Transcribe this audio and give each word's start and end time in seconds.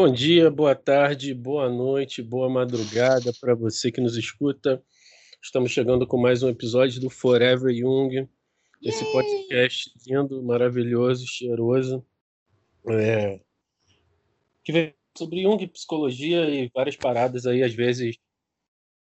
Bom 0.00 0.12
dia, 0.12 0.48
boa 0.48 0.76
tarde, 0.76 1.34
boa 1.34 1.68
noite, 1.68 2.22
boa 2.22 2.48
madrugada 2.48 3.32
para 3.40 3.52
você 3.52 3.90
que 3.90 4.00
nos 4.00 4.16
escuta. 4.16 4.80
Estamos 5.42 5.72
chegando 5.72 6.06
com 6.06 6.16
mais 6.16 6.40
um 6.40 6.48
episódio 6.48 7.00
do 7.00 7.10
Forever 7.10 7.74
Young, 7.74 8.28
esse 8.80 9.02
Yay! 9.02 9.12
podcast 9.12 9.92
lindo, 10.06 10.40
maravilhoso, 10.40 11.26
cheiroso, 11.26 12.06
é, 12.88 13.40
que 14.62 14.70
vem 14.70 14.94
sobre 15.16 15.42
Jung, 15.42 15.66
psicologia 15.66 16.48
e 16.48 16.70
várias 16.72 16.94
paradas 16.94 17.44
aí, 17.44 17.64
às 17.64 17.74
vezes 17.74 18.18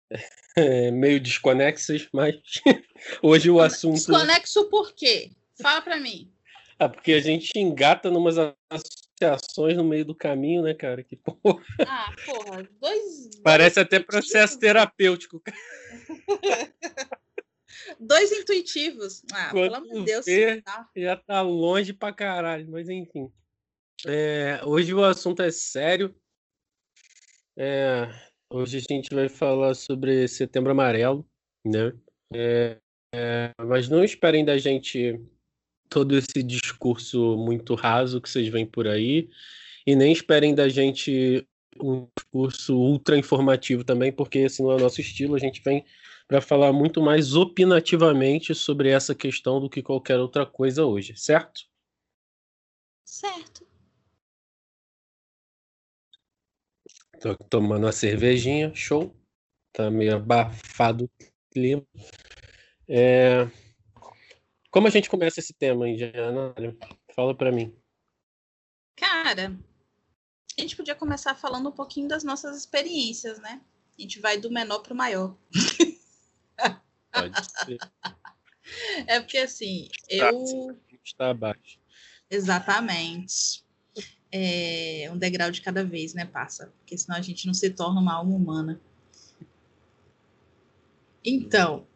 é, 0.55 0.89
meio 0.89 1.19
desconexas, 1.19 2.07
mas 2.13 2.33
hoje 3.21 3.49
o 3.49 3.59
assunto. 3.59 3.95
Desconexo 3.95 4.69
por 4.69 4.95
quê? 4.95 5.31
Fala 5.61 5.81
pra 5.81 5.99
mim. 5.99 6.31
Ah, 6.79 6.87
porque 6.87 7.11
a 7.11 7.19
gente 7.19 7.51
engata 7.59 8.09
numas 8.09 8.37
associações 9.21 9.75
no 9.75 9.83
meio 9.83 10.05
do 10.05 10.15
caminho, 10.15 10.61
né, 10.61 10.73
cara? 10.73 11.03
Que 11.03 11.15
porra. 11.15 11.63
Ah, 11.87 12.13
porra, 12.25 12.69
dois. 12.79 13.29
Parece 13.43 13.75
dois 13.75 13.85
até 13.85 13.99
processo 13.99 14.59
terapêutico. 14.59 15.41
Dois 17.99 18.31
intuitivos. 18.31 19.23
Ah, 19.31 19.49
pelo 19.51 19.69
Quando 19.69 19.75
amor 19.75 19.99
de 19.99 20.05
Deus. 20.05 20.25
tá? 20.63 20.89
Já 20.95 21.15
tá 21.15 21.41
longe 21.41 21.93
pra 21.93 22.11
caralho, 22.11 22.69
mas 22.69 22.89
enfim. 22.89 23.31
É, 24.05 24.59
hoje 24.63 24.93
o 24.93 25.03
assunto 25.03 25.41
é 25.41 25.51
sério. 25.51 26.13
É, 27.57 28.07
hoje 28.51 28.77
a 28.77 28.93
gente 28.93 29.13
vai 29.13 29.29
falar 29.29 29.73
sobre 29.73 30.27
Setembro 30.27 30.71
Amarelo, 30.71 31.27
né? 31.65 31.93
É, 32.33 32.77
é, 33.13 33.53
mas 33.65 33.87
não 33.87 34.03
esperem 34.03 34.43
da 34.43 34.57
gente 34.57 35.19
todo 35.89 36.17
esse 36.17 36.43
discurso 36.43 37.37
muito 37.37 37.75
raso 37.75 38.21
que 38.21 38.29
vocês 38.29 38.47
veem 38.47 38.65
por 38.65 38.87
aí, 38.87 39.29
e 39.85 39.95
nem 39.95 40.11
esperem 40.11 40.53
da 40.53 40.67
gente 40.67 41.47
um 41.81 42.07
discurso 42.17 42.75
ultra 42.75 43.17
informativo 43.17 43.83
também, 43.83 44.11
porque 44.11 44.39
esse 44.39 44.61
não 44.61 44.71
é 44.71 44.75
o 44.75 44.79
nosso 44.79 44.99
estilo. 44.99 45.35
A 45.35 45.39
gente 45.39 45.61
vem 45.63 45.85
para 46.27 46.41
falar 46.41 46.73
muito 46.73 47.01
mais 47.01 47.35
opinativamente 47.35 48.53
sobre 48.53 48.89
essa 48.89 49.15
questão 49.15 49.61
do 49.61 49.69
que 49.69 49.81
qualquer 49.81 50.19
outra 50.19 50.45
coisa 50.45 50.85
hoje, 50.85 51.15
certo? 51.15 51.61
Certo. 53.05 53.65
Tô 57.21 57.35
tomando 57.35 57.85
uma 57.85 57.91
cervejinha, 57.91 58.73
show. 58.75 59.15
Tá 59.73 59.89
meio 59.89 60.15
abafado 60.15 61.05
o 61.05 61.09
clima. 61.51 61.83
É, 62.87 63.47
Como 64.69 64.87
a 64.87 64.89
gente 64.89 65.09
começa 65.09 65.39
esse 65.39 65.53
tema 65.53 65.85
Janário? 65.95 66.77
Fala 67.15 67.35
para 67.35 67.51
mim. 67.51 67.73
Cara, 68.95 69.57
a 70.57 70.61
gente 70.61 70.75
podia 70.75 70.95
começar 70.95 71.35
falando 71.35 71.69
um 71.69 71.71
pouquinho 71.71 72.07
das 72.07 72.23
nossas 72.23 72.57
experiências, 72.57 73.39
né? 73.39 73.61
A 73.97 74.01
gente 74.01 74.19
vai 74.19 74.37
do 74.37 74.51
menor 74.51 74.79
pro 74.79 74.95
maior. 74.95 75.35
Pode 77.11 77.45
ser. 77.45 77.77
É 79.07 79.21
porque 79.21 79.37
assim, 79.37 79.87
eu. 80.09 80.77
Está 81.01 81.29
abaixo. 81.29 81.79
Exatamente. 82.29 83.63
É 84.29 85.09
um 85.09 85.17
degrau 85.17 85.49
de 85.49 85.61
cada 85.61 85.85
vez, 85.85 86.13
né, 86.13 86.25
passa? 86.25 86.73
Porque 86.79 86.97
senão 86.97 87.17
a 87.17 87.21
gente 87.21 87.47
não 87.47 87.53
se 87.53 87.69
torna 87.69 88.01
uma 88.01 88.15
alma 88.15 88.35
humana. 88.35 88.81
Então, 91.23 91.87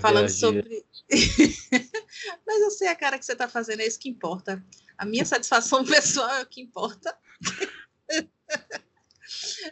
falando 0.00 0.28
reagir. 0.28 0.38
sobre. 0.38 0.84
Mas 2.46 2.62
eu 2.62 2.70
sei 2.70 2.88
a 2.88 2.96
cara 2.96 3.18
que 3.18 3.24
você 3.24 3.34
tá 3.34 3.48
fazendo, 3.48 3.80
é 3.80 3.86
isso 3.86 3.98
que 3.98 4.08
importa. 4.08 4.64
A 4.96 5.04
minha 5.04 5.24
satisfação 5.26 5.84
pessoal 5.84 6.30
é 6.30 6.42
o 6.42 6.46
que 6.46 6.60
importa. 6.60 7.16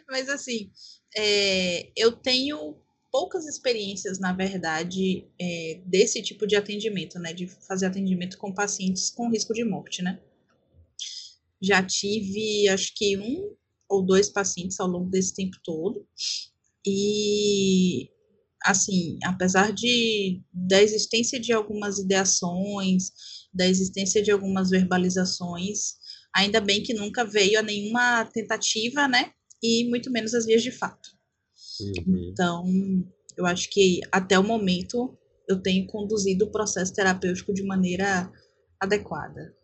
Mas 0.09 0.29
assim, 0.29 0.71
é, 1.15 1.89
eu 1.95 2.11
tenho 2.11 2.77
poucas 3.11 3.45
experiências, 3.45 4.19
na 4.19 4.33
verdade, 4.33 5.25
é, 5.39 5.81
desse 5.85 6.21
tipo 6.21 6.45
de 6.45 6.55
atendimento, 6.55 7.17
né? 7.17 7.33
De 7.33 7.47
fazer 7.47 7.85
atendimento 7.85 8.37
com 8.37 8.53
pacientes 8.53 9.09
com 9.09 9.29
risco 9.29 9.53
de 9.53 9.63
morte, 9.63 10.01
né? 10.01 10.19
Já 11.61 11.81
tive, 11.81 12.67
acho 12.67 12.93
que 12.93 13.17
um 13.17 13.55
ou 13.87 14.01
dois 14.01 14.29
pacientes 14.29 14.79
ao 14.79 14.87
longo 14.87 15.09
desse 15.09 15.33
tempo 15.33 15.57
todo. 15.63 16.05
E 16.85 18.11
assim, 18.65 19.17
apesar 19.23 19.71
de 19.71 20.41
da 20.51 20.81
existência 20.81 21.39
de 21.39 21.53
algumas 21.53 21.99
ideações, 21.99 23.11
da 23.53 23.67
existência 23.67 24.21
de 24.21 24.31
algumas 24.31 24.71
verbalizações, 24.71 25.93
ainda 26.35 26.59
bem 26.59 26.81
que 26.81 26.93
nunca 26.93 27.23
veio 27.23 27.59
a 27.59 27.61
nenhuma 27.63 28.25
tentativa, 28.25 29.07
né? 29.07 29.31
E 29.63 29.87
muito 29.87 30.11
menos 30.11 30.33
as 30.33 30.45
vias 30.45 30.63
de 30.63 30.71
fato. 30.71 31.09
Uhum. 31.79 32.29
Então, 32.31 32.65
eu 33.37 33.45
acho 33.45 33.69
que 33.69 34.01
até 34.11 34.37
o 34.37 34.43
momento 34.43 35.17
eu 35.47 35.61
tenho 35.61 35.85
conduzido 35.87 36.45
o 36.45 36.51
processo 36.51 36.93
terapêutico 36.93 37.53
de 37.53 37.63
maneira 37.63 38.31
adequada. 38.79 39.55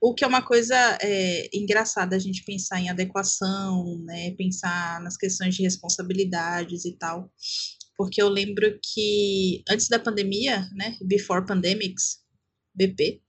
O 0.00 0.14
que 0.14 0.24
é 0.24 0.26
uma 0.26 0.42
coisa 0.42 0.76
é, 1.02 1.48
engraçada 1.52 2.14
a 2.14 2.18
gente 2.18 2.44
pensar 2.44 2.80
em 2.80 2.88
adequação, 2.88 3.98
né? 4.04 4.30
Pensar 4.32 5.00
nas 5.00 5.16
questões 5.16 5.56
de 5.56 5.62
responsabilidades 5.62 6.84
e 6.84 6.92
tal. 6.92 7.32
Porque 7.96 8.22
eu 8.22 8.28
lembro 8.28 8.78
que 8.80 9.62
antes 9.68 9.88
da 9.88 9.98
pandemia, 9.98 10.68
né? 10.72 10.96
Before 11.02 11.44
Pandemics, 11.44 12.20
BP, 12.74 13.20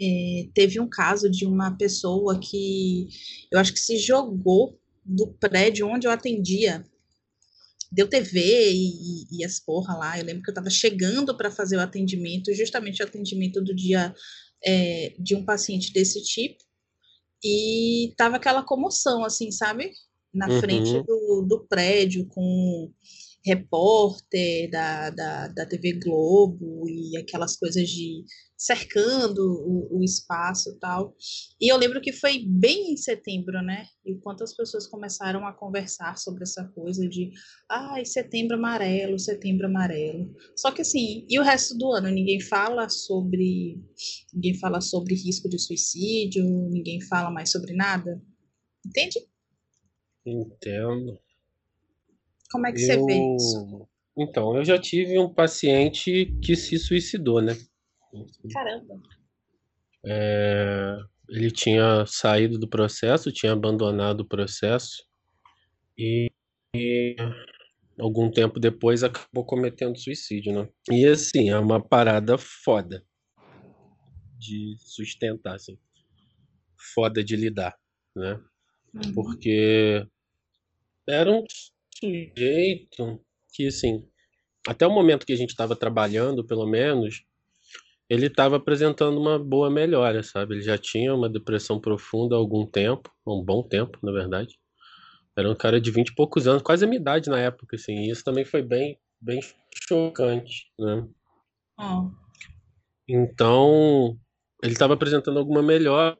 é, 0.00 0.48
teve 0.54 0.80
um 0.80 0.88
caso 0.88 1.28
de 1.30 1.44
uma 1.44 1.76
pessoa 1.76 2.38
que 2.40 3.08
eu 3.52 3.58
acho 3.58 3.72
que 3.72 3.80
se 3.80 3.98
jogou 3.98 4.80
do 5.04 5.26
prédio 5.26 5.86
onde 5.86 6.06
eu 6.06 6.10
atendia. 6.10 6.82
Deu 7.90 8.06
TV 8.06 8.70
e, 8.72 9.38
e 9.38 9.44
as 9.44 9.60
porra 9.60 9.94
lá. 9.96 10.18
Eu 10.18 10.24
lembro 10.24 10.42
que 10.42 10.50
eu 10.50 10.54
tava 10.54 10.70
chegando 10.70 11.36
para 11.36 11.50
fazer 11.50 11.76
o 11.76 11.80
atendimento, 11.80 12.54
justamente 12.54 13.02
o 13.02 13.06
atendimento 13.06 13.62
do 13.62 13.74
dia 13.74 14.14
é, 14.64 15.14
de 15.18 15.34
um 15.34 15.44
paciente 15.44 15.92
desse 15.92 16.22
tipo. 16.22 16.62
E 17.44 18.12
tava 18.16 18.36
aquela 18.36 18.62
comoção, 18.62 19.24
assim, 19.24 19.50
sabe? 19.50 19.92
Na 20.34 20.48
Uhum. 20.48 20.60
frente 20.60 21.02
do, 21.04 21.46
do 21.48 21.66
prédio, 21.68 22.26
com 22.26 22.92
repórter 23.44 24.70
da, 24.70 25.10
da, 25.10 25.48
da 25.48 25.66
TV 25.66 25.94
Globo 25.94 26.88
e 26.88 27.16
aquelas 27.16 27.56
coisas 27.56 27.88
de 27.88 28.24
cercando 28.58 29.40
o, 29.40 30.00
o 30.00 30.04
espaço 30.04 30.70
e 30.70 30.78
tal. 30.80 31.14
E 31.60 31.72
eu 31.72 31.76
lembro 31.76 32.00
que 32.00 32.12
foi 32.12 32.44
bem 32.44 32.92
em 32.92 32.96
setembro, 32.96 33.62
né? 33.62 33.86
E 34.04 34.16
quantas 34.16 34.54
pessoas 34.56 34.84
começaram 34.88 35.46
a 35.46 35.52
conversar 35.52 36.18
sobre 36.18 36.42
essa 36.42 36.64
coisa 36.74 37.08
de 37.08 37.30
ai, 37.70 38.04
setembro 38.04 38.56
amarelo, 38.56 39.16
setembro 39.16 39.66
amarelo. 39.66 40.34
Só 40.56 40.72
que 40.72 40.82
assim, 40.82 41.24
e 41.30 41.38
o 41.38 41.42
resto 41.44 41.78
do 41.78 41.92
ano? 41.92 42.08
Ninguém 42.08 42.40
fala 42.40 42.88
sobre. 42.88 43.80
Ninguém 44.34 44.58
fala 44.58 44.80
sobre 44.80 45.14
risco 45.14 45.48
de 45.48 45.58
suicídio, 45.58 46.44
ninguém 46.44 47.00
fala 47.02 47.30
mais 47.30 47.52
sobre 47.52 47.72
nada. 47.74 48.20
Entende? 48.84 49.24
Entendo. 50.26 51.16
Como 52.50 52.66
é 52.66 52.72
que 52.72 52.80
você 52.80 52.96
vê 52.96 53.36
isso? 53.36 53.56
Eu... 53.56 53.88
Então, 54.20 54.56
eu 54.56 54.64
já 54.64 54.76
tive 54.76 55.16
um 55.16 55.32
paciente 55.32 56.36
que 56.42 56.56
se 56.56 56.76
suicidou, 56.76 57.40
né? 57.40 57.56
Caramba. 58.52 59.00
É, 60.04 60.96
Ele 61.28 61.50
tinha 61.50 62.04
saído 62.06 62.58
do 62.58 62.68
processo, 62.68 63.32
tinha 63.32 63.52
abandonado 63.52 64.20
o 64.20 64.28
processo 64.28 65.04
e, 65.96 66.30
e 66.74 67.16
algum 67.98 68.30
tempo 68.30 68.60
depois 68.60 69.02
acabou 69.02 69.44
cometendo 69.44 69.98
suicídio, 69.98 70.52
né? 70.52 70.68
E 70.90 71.04
assim, 71.06 71.50
é 71.50 71.58
uma 71.58 71.80
parada 71.80 72.38
foda 72.38 73.04
de 74.38 74.76
sustentar, 74.78 75.56
assim. 75.56 75.76
Foda 76.94 77.22
de 77.24 77.34
lidar, 77.34 77.76
né? 78.16 78.40
Uhum. 78.94 79.14
Porque 79.14 80.06
era 81.08 81.30
um 81.30 81.44
sujeito 81.98 83.20
que, 83.52 83.66
assim, 83.66 84.08
até 84.66 84.86
o 84.86 84.94
momento 84.94 85.26
que 85.26 85.32
a 85.32 85.36
gente 85.36 85.50
estava 85.50 85.74
trabalhando, 85.74 86.46
pelo 86.46 86.66
menos, 86.66 87.24
ele 88.08 88.26
estava 88.26 88.56
apresentando 88.56 89.20
uma 89.20 89.38
boa 89.38 89.70
melhora, 89.70 90.22
sabe? 90.22 90.54
Ele 90.54 90.62
já 90.62 90.78
tinha 90.78 91.14
uma 91.14 91.28
depressão 91.28 91.78
profunda 91.78 92.34
há 92.34 92.38
algum 92.38 92.66
tempo, 92.66 93.10
um 93.26 93.44
bom 93.44 93.62
tempo, 93.62 93.98
na 94.02 94.10
verdade. 94.12 94.58
Era 95.36 95.50
um 95.50 95.54
cara 95.54 95.80
de 95.80 95.90
20 95.90 96.08
e 96.08 96.14
poucos 96.14 96.48
anos, 96.48 96.62
quase 96.62 96.84
a 96.84 96.88
minha 96.88 97.00
idade 97.00 97.28
na 97.28 97.38
época, 97.38 97.76
assim. 97.76 97.94
E 97.94 98.10
isso 98.10 98.24
também 98.24 98.44
foi 98.44 98.62
bem, 98.62 98.98
bem 99.20 99.40
chocante, 99.86 100.72
né? 100.78 101.06
Ó, 101.78 102.10
Então, 103.08 104.18
ele 104.62 104.72
estava 104.72 104.94
apresentando 104.94 105.38
alguma 105.38 105.62
melhora, 105.62 106.16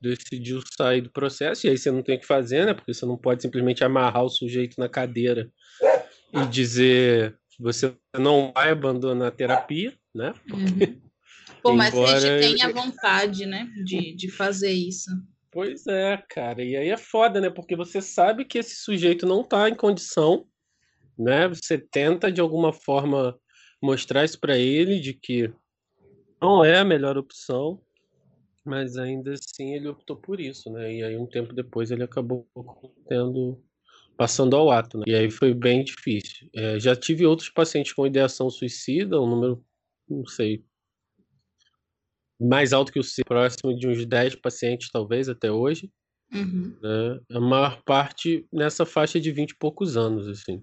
decidiu 0.00 0.60
sair 0.76 1.00
do 1.00 1.10
processo, 1.10 1.66
e 1.66 1.70
aí 1.70 1.78
você 1.78 1.90
não 1.90 2.02
tem 2.02 2.16
o 2.16 2.20
que 2.20 2.26
fazer, 2.26 2.66
né? 2.66 2.74
Porque 2.74 2.92
você 2.92 3.06
não 3.06 3.16
pode 3.16 3.42
simplesmente 3.42 3.82
amarrar 3.82 4.24
o 4.24 4.28
sujeito 4.28 4.78
na 4.78 4.88
cadeira 4.88 5.50
e 6.32 6.46
dizer 6.46 7.36
você 7.58 7.94
não 8.16 8.52
vai 8.52 8.70
abandonar 8.70 9.28
a 9.28 9.32
terapia, 9.32 9.92
né? 10.14 10.34
uhum. 10.52 11.00
Por 11.62 11.74
mais 11.74 11.94
que 11.94 12.00
a 12.00 12.02
Embora 12.02 12.20
gente 12.20 12.56
tenha 12.58 12.72
vontade, 12.72 13.46
né, 13.46 13.70
de, 13.84 14.14
de 14.14 14.30
fazer 14.30 14.72
isso. 14.72 15.10
Pois 15.50 15.86
é, 15.86 16.16
cara. 16.28 16.64
E 16.64 16.74
aí 16.74 16.88
é 16.88 16.96
foda, 16.96 17.40
né? 17.40 17.50
Porque 17.50 17.76
você 17.76 18.00
sabe 18.00 18.44
que 18.44 18.58
esse 18.58 18.76
sujeito 18.76 19.26
não 19.26 19.44
tá 19.44 19.68
em 19.68 19.74
condição, 19.74 20.46
né? 21.18 21.46
Você 21.48 21.76
tenta 21.76 22.32
de 22.32 22.40
alguma 22.40 22.72
forma 22.72 23.38
mostrar 23.80 24.24
isso 24.24 24.40
para 24.40 24.56
ele 24.56 24.98
de 24.98 25.12
que 25.12 25.52
não 26.40 26.64
é 26.64 26.78
a 26.78 26.84
melhor 26.84 27.18
opção, 27.18 27.80
mas 28.64 28.96
ainda 28.96 29.32
assim 29.32 29.74
ele 29.74 29.88
optou 29.88 30.16
por 30.16 30.40
isso, 30.40 30.70
né? 30.70 30.94
E 30.94 31.04
aí 31.04 31.16
um 31.18 31.26
tempo 31.26 31.52
depois 31.52 31.90
ele 31.90 32.02
acabou 32.02 32.48
tendo 33.06 33.62
passando 34.16 34.56
ao 34.56 34.70
ato, 34.70 34.98
né? 34.98 35.04
E 35.06 35.14
aí 35.14 35.30
foi 35.30 35.52
bem 35.52 35.84
difícil. 35.84 36.48
É, 36.54 36.80
já 36.80 36.96
tive 36.96 37.26
outros 37.26 37.50
pacientes 37.50 37.92
com 37.92 38.06
ideação 38.06 38.48
suicida, 38.48 39.20
um 39.20 39.28
número, 39.28 39.64
não 40.08 40.24
sei, 40.26 40.64
mais 42.42 42.72
alto 42.72 42.92
que 42.92 42.98
o 42.98 43.04
seu, 43.04 43.24
próximo 43.24 43.76
de 43.76 43.88
uns 43.88 44.04
10 44.06 44.36
pacientes, 44.36 44.88
talvez, 44.90 45.28
até 45.28 45.50
hoje. 45.50 45.90
Uhum. 46.32 46.76
Né? 46.80 47.20
A 47.32 47.40
maior 47.40 47.82
parte 47.84 48.46
nessa 48.52 48.86
faixa 48.86 49.20
de 49.20 49.30
20 49.30 49.50
e 49.50 49.56
poucos 49.56 49.96
anos, 49.96 50.28
assim. 50.28 50.62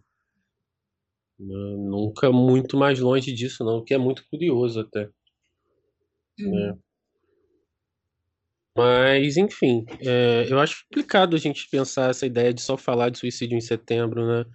Né? 1.39 1.75
Nunca 1.77 2.31
muito 2.31 2.77
mais 2.77 2.99
longe 2.99 3.31
disso, 3.31 3.63
não, 3.63 3.77
o 3.77 3.83
que 3.83 3.93
é 3.93 3.97
muito 3.97 4.23
curioso 4.29 4.81
até. 4.81 5.09
Uhum. 6.39 6.51
Né? 6.51 6.77
Mas, 8.77 9.35
enfim, 9.35 9.85
é, 9.99 10.45
eu 10.49 10.57
acho 10.59 10.85
complicado 10.85 11.35
a 11.35 11.39
gente 11.39 11.67
pensar 11.69 12.11
essa 12.11 12.25
ideia 12.25 12.53
de 12.53 12.61
só 12.61 12.77
falar 12.77 13.09
de 13.09 13.19
suicídio 13.19 13.57
em 13.57 13.61
setembro, 13.61 14.25
né? 14.25 14.45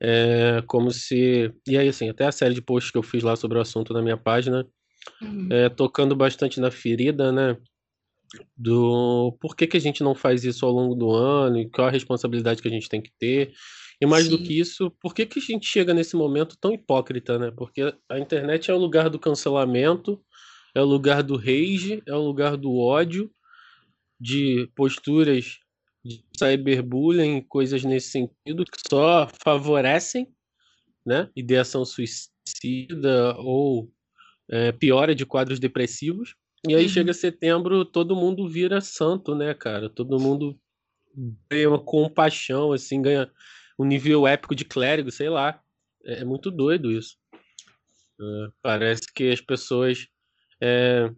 É 0.00 0.62
como 0.66 0.90
se. 0.90 1.52
E 1.66 1.78
aí, 1.78 1.88
assim, 1.88 2.08
até 2.08 2.26
a 2.26 2.32
série 2.32 2.54
de 2.54 2.62
posts 2.62 2.92
que 2.92 2.98
eu 2.98 3.02
fiz 3.02 3.22
lá 3.24 3.34
sobre 3.34 3.58
o 3.58 3.60
assunto 3.60 3.92
na 3.92 4.02
minha 4.02 4.16
página, 4.16 4.64
Uhum. 5.20 5.48
é, 5.50 5.68
tocando 5.68 6.14
bastante 6.16 6.60
na 6.60 6.70
ferida, 6.70 7.30
né? 7.32 7.56
Do 8.56 9.36
por 9.40 9.54
que, 9.54 9.66
que 9.66 9.76
a 9.76 9.80
gente 9.80 10.02
não 10.02 10.14
faz 10.14 10.44
isso 10.44 10.66
ao 10.66 10.72
longo 10.72 10.94
do 10.94 11.10
ano 11.10 11.58
e 11.58 11.70
qual 11.70 11.86
a 11.86 11.90
responsabilidade 11.90 12.60
que 12.60 12.68
a 12.68 12.70
gente 12.70 12.88
tem 12.88 13.00
que 13.00 13.12
ter. 13.18 13.52
E 14.00 14.06
mais 14.06 14.28
do 14.28 14.38
Sim. 14.38 14.44
que 14.44 14.58
isso, 14.58 14.90
por 15.00 15.14
que, 15.14 15.24
que 15.24 15.38
a 15.38 15.42
gente 15.42 15.66
chega 15.66 15.94
nesse 15.94 16.16
momento 16.16 16.56
tão 16.60 16.72
hipócrita, 16.72 17.38
né? 17.38 17.52
Porque 17.56 17.94
a 18.08 18.18
internet 18.18 18.70
é 18.70 18.74
o 18.74 18.78
lugar 18.78 19.08
do 19.08 19.18
cancelamento, 19.18 20.20
é 20.74 20.80
o 20.80 20.84
lugar 20.84 21.22
do 21.22 21.36
rage, 21.36 22.02
é 22.06 22.14
o 22.14 22.20
lugar 22.20 22.56
do 22.56 22.76
ódio, 22.76 23.30
de 24.20 24.68
posturas 24.74 25.58
de 26.04 26.22
cyberbullying, 26.36 27.40
coisas 27.42 27.84
nesse 27.84 28.10
sentido, 28.10 28.64
que 28.64 28.78
só 28.88 29.28
favorecem 29.42 30.28
né? 31.04 31.28
ideação 31.36 31.84
suicida 31.84 33.36
ou 33.38 33.92
é, 34.50 34.72
piora 34.72 35.14
de 35.14 35.26
quadros 35.26 35.58
depressivos. 35.58 36.34
E 36.68 36.74
aí 36.74 36.84
Uhum. 36.84 36.88
chega 36.88 37.12
setembro, 37.12 37.84
todo 37.84 38.16
mundo 38.16 38.48
vira 38.48 38.80
santo, 38.80 39.34
né, 39.34 39.52
cara? 39.54 39.90
Todo 39.90 40.18
mundo 40.18 40.58
ganha 41.50 41.68
uma 41.68 41.82
compaixão, 41.82 42.72
assim, 42.72 43.02
ganha 43.02 43.30
um 43.78 43.84
nível 43.84 44.26
épico 44.26 44.54
de 44.54 44.64
clérigo, 44.64 45.10
sei 45.10 45.28
lá. 45.28 45.60
É, 46.04 46.20
é 46.20 46.24
muito 46.24 46.50
doido 46.50 46.90
isso. 46.90 47.16
É, 48.20 48.48
parece 48.62 49.12
que 49.12 49.30
as 49.30 49.40
pessoas 49.40 50.06
é, 50.62 51.10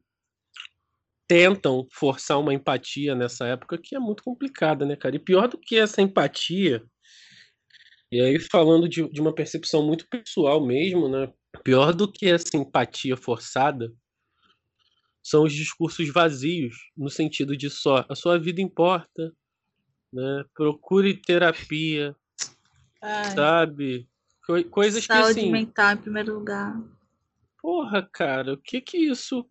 tentam 1.28 1.86
forçar 1.92 2.38
uma 2.38 2.54
empatia 2.54 3.14
nessa 3.14 3.46
época 3.46 3.78
que 3.82 3.94
é 3.96 3.98
muito 3.98 4.22
complicada, 4.22 4.84
né, 4.84 4.96
cara? 4.96 5.16
E 5.16 5.20
pior 5.20 5.48
do 5.48 5.58
que 5.58 5.76
essa 5.76 6.00
empatia, 6.00 6.82
e 8.10 8.20
aí 8.20 8.38
falando 8.38 8.88
de, 8.88 9.08
de 9.10 9.20
uma 9.20 9.34
percepção 9.34 9.84
muito 9.84 10.06
pessoal 10.08 10.64
mesmo, 10.64 11.08
né? 11.08 11.32
Pior 11.62 11.92
do 11.94 12.10
que 12.10 12.26
essa 12.26 12.56
empatia 12.56 13.16
forçada 13.16 13.92
são 15.22 15.44
os 15.44 15.52
discursos 15.52 16.08
vazios, 16.12 16.76
no 16.96 17.10
sentido 17.10 17.56
de 17.56 17.68
só 17.68 18.04
a 18.08 18.14
sua 18.14 18.38
vida 18.38 18.60
importa, 18.60 19.34
né? 20.12 20.44
Procure 20.54 21.14
terapia, 21.20 22.14
Ai, 23.02 23.24
sabe? 23.34 24.08
Co- 24.46 24.62
coisas 24.70 25.06
que 25.06 25.12
saúde 25.12 25.30
assim, 25.40 25.50
mental 25.50 25.92
em 25.94 25.96
primeiro 25.96 26.34
lugar. 26.34 26.80
porra, 27.60 28.08
cara, 28.12 28.54
o 28.54 28.56
que 28.58 28.80
que 28.80 28.98
isso 28.98 29.48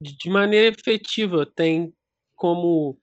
de 0.00 0.30
maneira 0.30 0.74
efetiva 0.76 1.46
tem 1.46 1.94
como 2.34 2.98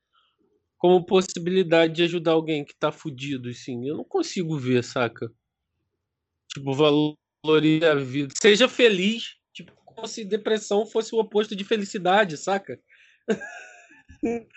como 0.78 1.06
possibilidade 1.06 1.94
de 1.94 2.04
ajudar 2.04 2.32
alguém 2.32 2.66
que 2.66 2.76
tá 2.76 2.92
fudido, 2.92 3.50
assim? 3.50 3.88
Eu 3.88 3.98
não 3.98 4.04
consigo 4.04 4.58
ver, 4.58 4.84
saca? 4.84 5.32
Tipo, 6.48 6.74
valorize 7.46 7.86
a 7.86 7.96
vida. 7.96 8.34
Seja 8.40 8.68
feliz, 8.68 9.36
tipo, 9.54 9.72
como 9.86 10.08
se 10.08 10.24
depressão 10.24 10.86
fosse 10.86 11.14
o 11.14 11.20
oposto 11.20 11.56
de 11.56 11.64
felicidade, 11.64 12.38
saca? 12.38 12.80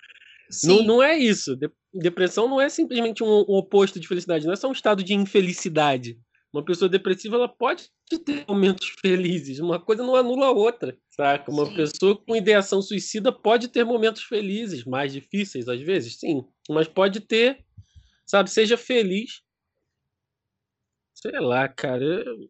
Não, 0.63 0.83
não 0.85 1.03
é 1.03 1.17
isso. 1.17 1.57
De- 1.57 1.71
Depressão 1.93 2.49
não 2.49 2.61
é 2.61 2.69
simplesmente 2.69 3.25
um, 3.25 3.27
um 3.49 3.55
oposto 3.55 3.99
de 3.99 4.07
felicidade, 4.07 4.45
não 4.45 4.53
é 4.53 4.57
só 4.57 4.69
um 4.69 4.73
estado 4.73 5.03
de 5.03 5.15
infelicidade. 5.15 6.19
Uma 6.53 6.65
pessoa 6.65 6.89
depressiva 6.89 7.37
ela 7.37 7.49
pode 7.49 7.89
ter 8.25 8.45
momentos 8.47 8.89
felizes, 9.01 9.59
uma 9.59 9.81
coisa 9.81 10.03
não 10.03 10.15
anula 10.15 10.47
a 10.47 10.51
outra, 10.51 10.97
saca? 11.11 11.51
Uma 11.51 11.67
Sim. 11.67 11.75
pessoa 11.75 12.17
com 12.17 12.37
ideação 12.37 12.83
suicida 12.83 13.33
pode 13.33 13.69
ter 13.69 13.85
momentos 13.85 14.23
felizes, 14.25 14.85
mais 14.85 15.13
difíceis 15.13 15.67
às 15.67 15.81
vezes, 15.81 16.19
sim, 16.19 16.45
mas 16.69 16.87
pode 16.87 17.21
ter, 17.21 17.65
sabe? 18.27 18.51
Seja 18.51 18.77
feliz. 18.77 19.41
Sei 21.15 21.41
lá, 21.41 21.69
cara, 21.69 22.05
eu, 22.05 22.49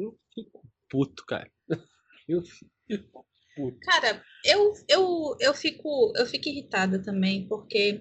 eu 0.00 0.18
fico 0.34 0.62
puto, 0.88 1.24
cara. 1.26 1.50
Eu 2.26 2.42
fico 2.42 3.26
puto. 3.54 3.78
Cara, 3.80 4.22
eu, 4.44 4.72
eu, 4.88 5.36
eu, 5.38 5.54
fico, 5.54 6.10
eu 6.16 6.24
fico 6.24 6.48
irritada 6.48 7.02
também, 7.02 7.46
porque 7.46 8.00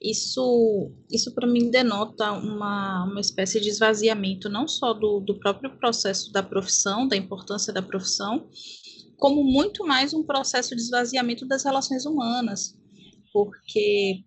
isso, 0.00 0.92
isso 1.10 1.34
para 1.34 1.46
mim 1.46 1.70
denota 1.70 2.32
uma, 2.32 3.04
uma 3.04 3.20
espécie 3.20 3.60
de 3.60 3.68
esvaziamento, 3.68 4.48
não 4.48 4.68
só 4.68 4.92
do, 4.94 5.18
do 5.18 5.38
próprio 5.40 5.76
processo 5.76 6.32
da 6.32 6.42
profissão, 6.42 7.08
da 7.08 7.16
importância 7.16 7.72
da 7.72 7.82
profissão, 7.82 8.48
como 9.16 9.42
muito 9.42 9.84
mais 9.84 10.14
um 10.14 10.22
processo 10.22 10.74
de 10.74 10.82
esvaziamento 10.82 11.46
das 11.46 11.64
relações 11.64 12.06
humanas. 12.06 12.78
Porque 13.32 14.24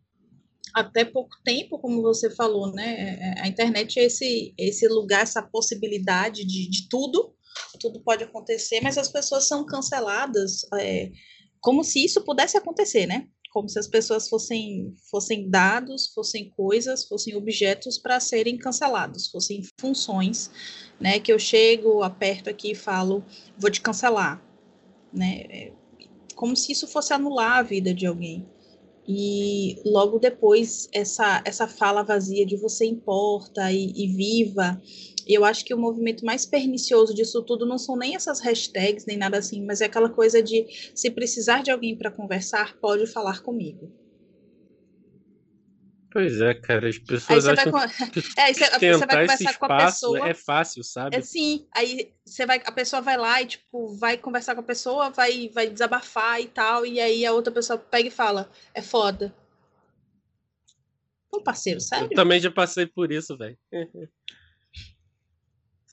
até 0.73 1.05
pouco 1.05 1.35
tempo, 1.43 1.79
como 1.79 2.01
você 2.01 2.29
falou, 2.29 2.71
né, 2.71 3.35
a 3.39 3.47
internet 3.47 3.99
é 3.99 4.05
esse, 4.05 4.53
esse 4.57 4.87
lugar, 4.87 5.21
essa 5.21 5.41
possibilidade 5.41 6.45
de, 6.45 6.69
de 6.69 6.87
tudo, 6.89 7.33
tudo 7.79 8.01
pode 8.01 8.23
acontecer, 8.23 8.81
mas 8.81 8.97
as 8.97 9.09
pessoas 9.09 9.47
são 9.47 9.65
canceladas 9.65 10.61
é, 10.75 11.11
como 11.59 11.83
se 11.83 12.03
isso 12.03 12.21
pudesse 12.21 12.57
acontecer, 12.57 13.05
né? 13.05 13.27
Como 13.51 13.67
se 13.67 13.79
as 13.79 13.87
pessoas 13.87 14.29
fossem, 14.29 14.93
fossem 15.09 15.49
dados, 15.49 16.07
fossem 16.13 16.49
coisas, 16.51 17.05
fossem 17.05 17.35
objetos 17.35 17.97
para 17.97 18.19
serem 18.19 18.57
cancelados, 18.57 19.29
fossem 19.29 19.63
funções, 19.79 20.51
né? 20.99 21.19
Que 21.19 21.31
eu 21.31 21.39
chego, 21.39 22.03
aperto 22.03 22.49
aqui 22.49 22.71
e 22.71 22.75
falo, 22.75 23.23
vou 23.57 23.71
te 23.71 23.81
cancelar, 23.81 24.41
né? 25.11 25.71
Como 26.35 26.55
se 26.55 26.71
isso 26.71 26.87
fosse 26.87 27.13
anular 27.13 27.57
a 27.57 27.63
vida 27.63 27.93
de 27.93 28.05
alguém. 28.05 28.47
E 29.07 29.79
logo 29.85 30.19
depois, 30.19 30.89
essa, 30.91 31.41
essa 31.45 31.67
fala 31.67 32.03
vazia 32.03 32.45
de 32.45 32.57
você 32.57 32.85
importa 32.85 33.71
e, 33.71 33.93
e 33.95 34.07
viva, 34.07 34.81
eu 35.25 35.45
acho 35.45 35.63
que 35.63 35.73
o 35.73 35.77
movimento 35.77 36.25
mais 36.25 36.45
pernicioso 36.45 37.13
disso 37.13 37.41
tudo 37.43 37.65
não 37.65 37.77
são 37.77 37.97
nem 37.97 38.15
essas 38.15 38.39
hashtags, 38.41 39.05
nem 39.05 39.17
nada 39.17 39.37
assim, 39.37 39.63
mas 39.63 39.81
é 39.81 39.85
aquela 39.85 40.09
coisa 40.09 40.41
de 40.41 40.65
se 40.95 41.09
precisar 41.11 41.61
de 41.63 41.71
alguém 41.71 41.97
para 41.97 42.11
conversar, 42.11 42.77
pode 42.79 43.05
falar 43.07 43.41
comigo. 43.41 43.91
Pois 46.11 46.41
é, 46.41 46.53
cara, 46.53 46.87
as 46.87 46.97
Aí 46.97 47.05
pessoas 47.07 47.45
vai, 47.45 47.55
acham 47.55 47.71
con- 47.71 47.79
que 48.11 48.19
é, 48.37 48.41
aí 48.43 48.53
você, 48.53 48.69
você 48.69 49.05
vai 49.05 49.25
esse 49.25 49.43
conversar 49.43 49.53
com 49.59 49.65
a 49.65 49.69
pessoa. 49.69 50.27
é 50.29 50.33
fácil, 50.33 50.83
sabe? 50.83 51.17
É 51.17 51.21
sim, 51.21 51.65
aí 51.73 52.11
você 52.25 52.45
vai, 52.45 52.61
a 52.65 52.71
pessoa 52.71 53.01
vai 53.01 53.17
lá 53.17 53.41
e 53.41 53.45
tipo 53.47 53.87
vai 53.95 54.17
conversar 54.17 54.55
com 54.55 54.61
a 54.61 54.63
pessoa, 54.63 55.09
vai, 55.09 55.49
vai 55.49 55.69
desabafar 55.69 56.41
e 56.41 56.47
tal, 56.47 56.85
e 56.85 56.99
aí 56.99 57.25
a 57.25 57.33
outra 57.33 57.51
pessoa 57.53 57.77
pega 57.79 58.07
e 58.07 58.11
fala, 58.11 58.49
é 58.73 58.81
foda. 58.81 59.33
Pô, 61.29 61.41
parceiro, 61.41 61.79
Eu 61.79 61.85
sério? 61.85 62.09
também 62.09 62.39
já 62.39 62.51
passei 62.51 62.85
por 62.85 63.11
isso, 63.11 63.37
velho. 63.37 63.57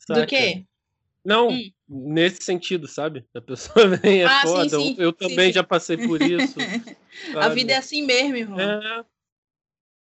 Do 0.09 0.27
quê? 0.27 0.65
Não, 1.25 1.49
Hum. 1.51 1.71
nesse 1.89 2.43
sentido, 2.43 2.87
sabe? 2.87 3.25
A 3.35 3.41
pessoa 3.41 3.89
vem, 3.97 4.23
é 4.23 4.29
Ah, 4.29 4.47
sim, 4.47 4.69
foda. 4.69 4.77
sim, 4.77 4.95
eu 4.99 5.13
sim, 5.13 5.17
também 5.17 5.47
sim. 5.49 5.53
já 5.53 5.65
passei 5.65 5.97
por 5.97 6.21
isso. 6.21 6.59
A 7.41 7.49
vida 7.49 7.73
é 7.73 7.77
assim 7.77 8.03
mesmo, 8.05 8.37
irmão. 8.37 8.61
É. 8.61 9.05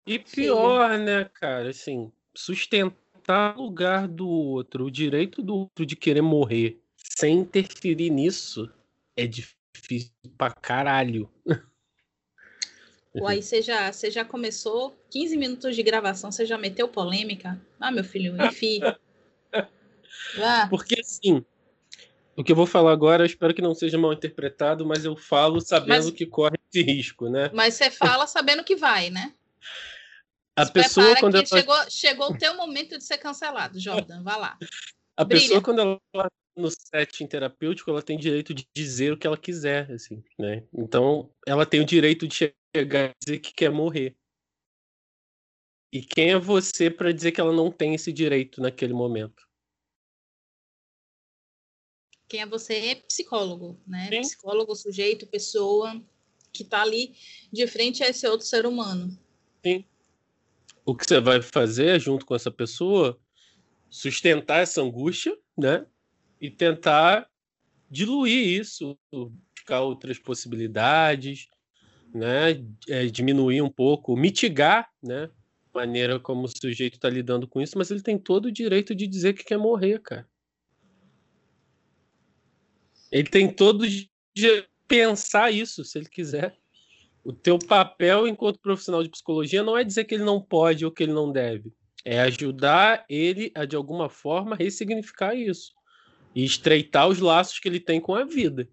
E 0.06 0.20
pior, 0.20 0.98
né, 0.98 1.26
cara, 1.34 1.70
assim, 1.70 2.12
sustentar 2.36 3.58
o 3.58 3.64
lugar 3.64 4.08
do 4.08 4.28
outro, 4.28 4.86
o 4.86 4.92
direito 4.92 5.42
do 5.42 5.56
outro 5.56 5.86
de 5.86 5.96
querer 5.96 6.22
morrer, 6.22 6.82
sem 6.98 7.40
interferir 7.40 8.10
nisso, 8.10 8.70
é 9.16 9.26
difícil 9.26 10.12
pra 10.38 10.52
caralho. 10.52 11.30
Pô, 13.18 13.28
aí 13.28 13.42
você 13.42 13.62
já, 13.62 13.94
você 13.94 14.10
já 14.10 14.26
começou 14.26 14.98
15 15.10 15.38
minutos 15.38 15.76
de 15.76 15.84
gravação, 15.84 16.32
você 16.32 16.46
já 16.46 16.58
meteu 16.58 16.88
polêmica? 16.88 17.62
Ah, 17.80 17.92
meu 17.92 18.04
filho, 18.04 18.36
enfim. 18.44 18.80
Porque, 20.70 21.00
assim, 21.00 21.46
o 22.36 22.44
que 22.44 22.52
eu 22.52 22.56
vou 22.56 22.66
falar 22.66 22.92
agora, 22.92 23.22
eu 23.22 23.28
espero 23.28 23.54
que 23.54 23.62
não 23.62 23.76
seja 23.76 23.98
mal 23.98 24.12
interpretado, 24.12 24.86
mas 24.86 25.06
eu 25.06 25.16
falo 25.16 25.62
sabendo 25.62 26.06
Mas- 26.06 26.12
que 26.12 26.26
corre 26.26 26.58
esse 26.72 26.82
risco, 26.84 27.30
né? 27.30 27.52
Mas 27.54 27.76
você 27.76 27.92
fala 27.92 28.26
sabendo 28.26 28.64
que 28.64 28.76
vai, 28.76 29.12
né? 29.12 29.34
A 30.56 30.66
Se 30.66 30.72
pessoa 30.72 31.16
quando 31.20 31.36
ela... 31.36 31.46
chegou, 31.46 31.90
chegou 31.90 32.32
o 32.32 32.38
teu 32.38 32.56
momento 32.56 32.98
de 32.98 33.04
ser 33.04 33.18
cancelado, 33.18 33.80
Jordan, 33.80 34.22
vá 34.24 34.38
lá. 34.38 34.58
A 35.18 35.24
Brilha. 35.24 35.42
pessoa 35.42 35.62
quando 35.62 35.80
ela 36.14 36.30
no 36.56 36.70
setting 36.70 37.28
terapêutico, 37.28 37.90
ela 37.90 38.02
tem 38.02 38.18
direito 38.18 38.54
de 38.54 38.68
dizer 38.76 39.12
o 39.12 39.18
que 39.18 39.26
ela 39.26 39.38
quiser, 39.38 39.92
assim, 39.92 40.24
né? 40.38 40.64
Então, 40.74 41.34
ela 41.48 41.66
tem 41.66 41.82
o 41.82 41.86
direito 41.86 42.28
de 42.28 42.36
chegar 42.36 43.10
e 43.10 43.14
dizer 43.24 43.40
que 43.40 43.54
quer 43.54 43.72
morrer. 43.72 44.16
E 45.92 46.02
quem 46.02 46.32
é 46.32 46.40
você 46.40 46.90
para 46.90 47.12
dizer 47.12 47.32
que 47.32 47.42
ela 47.42 47.54
não 47.54 47.72
tem 47.72 47.94
esse 47.94 48.12
direito 48.12 48.62
naquele 48.62 48.94
momento? 48.94 49.48
Quem 52.28 52.42
é 52.42 52.46
você 52.46 52.74
é 52.74 52.96
psicólogo, 52.96 53.80
né? 53.86 54.10
Sim. 54.10 54.22
Psicólogo, 54.22 54.76
sujeito, 54.76 55.28
pessoa 55.28 56.04
que 56.52 56.64
está 56.64 56.82
ali 56.82 57.16
de 57.52 57.68
frente 57.68 58.04
a 58.04 58.10
esse 58.10 58.28
outro 58.28 58.46
ser 58.46 58.66
humano. 58.66 59.16
Sim. 59.64 59.86
O 60.86 60.96
que 60.96 61.06
você 61.06 61.20
vai 61.20 61.42
fazer 61.42 62.00
junto 62.00 62.26
com 62.26 62.36
essa 62.36 62.52
pessoa, 62.52 63.20
sustentar 63.90 64.62
essa 64.62 64.82
angústia, 64.82 65.38
né? 65.58 65.86
e 66.44 66.50
tentar 66.50 67.26
diluir 67.90 68.60
isso, 68.60 69.00
buscar 69.10 69.80
outras 69.80 70.20
possibilidades, 70.20 71.48
né? 72.14 72.62
É, 72.90 73.06
diminuir 73.06 73.62
um 73.62 73.70
pouco, 73.70 74.14
mitigar, 74.18 74.90
né? 75.02 75.32
A 75.74 75.80
maneira 75.80 76.20
como 76.20 76.44
o 76.44 76.50
sujeito 76.50 76.96
está 76.96 77.10
lidando 77.10 77.48
com 77.48 77.62
isso, 77.62 77.78
mas 77.78 77.90
ele 77.92 78.02
tem 78.02 78.20
todo 78.20 78.48
o 78.48 78.52
direito 78.52 78.94
de 78.94 79.08
dizer 79.08 79.32
que 79.32 79.46
quer 79.46 79.58
morrer, 79.58 80.02
cara. 80.02 80.28
Ele 83.10 83.30
tem 83.30 83.50
todo 83.50 83.88
de 83.88 84.10
pensar 84.86 85.50
isso, 85.50 85.86
se 85.86 85.98
ele 85.98 86.10
quiser. 86.10 86.58
O 87.24 87.32
teu 87.32 87.58
papel 87.58 88.28
enquanto 88.28 88.60
profissional 88.60 89.02
de 89.02 89.10
psicologia 89.10 89.64
não 89.64 89.78
é 89.78 89.84
dizer 89.84 90.04
que 90.04 90.16
ele 90.16 90.26
não 90.26 90.42
pode 90.42 90.86
ou 90.86 90.92
que 90.92 91.04
ele 91.04 91.14
não 91.14 91.32
deve. 91.32 91.72
É 92.04 92.20
ajudar 92.22 93.06
ele 93.08 93.52
a, 93.56 93.64
de 93.64 93.76
alguma 93.76 94.10
forma, 94.10 94.58
ressignificar 94.58 95.34
isso 95.34 95.72
e 96.36 96.44
estreitar 96.44 97.08
os 97.08 97.20
laços 97.20 97.60
que 97.60 97.68
ele 97.68 97.80
tem 97.80 98.02
com 98.02 98.14
a 98.14 98.26
vida. 98.26 98.68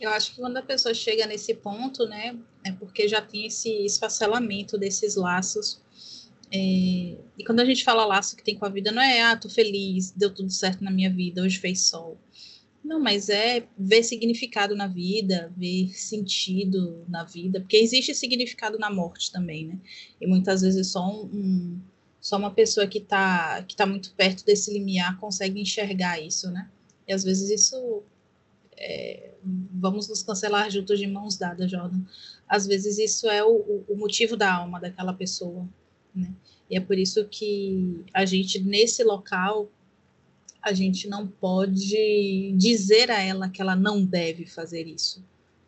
Eu 0.00 0.10
acho 0.10 0.32
que 0.32 0.40
quando 0.40 0.56
a 0.56 0.62
pessoa 0.62 0.92
chega 0.92 1.26
nesse 1.26 1.54
ponto, 1.54 2.06
né, 2.06 2.36
é 2.64 2.72
porque 2.72 3.06
já 3.06 3.22
tem 3.22 3.46
esse 3.46 3.70
esfacelamento 3.84 4.76
desses 4.76 5.14
laços. 5.14 5.80
É... 6.52 7.16
E 7.38 7.44
quando 7.46 7.60
a 7.60 7.64
gente 7.64 7.84
fala 7.84 8.04
laço 8.04 8.36
que 8.36 8.42
tem 8.42 8.58
com 8.58 8.66
a 8.66 8.68
vida, 8.68 8.90
não 8.90 9.00
é, 9.00 9.22
ah, 9.22 9.36
tô 9.36 9.48
feliz, 9.48 10.10
deu 10.10 10.34
tudo 10.34 10.50
certo 10.50 10.82
na 10.82 10.90
minha 10.90 11.08
vida, 11.08 11.42
hoje 11.42 11.58
fez 11.58 11.86
sol. 11.86 12.18
Não, 12.84 12.98
mas 12.98 13.28
é 13.28 13.66
ver 13.78 14.02
significado 14.02 14.74
na 14.74 14.88
vida, 14.88 15.52
ver 15.56 15.88
sentido 15.94 17.04
na 17.08 17.22
vida, 17.22 17.60
porque 17.60 17.76
existe 17.76 18.14
significado 18.14 18.76
na 18.78 18.90
morte 18.90 19.30
também, 19.30 19.66
né? 19.66 19.78
E 20.20 20.26
muitas 20.26 20.62
vezes 20.62 20.88
só 20.88 21.08
um, 21.08 21.24
um 21.32 21.80
só 22.20 22.36
uma 22.36 22.52
pessoa 22.52 22.86
que 22.86 22.98
está 22.98 23.62
que 23.64 23.74
tá 23.76 23.86
muito 23.86 24.12
perto 24.14 24.44
desse 24.44 24.72
limiar 24.72 25.18
consegue 25.18 25.60
enxergar 25.60 26.20
isso, 26.20 26.50
né? 26.50 26.70
E 27.06 27.12
às 27.12 27.24
vezes 27.24 27.50
isso. 27.50 28.02
É, 28.76 29.34
vamos 29.44 30.08
nos 30.08 30.22
cancelar 30.22 30.70
juntos 30.70 30.98
de 30.98 31.06
mãos 31.06 31.36
dadas, 31.36 31.70
Jordan. 31.70 32.00
Às 32.48 32.66
vezes 32.66 32.98
isso 32.98 33.28
é 33.28 33.44
o, 33.44 33.84
o 33.88 33.96
motivo 33.96 34.36
da 34.36 34.54
alma 34.54 34.80
daquela 34.80 35.12
pessoa, 35.12 35.68
né? 36.14 36.32
E 36.70 36.76
é 36.76 36.80
por 36.80 36.98
isso 36.98 37.24
que 37.28 38.04
a 38.14 38.24
gente, 38.24 38.60
nesse 38.60 39.04
local, 39.04 39.70
a 40.62 40.72
gente 40.72 41.08
não 41.08 41.26
pode 41.26 42.52
dizer 42.56 43.10
a 43.10 43.20
ela 43.20 43.48
que 43.48 43.60
ela 43.60 43.74
não 43.74 44.04
deve 44.04 44.46
fazer 44.46 44.86
isso, 44.86 45.24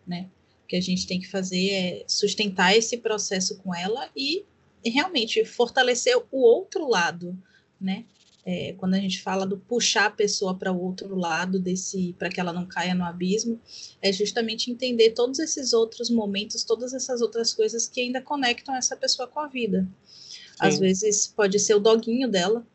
né? 0.06 0.28
O 0.62 0.66
que 0.66 0.76
a 0.76 0.80
gente 0.80 1.06
tem 1.06 1.20
que 1.20 1.28
fazer 1.28 1.70
é 1.70 2.04
sustentar 2.06 2.76
esse 2.76 2.98
processo 2.98 3.56
com 3.58 3.74
ela 3.74 4.08
e 4.16 4.44
realmente 4.84 5.44
fortalecer 5.44 6.16
o 6.30 6.38
outro 6.38 6.88
lado, 6.88 7.36
né? 7.80 8.04
É, 8.46 8.74
quando 8.74 8.92
a 8.92 8.98
gente 8.98 9.22
fala 9.22 9.46
do 9.46 9.56
puxar 9.56 10.06
a 10.06 10.10
pessoa 10.10 10.54
para 10.54 10.70
o 10.70 10.78
outro 10.78 11.16
lado 11.16 11.58
desse, 11.58 12.14
para 12.18 12.28
que 12.28 12.38
ela 12.38 12.52
não 12.52 12.66
caia 12.66 12.94
no 12.94 13.02
abismo, 13.02 13.58
é 14.02 14.12
justamente 14.12 14.70
entender 14.70 15.12
todos 15.12 15.38
esses 15.38 15.72
outros 15.72 16.10
momentos, 16.10 16.62
todas 16.62 16.92
essas 16.92 17.22
outras 17.22 17.54
coisas 17.54 17.88
que 17.88 18.02
ainda 18.02 18.20
conectam 18.20 18.76
essa 18.76 18.94
pessoa 18.96 19.26
com 19.26 19.40
a 19.40 19.46
vida. 19.48 19.88
Sim. 20.10 20.56
Às 20.60 20.78
vezes 20.78 21.26
pode 21.26 21.58
ser 21.58 21.74
o 21.74 21.80
doguinho 21.80 22.28
dela, 22.28 22.66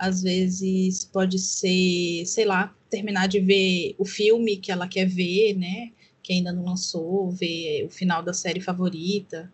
às 0.00 0.22
vezes 0.22 1.04
pode 1.04 1.38
ser, 1.38 2.24
sei 2.24 2.46
lá, 2.46 2.74
terminar 2.88 3.28
de 3.28 3.38
ver 3.38 3.94
o 3.98 4.06
filme 4.06 4.56
que 4.56 4.72
ela 4.72 4.88
quer 4.88 5.04
ver, 5.04 5.54
né? 5.54 5.92
Que 6.22 6.32
ainda 6.32 6.50
não 6.50 6.64
lançou, 6.64 7.30
ver 7.30 7.84
o 7.84 7.90
final 7.90 8.22
da 8.22 8.32
série 8.32 8.62
favorita. 8.62 9.52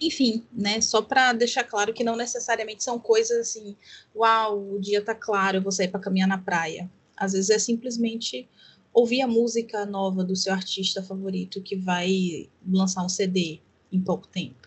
Enfim, 0.00 0.42
né? 0.50 0.80
Só 0.80 1.02
para 1.02 1.34
deixar 1.34 1.64
claro 1.64 1.92
que 1.92 2.02
não 2.02 2.16
necessariamente 2.16 2.82
são 2.82 2.98
coisas 2.98 3.36
assim, 3.46 3.76
uau, 4.16 4.76
o 4.76 4.80
dia 4.80 5.04
tá 5.04 5.14
claro, 5.14 5.58
eu 5.58 5.62
vou 5.62 5.70
sair 5.70 5.88
para 5.88 6.00
caminhar 6.00 6.26
na 6.26 6.38
praia. 6.38 6.90
Às 7.14 7.32
vezes 7.32 7.50
é 7.50 7.58
simplesmente 7.58 8.48
ouvir 8.90 9.20
a 9.20 9.28
música 9.28 9.84
nova 9.84 10.24
do 10.24 10.34
seu 10.34 10.54
artista 10.54 11.02
favorito 11.02 11.60
que 11.60 11.76
vai 11.76 12.48
lançar 12.66 13.04
um 13.04 13.08
CD 13.10 13.60
em 13.92 14.00
pouco 14.00 14.26
tempo. 14.28 14.66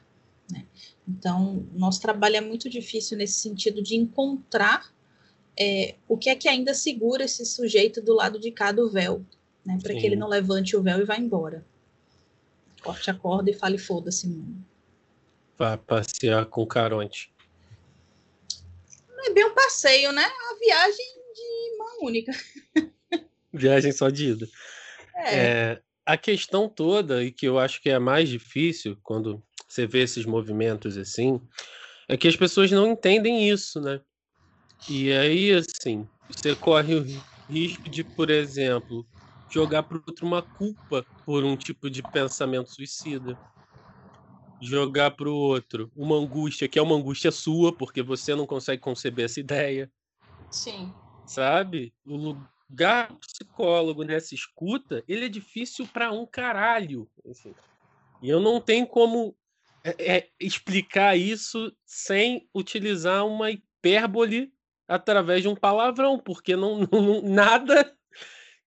Né? 0.51 0.63
Então, 1.07 1.65
nosso 1.73 2.01
trabalho 2.01 2.35
é 2.35 2.41
muito 2.41 2.69
difícil 2.69 3.17
nesse 3.17 3.39
sentido 3.39 3.81
de 3.81 3.95
encontrar 3.95 4.93
é, 5.57 5.95
o 6.07 6.17
que 6.17 6.29
é 6.29 6.35
que 6.35 6.47
ainda 6.47 6.73
segura 6.73 7.23
esse 7.23 7.45
sujeito 7.45 8.01
do 8.01 8.13
lado 8.13 8.39
de 8.39 8.51
cá 8.51 8.71
do 8.71 8.89
véu, 8.89 9.25
né? 9.65 9.79
para 9.81 9.93
que 9.93 10.05
ele 10.05 10.15
não 10.15 10.27
levante 10.27 10.75
o 10.75 10.81
véu 10.81 10.99
e 10.99 11.05
vá 11.05 11.17
embora. 11.17 11.65
Corte 12.81 13.09
a 13.09 13.13
corda 13.13 13.49
e 13.49 13.53
fale 13.53 13.77
foda-se, 13.77 14.27
mundo 14.27 14.67
para 15.57 15.77
passear 15.77 16.45
com 16.45 16.61
o 16.61 16.67
Caronte? 16.67 17.33
Não 19.09 19.25
é 19.25 19.33
bem 19.33 19.45
um 19.45 19.55
passeio, 19.55 20.11
né? 20.11 20.23
É 20.23 20.43
uma 20.43 20.59
viagem 20.59 21.05
de 21.33 21.77
mão 21.77 21.97
única. 22.03 22.31
viagem 23.51 23.91
só 23.91 24.09
de 24.09 24.29
ida. 24.29 24.47
É. 25.15 25.35
é. 25.35 25.81
A 26.05 26.15
questão 26.15 26.69
toda, 26.69 27.21
e 27.21 27.31
que 27.31 27.45
eu 27.45 27.59
acho 27.59 27.81
que 27.81 27.89
é 27.89 27.95
a 27.95 27.99
mais 27.99 28.29
difícil 28.29 28.97
quando 29.03 29.43
você 29.67 29.85
vê 29.85 30.03
esses 30.03 30.25
movimentos 30.25 30.97
assim, 30.97 31.41
é 32.07 32.15
que 32.15 32.27
as 32.27 32.35
pessoas 32.35 32.71
não 32.71 32.91
entendem 32.91 33.49
isso, 33.49 33.81
né? 33.81 33.99
E 34.89 35.11
aí, 35.11 35.51
assim, 35.51 36.07
você 36.29 36.55
corre 36.55 36.95
o 36.95 37.05
risco 37.49 37.89
de, 37.89 38.03
por 38.03 38.29
exemplo, 38.29 39.05
jogar 39.49 39.83
para 39.83 39.97
outro 39.97 40.25
uma 40.25 40.41
culpa 40.41 41.05
por 41.25 41.43
um 41.43 41.57
tipo 41.57 41.89
de 41.89 42.01
pensamento 42.01 42.69
suicida 42.73 43.37
jogar 44.61 45.11
para 45.11 45.29
o 45.29 45.35
outro 45.35 45.91
uma 45.95 46.15
angústia 46.15 46.67
que 46.67 46.79
é 46.79 46.81
uma 46.81 46.95
angústia 46.95 47.31
sua, 47.31 47.75
porque 47.75 48.01
você 48.01 48.35
não 48.35 48.45
consegue 48.45 48.81
conceber 48.81 49.25
essa 49.25 49.39
ideia. 49.39 49.91
Sim. 50.51 50.91
Sabe? 51.25 51.93
O 52.05 52.15
lugar 52.69 53.15
psicólogo 53.19 54.03
nessa 54.03 54.33
escuta, 54.33 55.03
ele 55.07 55.25
é 55.25 55.29
difícil 55.29 55.87
para 55.87 56.11
um 56.11 56.25
caralho. 56.25 57.09
Assim. 57.29 57.53
E 58.21 58.29
eu 58.29 58.39
não 58.39 58.59
tenho 58.59 58.87
como 58.87 59.35
é, 59.97 60.17
é, 60.17 60.29
explicar 60.39 61.17
isso 61.17 61.71
sem 61.85 62.47
utilizar 62.53 63.25
uma 63.25 63.51
hipérbole 63.51 64.51
através 64.87 65.41
de 65.41 65.47
um 65.47 65.55
palavrão, 65.55 66.19
porque 66.19 66.55
não, 66.55 66.79
não 66.91 67.21
nada 67.21 67.93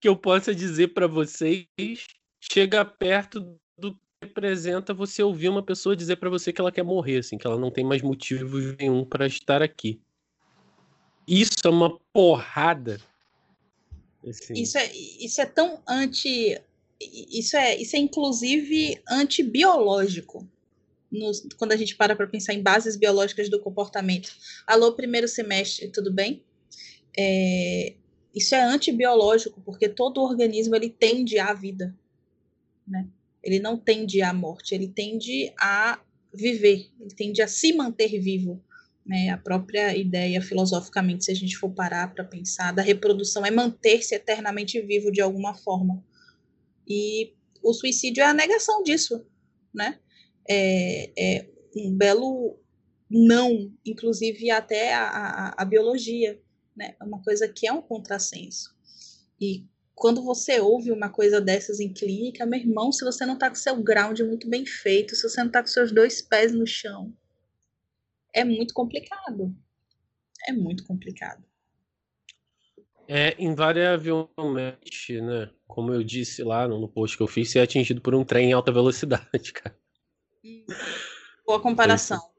que 0.01 0.09
eu 0.09 0.17
possa 0.17 0.55
dizer 0.55 0.89
para 0.89 1.07
vocês 1.07 1.67
chega 2.41 2.85
perto 2.85 3.59
representa 4.23 4.93
você 4.93 5.23
ouvir 5.23 5.49
uma 5.49 5.63
pessoa 5.63 5.97
dizer 5.97 6.17
para 6.17 6.29
você 6.29 6.53
que 6.53 6.61
ela 6.61 6.71
quer 6.71 6.83
morrer, 6.83 7.19
assim, 7.19 7.39
que 7.39 7.47
ela 7.47 7.59
não 7.59 7.71
tem 7.71 7.85
mais 7.85 8.03
motivo 8.03 8.59
nenhum 8.79 9.05
para 9.05 9.27
estar 9.27 9.63
aqui. 9.63 10.01
Isso 11.27 11.55
é 11.65 11.71
uma 11.71 11.99
porrada. 12.13 13.01
Assim. 14.27 14.55
Isso, 14.55 14.77
é, 14.77 14.93
isso 14.93 15.41
é 15.41 15.47
tão 15.47 15.83
anti. 15.89 16.61
Isso 17.01 17.57
é, 17.57 17.77
isso 17.77 17.97
é 17.97 17.99
inclusive 17.99 19.01
antibiológico. 19.09 20.47
Quando 21.57 21.73
a 21.73 21.77
gente 21.77 21.97
para 21.97 22.15
para 22.15 22.27
pensar 22.27 22.55
em 22.55 22.63
bases 22.63 22.97
biológicas 22.97 23.49
do 23.49 23.61
comportamento. 23.61 24.33
Alô, 24.67 24.93
primeiro 24.93 25.27
semestre, 25.27 25.89
tudo 25.89 26.13
bem? 26.13 26.45
É, 27.19 27.95
isso 28.35 28.55
é 28.55 28.63
antibiológico, 28.63 29.61
porque 29.63 29.89
todo 29.89 30.23
organismo 30.23 30.77
ele 30.77 30.89
tende 30.89 31.39
à 31.39 31.53
vida. 31.53 31.97
Né? 32.87 33.09
Ele 33.43 33.59
não 33.59 33.77
tende 33.77 34.23
à 34.23 34.33
morte, 34.33 34.75
ele 34.75 34.89
tende 34.89 35.53
a 35.59 36.01
viver, 36.33 36.89
ele 37.01 37.11
tende 37.11 37.43
a 37.43 37.49
se 37.49 37.73
manter 37.73 38.21
vivo. 38.21 38.63
Né? 39.05 39.31
A 39.31 39.37
própria 39.37 39.97
ideia, 39.97 40.41
filosoficamente, 40.41 41.25
se 41.25 41.33
a 41.33 41.35
gente 41.35 41.57
for 41.57 41.71
parar 41.71 42.15
para 42.15 42.25
pensar, 42.25 42.73
da 42.73 42.83
reprodução 42.83 43.45
é 43.45 43.51
manter-se 43.51 44.15
eternamente 44.15 44.81
vivo 44.81 45.11
de 45.11 45.21
alguma 45.21 45.55
forma. 45.55 46.05
E 46.87 47.33
o 47.63 47.73
suicídio 47.73 48.23
é 48.23 48.27
a 48.27 48.35
negação 48.35 48.83
disso. 48.85 49.27
Né? 49.75 49.99
É, 50.49 51.13
é 51.17 51.51
um 51.77 51.97
belo 51.97 52.59
não, 53.11 53.73
inclusive 53.85 54.51
até 54.51 54.95
a, 54.95 55.09
a, 55.09 55.63
a 55.63 55.65
biologia. 55.65 56.41
Né? 56.77 56.95
É 57.01 57.05
uma 57.05 57.23
coisa 57.23 57.49
que 57.49 57.67
é 57.67 57.73
um 57.73 57.83
contrassenso. 57.83 58.75
E 59.41 59.67
quando 59.95 60.23
você 60.23 60.61
ouve 60.61 60.93
uma 60.93 61.11
coisa 61.11 61.41
dessas 61.41 61.81
em 61.81 61.93
clínica, 61.93 62.47
meu 62.47 62.61
irmão, 62.61 62.93
se 62.93 63.05
você 63.05 63.27
não 63.27 63.37
tá 63.37 63.49
com 63.49 63.57
seu 63.57 63.83
ground 63.83 64.19
muito 64.21 64.49
bem 64.49 64.65
feito, 64.65 65.17
se 65.17 65.29
você 65.29 65.43
não 65.43 65.51
tá 65.51 65.61
com 65.61 65.69
seus 65.69 65.93
dois 65.93 66.23
pés 66.23 66.53
no 66.53 66.67
chão, 66.67 67.13
é 68.33 68.45
muito 68.45 68.73
complicado. 68.73 69.55
É 70.49 70.53
muito 70.53 70.85
complicado. 70.85 71.45
É 73.09 73.35
invariavelmente, 73.43 75.21
né? 75.21 75.51
Como 75.67 75.93
eu 75.93 76.05
disse 76.05 76.45
lá 76.45 76.69
no 76.69 76.89
post 76.89 77.17
que 77.17 77.23
eu 77.23 77.27
fiz, 77.27 77.51
ser 77.51 77.59
atingido 77.59 78.01
por 78.01 78.15
um 78.15 78.25
trem 78.25 78.51
em 78.51 78.53
alta 78.53 78.71
velocidade, 78.71 79.53
cara. 79.53 79.80
Hum, 80.45 80.65
boa 81.47 81.61
comparação. 81.61 82.31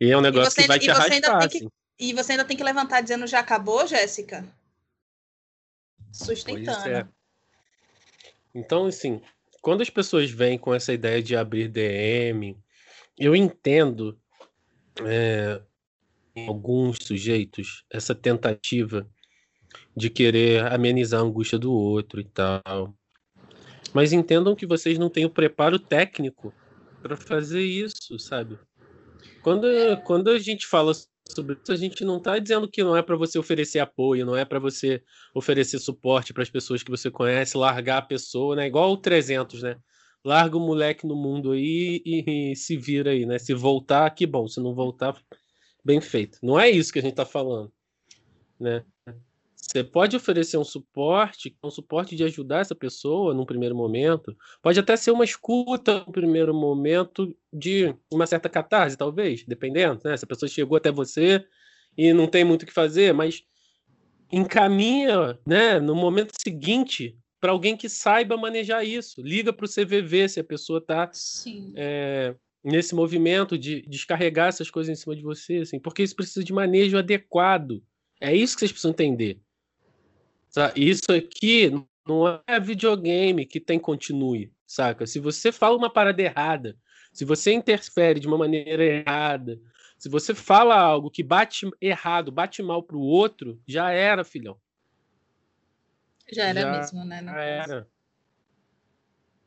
e 0.00 0.10
é 0.10 0.16
um 0.16 0.20
negócio 0.20 0.50
você, 0.50 0.62
que 0.62 0.68
vai 0.68 0.78
te 0.78 0.90
arrastar, 0.90 1.48
que, 1.48 1.58
assim. 1.58 1.68
E 1.98 2.12
você 2.12 2.32
ainda 2.32 2.44
tem 2.44 2.56
que 2.56 2.64
levantar 2.64 3.00
dizendo 3.00 3.26
já 3.26 3.40
acabou, 3.40 3.86
Jéssica? 3.86 4.46
Sustentando. 6.12 6.88
É. 6.88 7.08
Então, 8.54 8.86
assim, 8.86 9.20
quando 9.60 9.82
as 9.82 9.90
pessoas 9.90 10.30
vêm 10.30 10.58
com 10.58 10.74
essa 10.74 10.92
ideia 10.92 11.22
de 11.22 11.36
abrir 11.36 11.68
DM, 11.68 12.56
eu 13.18 13.34
entendo 13.36 14.18
é, 15.04 15.60
alguns 16.46 16.98
sujeitos 17.02 17.84
essa 17.90 18.14
tentativa 18.14 19.08
de 19.96 20.08
querer 20.08 20.64
amenizar 20.72 21.20
a 21.20 21.24
angústia 21.24 21.58
do 21.58 21.72
outro 21.72 22.20
e 22.20 22.24
tal. 22.24 22.94
Mas 23.98 24.12
entendam 24.12 24.54
que 24.54 24.64
vocês 24.64 24.96
não 24.96 25.10
têm 25.10 25.24
o 25.24 25.30
preparo 25.30 25.76
técnico 25.76 26.54
para 27.02 27.16
fazer 27.16 27.62
isso, 27.62 28.16
sabe? 28.16 28.56
Quando, 29.42 29.66
quando 30.04 30.30
a 30.30 30.38
gente 30.38 30.68
fala 30.68 30.92
sobre 31.28 31.56
isso, 31.60 31.72
a 31.72 31.76
gente 31.76 32.04
não 32.04 32.18
está 32.18 32.38
dizendo 32.38 32.70
que 32.70 32.84
não 32.84 32.96
é 32.96 33.02
para 33.02 33.16
você 33.16 33.40
oferecer 33.40 33.80
apoio, 33.80 34.24
não 34.24 34.36
é 34.36 34.44
para 34.44 34.60
você 34.60 35.02
oferecer 35.34 35.80
suporte 35.80 36.32
para 36.32 36.44
as 36.44 36.48
pessoas 36.48 36.80
que 36.80 36.92
você 36.92 37.10
conhece, 37.10 37.58
largar 37.58 37.98
a 37.98 38.02
pessoa, 38.02 38.54
né? 38.54 38.68
Igual 38.68 38.92
o 38.92 38.96
300, 38.96 39.64
né? 39.64 39.76
Larga 40.24 40.56
o 40.56 40.60
moleque 40.60 41.04
no 41.04 41.16
mundo 41.16 41.50
aí 41.50 42.00
e, 42.06 42.52
e 42.52 42.54
se 42.54 42.76
vira 42.76 43.10
aí, 43.10 43.26
né? 43.26 43.36
Se 43.36 43.52
voltar, 43.52 44.08
que 44.10 44.28
bom. 44.28 44.46
Se 44.46 44.60
não 44.60 44.76
voltar, 44.76 45.20
bem 45.84 46.00
feito. 46.00 46.38
Não 46.40 46.56
é 46.56 46.70
isso 46.70 46.92
que 46.92 47.00
a 47.00 47.02
gente 47.02 47.14
está 47.14 47.26
falando, 47.26 47.72
né? 48.60 48.84
Você 49.70 49.84
pode 49.84 50.16
oferecer 50.16 50.56
um 50.56 50.64
suporte, 50.64 51.54
um 51.62 51.70
suporte 51.70 52.16
de 52.16 52.24
ajudar 52.24 52.60
essa 52.60 52.74
pessoa 52.74 53.34
num 53.34 53.44
primeiro 53.44 53.76
momento. 53.76 54.34
Pode 54.62 54.80
até 54.80 54.96
ser 54.96 55.10
uma 55.10 55.24
escuta 55.24 56.04
no 56.06 56.12
primeiro 56.12 56.54
momento 56.54 57.36
de 57.52 57.94
uma 58.10 58.26
certa 58.26 58.48
catarse, 58.48 58.96
talvez, 58.96 59.44
dependendo. 59.44 60.00
Né? 60.02 60.16
Se 60.16 60.24
a 60.24 60.28
pessoa 60.28 60.48
chegou 60.48 60.78
até 60.78 60.90
você 60.90 61.44
e 61.98 62.14
não 62.14 62.26
tem 62.26 62.44
muito 62.44 62.62
o 62.62 62.66
que 62.66 62.72
fazer, 62.72 63.12
mas 63.12 63.44
encaminha 64.32 65.38
né, 65.46 65.78
no 65.78 65.94
momento 65.94 66.32
seguinte 66.40 67.14
para 67.38 67.52
alguém 67.52 67.76
que 67.76 67.90
saiba 67.90 68.38
manejar 68.38 68.82
isso. 68.84 69.20
Liga 69.20 69.52
para 69.52 69.66
o 69.66 69.68
CVV 69.68 70.30
se 70.30 70.40
a 70.40 70.44
pessoa 70.44 70.78
está 70.78 71.10
é, 71.76 72.34
nesse 72.64 72.94
movimento 72.94 73.58
de 73.58 73.82
descarregar 73.82 74.48
essas 74.48 74.70
coisas 74.70 74.90
em 74.90 75.00
cima 75.00 75.14
de 75.14 75.22
você, 75.22 75.58
assim, 75.58 75.78
porque 75.78 76.02
isso 76.02 76.16
precisa 76.16 76.42
de 76.42 76.54
manejo 76.54 76.96
adequado. 76.96 77.82
É 78.18 78.34
isso 78.34 78.54
que 78.54 78.60
vocês 78.60 78.72
precisam 78.72 78.92
entender. 78.92 79.38
Isso 80.74 81.12
aqui 81.12 81.70
não 82.06 82.42
é 82.46 82.58
videogame 82.58 83.46
que 83.46 83.60
tem 83.60 83.78
continue, 83.78 84.52
saca? 84.66 85.06
Se 85.06 85.18
você 85.18 85.52
fala 85.52 85.76
uma 85.76 85.92
parada 85.92 86.22
errada, 86.22 86.76
se 87.12 87.24
você 87.24 87.52
interfere 87.52 88.18
de 88.20 88.26
uma 88.26 88.38
maneira 88.38 88.84
errada, 88.84 89.60
se 89.98 90.08
você 90.08 90.34
fala 90.34 90.76
algo 90.76 91.10
que 91.10 91.22
bate 91.22 91.68
errado, 91.80 92.30
bate 92.30 92.62
mal 92.62 92.82
pro 92.82 93.00
outro, 93.00 93.60
já 93.66 93.90
era, 93.90 94.24
filhão. 94.24 94.58
Já 96.32 96.44
era 96.44 96.60
já 96.60 96.70
mesmo, 96.70 97.04
né? 97.04 97.22
Já 97.24 97.42
era. 97.42 97.88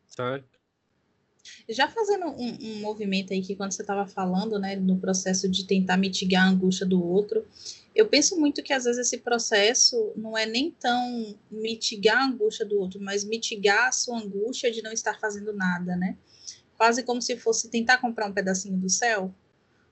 Sabe? 0.07 0.43
Já 1.67 1.87
fazendo 1.87 2.27
um, 2.27 2.57
um, 2.61 2.79
movimento 2.81 3.33
aí 3.33 3.41
que 3.41 3.55
quando 3.55 3.71
você 3.71 3.81
estava 3.81 4.05
falando, 4.07 4.59
né, 4.59 4.75
no 4.75 4.97
processo 4.97 5.49
de 5.49 5.65
tentar 5.65 5.97
mitigar 5.97 6.45
a 6.45 6.49
angústia 6.49 6.85
do 6.85 7.03
outro, 7.03 7.45
eu 7.95 8.07
penso 8.07 8.39
muito 8.39 8.63
que 8.63 8.73
às 8.73 8.85
vezes 8.85 9.07
esse 9.07 9.17
processo 9.17 10.13
não 10.15 10.37
é 10.37 10.45
nem 10.45 10.71
tão 10.71 11.35
mitigar 11.49 12.17
a 12.17 12.25
angústia 12.25 12.65
do 12.65 12.79
outro, 12.79 13.01
mas 13.01 13.23
mitigar 13.23 13.87
a 13.87 13.91
sua 13.91 14.19
angústia 14.19 14.71
de 14.71 14.81
não 14.81 14.91
estar 14.91 15.19
fazendo 15.19 15.51
nada, 15.53 15.95
né? 15.95 16.17
Quase 16.77 17.03
como 17.03 17.21
se 17.21 17.35
fosse 17.35 17.69
tentar 17.69 17.97
comprar 17.97 18.27
um 18.27 18.33
pedacinho 18.33 18.77
do 18.77 18.89
céu, 18.89 19.33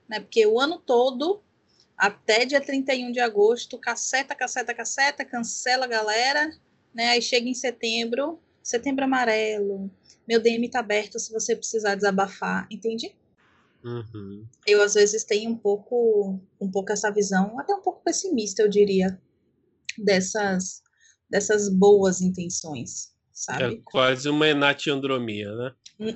né? 0.08 0.20
Porque 0.20 0.46
o 0.46 0.58
ano 0.58 0.78
todo, 0.78 1.42
até 1.96 2.44
dia 2.44 2.60
31 2.60 3.12
de 3.12 3.20
agosto, 3.20 3.78
caceta, 3.78 4.34
caceta, 4.34 4.74
caceta, 4.74 5.24
cancela 5.24 5.84
a 5.84 5.88
galera, 5.88 6.50
né? 6.94 7.10
Aí 7.10 7.22
chega 7.22 7.48
em 7.48 7.54
setembro, 7.54 8.40
setembro 8.62 9.04
amarelo, 9.04 9.90
meu 10.26 10.40
DM 10.40 10.68
tá 10.70 10.80
aberto 10.80 11.18
se 11.18 11.32
você 11.32 11.56
precisar 11.56 11.94
desabafar, 11.94 12.66
entende? 12.70 13.14
Uhum. 13.84 14.44
Eu 14.66 14.82
às 14.82 14.94
vezes 14.94 15.24
tenho 15.24 15.50
um 15.50 15.56
pouco, 15.56 16.38
um 16.60 16.70
pouco 16.70 16.92
essa 16.92 17.10
visão, 17.10 17.58
até 17.58 17.74
um 17.74 17.80
pouco 17.80 18.02
pessimista, 18.04 18.62
eu 18.62 18.68
diria, 18.68 19.18
dessas, 19.98 20.82
dessas 21.28 21.68
boas 21.68 22.20
intenções, 22.20 23.12
sabe? 23.32 23.74
É 23.76 23.80
quase 23.84 24.28
uma 24.28 24.48
enatiandromia, 24.48 25.50
né? 25.54 25.72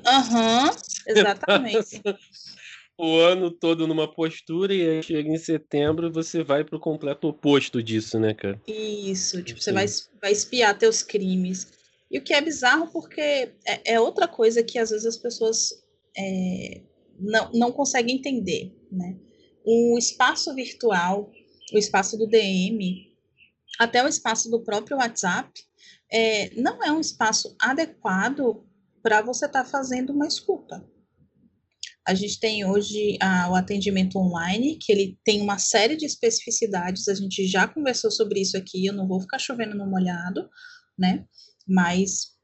Aham, 0.06 0.70
uhum, 0.70 0.76
exatamente. 1.06 2.02
o 2.96 3.18
ano 3.18 3.50
todo 3.50 3.86
numa 3.86 4.12
postura 4.12 4.72
e 4.72 4.88
aí 4.88 5.02
chega 5.02 5.28
em 5.28 5.38
setembro 5.38 6.12
você 6.12 6.42
vai 6.42 6.64
pro 6.64 6.78
completo 6.78 7.28
oposto 7.28 7.82
disso, 7.82 8.18
né, 8.18 8.34
cara? 8.34 8.60
Isso, 8.66 9.42
tipo, 9.42 9.60
Sim. 9.60 9.64
você 9.64 9.72
vai, 9.72 9.86
vai 10.20 10.32
espiar 10.32 10.78
teus 10.78 11.02
crimes. 11.02 11.72
E 12.10 12.18
o 12.18 12.22
que 12.22 12.34
é 12.34 12.40
bizarro 12.40 12.90
porque 12.92 13.20
é, 13.20 13.94
é 13.94 14.00
outra 14.00 14.28
coisa 14.28 14.62
que 14.62 14.78
às 14.78 14.90
vezes 14.90 15.06
as 15.06 15.16
pessoas 15.16 15.70
é, 16.16 16.82
não, 17.18 17.50
não 17.52 17.72
conseguem 17.72 18.16
entender, 18.16 18.72
né? 18.90 19.16
O 19.64 19.96
espaço 19.98 20.54
virtual, 20.54 21.30
o 21.72 21.78
espaço 21.78 22.18
do 22.18 22.26
DM, 22.26 23.14
até 23.78 24.04
o 24.04 24.08
espaço 24.08 24.50
do 24.50 24.62
próprio 24.62 24.98
WhatsApp, 24.98 25.50
é, 26.12 26.54
não 26.54 26.82
é 26.82 26.92
um 26.92 27.00
espaço 27.00 27.56
adequado 27.60 28.64
para 29.02 29.22
você 29.22 29.46
estar 29.46 29.64
tá 29.64 29.68
fazendo 29.68 30.12
uma 30.12 30.26
escuta. 30.26 30.86
A 32.06 32.14
gente 32.14 32.38
tem 32.38 32.66
hoje 32.66 33.16
ah, 33.20 33.48
o 33.50 33.54
atendimento 33.54 34.18
online, 34.18 34.78
que 34.78 34.92
ele 34.92 35.18
tem 35.24 35.40
uma 35.40 35.58
série 35.58 35.96
de 35.96 36.04
especificidades, 36.04 37.08
a 37.08 37.14
gente 37.14 37.46
já 37.46 37.66
conversou 37.66 38.10
sobre 38.10 38.40
isso 38.40 38.58
aqui, 38.58 38.84
eu 38.84 38.92
não 38.92 39.08
vou 39.08 39.20
ficar 39.20 39.38
chovendo 39.38 39.74
no 39.74 39.88
molhado, 39.88 40.48
né? 40.98 41.24
Mas 41.66 42.34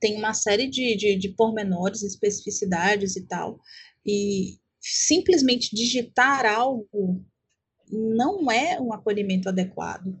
tem 0.00 0.16
uma 0.16 0.32
série 0.32 0.68
de, 0.68 0.96
de, 0.96 1.16
de 1.16 1.28
pormenores, 1.30 2.02
especificidades 2.02 3.16
e 3.16 3.26
tal, 3.26 3.60
e 4.04 4.58
simplesmente 4.80 5.74
digitar 5.74 6.46
algo 6.46 7.24
não 7.90 8.50
é 8.50 8.80
um 8.80 8.92
acolhimento 8.92 9.48
adequado. 9.48 10.18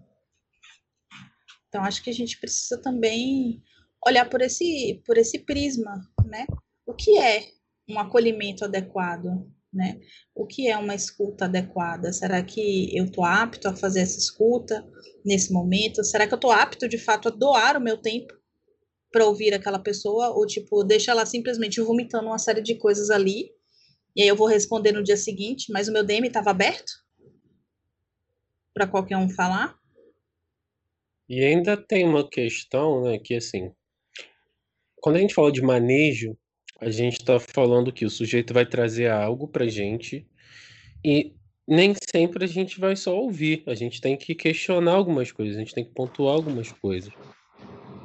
Então, 1.68 1.84
acho 1.84 2.02
que 2.02 2.10
a 2.10 2.14
gente 2.14 2.38
precisa 2.38 2.80
também 2.82 3.62
olhar 4.04 4.28
por 4.28 4.40
esse, 4.42 5.00
por 5.06 5.16
esse 5.16 5.38
prisma, 5.38 5.94
né? 6.26 6.46
O 6.84 6.92
que 6.92 7.16
é 7.16 7.48
um 7.88 7.98
acolhimento 7.98 8.64
adequado, 8.64 9.48
né? 9.72 10.00
O 10.34 10.46
que 10.46 10.68
é 10.68 10.76
uma 10.76 10.94
escuta 10.94 11.44
adequada? 11.44 12.12
Será 12.12 12.42
que 12.42 12.96
eu 12.96 13.04
estou 13.04 13.24
apto 13.24 13.68
a 13.68 13.76
fazer 13.76 14.00
essa 14.00 14.18
escuta 14.18 14.86
nesse 15.24 15.52
momento? 15.52 16.04
Será 16.04 16.26
que 16.26 16.34
eu 16.34 16.36
estou 16.36 16.50
apto, 16.50 16.88
de 16.88 16.98
fato, 16.98 17.28
a 17.28 17.30
doar 17.30 17.76
o 17.76 17.80
meu 17.80 17.96
tempo 17.96 18.34
para 19.12 19.26
ouvir 19.26 19.54
aquela 19.54 19.78
pessoa? 19.78 20.30
Ou, 20.30 20.46
tipo, 20.46 20.82
deixa 20.84 21.12
ela 21.12 21.24
simplesmente 21.24 21.80
vomitando 21.80 22.26
uma 22.26 22.38
série 22.38 22.62
de 22.62 22.76
coisas 22.76 23.10
ali 23.10 23.50
e 24.14 24.22
aí 24.22 24.28
eu 24.28 24.36
vou 24.36 24.46
responder 24.46 24.92
no 24.92 25.02
dia 25.02 25.16
seguinte, 25.16 25.72
mas 25.72 25.88
o 25.88 25.92
meu 25.92 26.04
DM 26.04 26.26
estava 26.26 26.50
aberto 26.50 26.92
para 28.74 28.86
qualquer 28.86 29.16
um 29.16 29.28
falar? 29.28 29.78
E 31.28 31.44
ainda 31.44 31.76
tem 31.76 32.06
uma 32.06 32.28
questão, 32.28 33.02
né, 33.02 33.18
que 33.18 33.34
assim, 33.34 33.72
quando 34.96 35.16
a 35.16 35.18
gente 35.20 35.34
fala 35.34 35.52
de 35.52 35.62
manejo, 35.62 36.36
a 36.80 36.90
gente 36.90 37.18
está 37.18 37.38
falando 37.38 37.92
que 37.92 38.06
o 38.06 38.10
sujeito 38.10 38.54
vai 38.54 38.64
trazer 38.64 39.10
algo 39.10 39.46
para 39.46 39.68
gente 39.68 40.26
e 41.04 41.34
nem 41.68 41.94
sempre 42.12 42.44
a 42.44 42.48
gente 42.48 42.80
vai 42.80 42.96
só 42.96 43.16
ouvir, 43.16 43.62
a 43.66 43.74
gente 43.74 44.00
tem 44.00 44.16
que 44.16 44.34
questionar 44.34 44.92
algumas 44.92 45.30
coisas, 45.30 45.56
a 45.56 45.60
gente 45.60 45.74
tem 45.74 45.84
que 45.84 45.92
pontuar 45.92 46.34
algumas 46.34 46.72
coisas, 46.72 47.12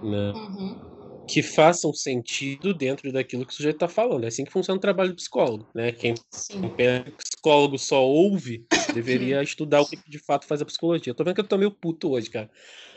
né? 0.04 0.32
Uhum. 0.34 1.26
Que 1.28 1.42
façam 1.42 1.92
sentido 1.92 2.74
dentro 2.74 3.12
daquilo 3.12 3.46
que 3.46 3.52
o 3.52 3.56
sujeito 3.56 3.78
está 3.78 3.88
falando. 3.88 4.26
É 4.26 4.28
assim 4.28 4.46
que 4.46 4.52
funciona 4.52 4.78
o 4.78 4.82
trabalho 4.82 5.10
do 5.10 5.16
psicólogo, 5.16 5.68
né? 5.74 5.92
Quem 5.92 6.14
o 6.14 7.12
psicólogo 7.18 7.80
só 7.80 8.06
ouve 8.06 8.68
deveria 8.94 9.42
estudar 9.42 9.82
o 9.82 9.88
que 9.88 9.98
de 10.08 10.20
fato 10.20 10.46
faz 10.46 10.62
a 10.62 10.66
psicologia. 10.66 11.10
Eu 11.10 11.16
tô 11.16 11.24
vendo 11.24 11.34
que 11.34 11.42
eu 11.42 11.48
tô 11.48 11.58
meio 11.58 11.72
puto 11.72 12.12
hoje, 12.12 12.30
cara. 12.30 12.52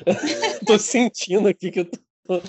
tô 0.66 0.78
sentindo 0.78 1.48
aqui 1.48 1.70
que 1.70 1.80
eu 1.80 1.86
tô, 1.86 2.42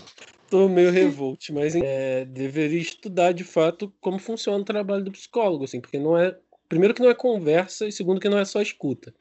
tô 0.49 0.67
meio 0.67 0.91
revolt, 0.91 1.49
mas 1.51 1.75
é, 1.75 2.25
deveria 2.25 2.79
estudar 2.79 3.31
de 3.31 3.43
fato 3.43 3.93
como 4.01 4.19
funciona 4.19 4.59
o 4.59 4.65
trabalho 4.65 5.03
do 5.03 5.11
psicólogo, 5.11 5.63
assim, 5.63 5.79
porque 5.79 5.99
não 5.99 6.17
é 6.17 6.37
primeiro 6.67 6.93
que 6.93 7.01
não 7.01 7.09
é 7.09 7.15
conversa 7.15 7.87
e 7.87 7.91
segundo 7.91 8.19
que 8.19 8.29
não 8.29 8.37
é 8.37 8.45
só 8.45 8.61
escuta, 8.61 9.13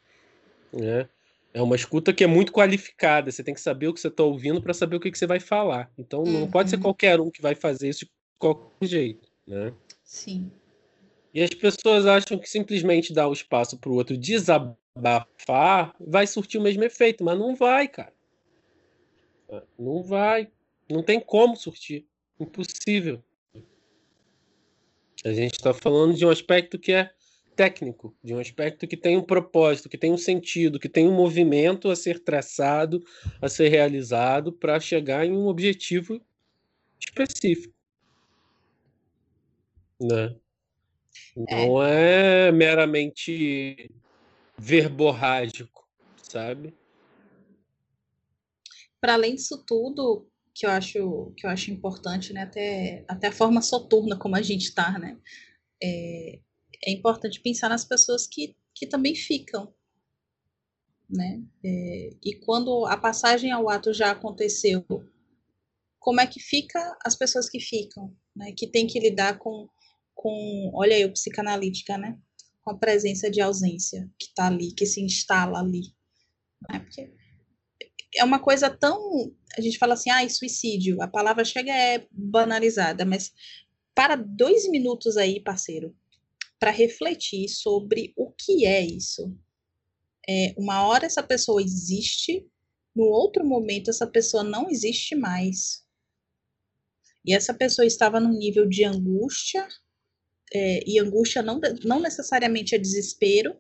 né? 0.72 1.08
É 1.52 1.62
uma 1.62 1.76
escuta 1.76 2.12
que 2.12 2.22
é 2.22 2.26
muito 2.26 2.52
qualificada. 2.52 3.32
Você 3.32 3.42
tem 3.42 3.54
que 3.54 3.60
saber 3.60 3.88
o 3.88 3.94
que 3.94 4.00
você 4.00 4.08
está 4.08 4.22
ouvindo 4.22 4.62
para 4.62 4.74
saber 4.74 4.96
o 4.96 5.00
que, 5.00 5.10
que, 5.10 5.18
você 5.18 5.26
vai 5.26 5.40
falar. 5.40 5.90
Então 5.96 6.22
uhum. 6.22 6.40
não 6.40 6.50
pode 6.50 6.68
ser 6.68 6.76
uhum. 6.76 6.82
qualquer 6.82 7.18
um 7.20 7.30
que 7.30 7.40
vai 7.40 7.54
fazer 7.54 7.88
isso 7.88 8.04
de 8.04 8.10
qualquer 8.38 8.86
jeito, 8.86 9.28
né? 9.46 9.72
Sim. 10.04 10.52
E 11.32 11.42
as 11.42 11.50
pessoas 11.50 12.06
acham 12.06 12.38
que 12.38 12.48
simplesmente 12.48 13.12
dar 13.12 13.28
o 13.28 13.32
espaço 13.32 13.78
para 13.78 13.90
o 13.90 13.94
outro 13.94 14.16
desabafar 14.16 15.94
vai 15.98 16.26
surtir 16.26 16.60
o 16.60 16.62
mesmo 16.62 16.84
efeito, 16.84 17.24
mas 17.24 17.38
não 17.38 17.56
vai, 17.56 17.88
cara. 17.88 18.12
Não 19.78 20.02
vai. 20.02 20.48
Não 20.90 21.02
tem 21.02 21.20
como 21.20 21.56
surtir. 21.56 22.06
Impossível. 22.40 23.22
A 25.24 25.32
gente 25.32 25.54
está 25.54 25.74
falando 25.74 26.14
de 26.14 26.24
um 26.24 26.30
aspecto 26.30 26.78
que 26.78 26.92
é 26.92 27.10
técnico, 27.56 28.16
de 28.22 28.32
um 28.32 28.38
aspecto 28.38 28.86
que 28.86 28.96
tem 28.96 29.16
um 29.16 29.22
propósito, 29.22 29.88
que 29.88 29.98
tem 29.98 30.12
um 30.12 30.16
sentido, 30.16 30.78
que 30.78 30.88
tem 30.88 31.08
um 31.08 31.14
movimento 31.14 31.90
a 31.90 31.96
ser 31.96 32.20
traçado, 32.20 33.04
a 33.42 33.48
ser 33.48 33.68
realizado 33.68 34.52
para 34.52 34.78
chegar 34.78 35.26
em 35.26 35.32
um 35.32 35.48
objetivo 35.48 36.24
específico. 37.00 37.74
Né? 40.00 40.36
Não 41.36 41.82
é, 41.82 42.46
é 42.46 42.52
meramente 42.52 43.90
verborrágico, 44.56 45.88
sabe? 46.22 46.72
Para 49.00 49.14
além 49.14 49.34
disso 49.34 49.64
tudo, 49.66 50.28
que 50.58 50.66
eu 50.66 50.70
acho 50.70 51.32
que 51.36 51.46
eu 51.46 51.50
acho 51.50 51.70
importante, 51.70 52.32
né? 52.32 52.42
Até, 52.42 53.04
até 53.06 53.28
a 53.28 53.32
forma 53.32 53.62
soturna 53.62 54.18
como 54.18 54.34
a 54.34 54.42
gente 54.42 54.64
está, 54.64 54.98
né? 54.98 55.16
É, 55.80 56.40
é 56.84 56.90
importante 56.90 57.40
pensar 57.40 57.68
nas 57.68 57.84
pessoas 57.84 58.26
que, 58.26 58.56
que 58.74 58.84
também 58.84 59.14
ficam. 59.14 59.72
Né? 61.08 61.42
É, 61.64 62.10
e 62.22 62.34
quando 62.44 62.84
a 62.86 62.96
passagem 62.96 63.52
ao 63.52 63.70
ato 63.70 63.94
já 63.94 64.10
aconteceu, 64.10 64.84
como 66.00 66.20
é 66.20 66.26
que 66.26 66.40
fica 66.40 66.98
as 67.06 67.14
pessoas 67.14 67.48
que 67.48 67.60
ficam, 67.60 68.14
né? 68.34 68.52
que 68.52 68.66
tem 68.66 68.86
que 68.86 68.98
lidar 68.98 69.38
com, 69.38 69.68
com 70.12 70.72
olha 70.74 70.96
aí, 70.96 71.08
psicanalítica, 71.08 71.96
né? 71.96 72.18
com 72.62 72.72
a 72.72 72.78
presença 72.78 73.30
de 73.30 73.40
ausência 73.40 74.10
que 74.18 74.26
está 74.26 74.48
ali, 74.48 74.72
que 74.72 74.84
se 74.84 75.00
instala 75.00 75.60
ali. 75.60 75.94
Né? 76.68 76.80
Porque 76.80 77.17
é 78.14 78.24
uma 78.24 78.38
coisa 78.38 78.70
tão. 78.70 79.32
A 79.56 79.60
gente 79.60 79.78
fala 79.78 79.94
assim, 79.94 80.10
ah, 80.10 80.28
suicídio, 80.28 81.00
a 81.02 81.08
palavra 81.08 81.44
chega 81.44 81.72
é 81.72 82.06
banalizada, 82.10 83.04
mas 83.04 83.32
para 83.94 84.16
dois 84.16 84.68
minutos 84.68 85.16
aí, 85.16 85.40
parceiro, 85.40 85.94
para 86.58 86.70
refletir 86.70 87.48
sobre 87.48 88.12
o 88.16 88.30
que 88.30 88.66
é 88.66 88.80
isso. 88.84 89.34
É, 90.28 90.54
uma 90.56 90.86
hora 90.86 91.06
essa 91.06 91.22
pessoa 91.22 91.62
existe, 91.62 92.46
no 92.94 93.04
outro 93.04 93.44
momento 93.44 93.90
essa 93.90 94.06
pessoa 94.06 94.44
não 94.44 94.68
existe 94.68 95.14
mais. 95.14 95.84
E 97.24 97.34
essa 97.34 97.52
pessoa 97.52 97.86
estava 97.86 98.20
num 98.20 98.36
nível 98.36 98.68
de 98.68 98.84
angústia, 98.84 99.66
é, 100.52 100.80
e 100.86 100.98
angústia 100.98 101.42
não, 101.42 101.60
não 101.84 102.00
necessariamente 102.00 102.74
é 102.74 102.78
desespero, 102.78 103.56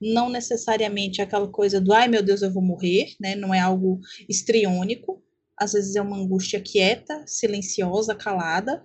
não 0.00 0.28
necessariamente 0.28 1.20
é 1.20 1.24
aquela 1.24 1.48
coisa 1.48 1.80
do 1.80 1.92
ai 1.92 2.08
meu 2.08 2.22
Deus, 2.22 2.42
eu 2.42 2.52
vou 2.52 2.62
morrer, 2.62 3.14
né? 3.20 3.34
Não 3.34 3.54
é 3.54 3.60
algo 3.60 4.00
estriônico. 4.28 5.22
Às 5.56 5.72
vezes 5.72 5.94
é 5.94 6.00
uma 6.00 6.16
angústia 6.16 6.60
quieta, 6.60 7.22
silenciosa, 7.26 8.14
calada, 8.14 8.82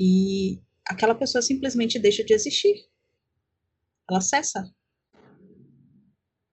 e 0.00 0.58
aquela 0.86 1.14
pessoa 1.14 1.42
simplesmente 1.42 1.98
deixa 1.98 2.24
de 2.24 2.32
existir. 2.32 2.86
Ela 4.08 4.20
cessa. 4.20 4.72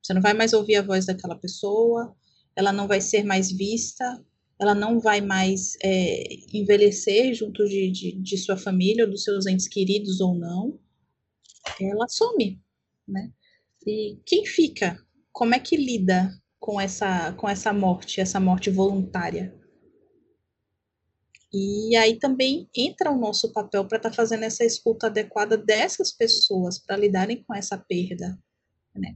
Você 0.04 0.14
não 0.14 0.22
vai 0.22 0.34
mais 0.34 0.52
ouvir 0.52 0.76
a 0.76 0.82
voz 0.82 1.06
daquela 1.06 1.36
pessoa, 1.36 2.14
ela 2.56 2.74
não 2.74 2.88
vai 2.88 3.00
ser 3.00 3.24
mais 3.24 3.50
vista, 3.52 4.22
ela 4.60 4.76
não 4.76 5.00
vai 5.00 5.22
mais 5.22 5.78
é, 5.82 6.24
envelhecer 6.54 7.34
junto 7.34 7.66
de, 7.68 7.90
de, 7.90 8.12
de, 8.22 8.38
sua 8.38 8.58
família, 8.58 9.06
ou 9.06 9.12
dos 9.12 9.24
seus 9.24 9.48
entes 9.48 9.68
queridos 9.68 10.20
ou 10.20 10.36
não. 10.36 10.78
Ela 11.80 12.08
some, 12.10 12.62
né? 13.08 13.32
E 13.88 14.20
quem 14.26 14.46
fica? 14.46 15.02
Como 15.32 15.56
é 15.56 15.60
que 15.60 15.78
lida 15.78 16.30
com 16.60 16.80
essa, 16.80 17.32
com 17.34 17.48
essa 17.48 17.72
morte, 17.72 18.20
essa 18.20 18.40
morte 18.40 18.70
voluntária? 18.70 19.58
E 21.52 21.96
aí 21.96 22.20
também 22.20 22.70
entra 22.76 23.10
o 23.10 23.18
nosso 23.18 23.52
papel 23.54 23.88
para 23.88 23.98
estar 23.98 24.10
tá 24.10 24.16
fazendo 24.16 24.44
essa 24.44 24.66
escuta 24.66 25.08
adequada 25.08 25.58
dessas 25.58 26.12
pessoas 26.12 26.78
para 26.78 26.98
lidarem 26.98 27.44
com 27.44 27.56
essa 27.56 27.78
perda. 27.78 28.38
Né? 28.94 29.16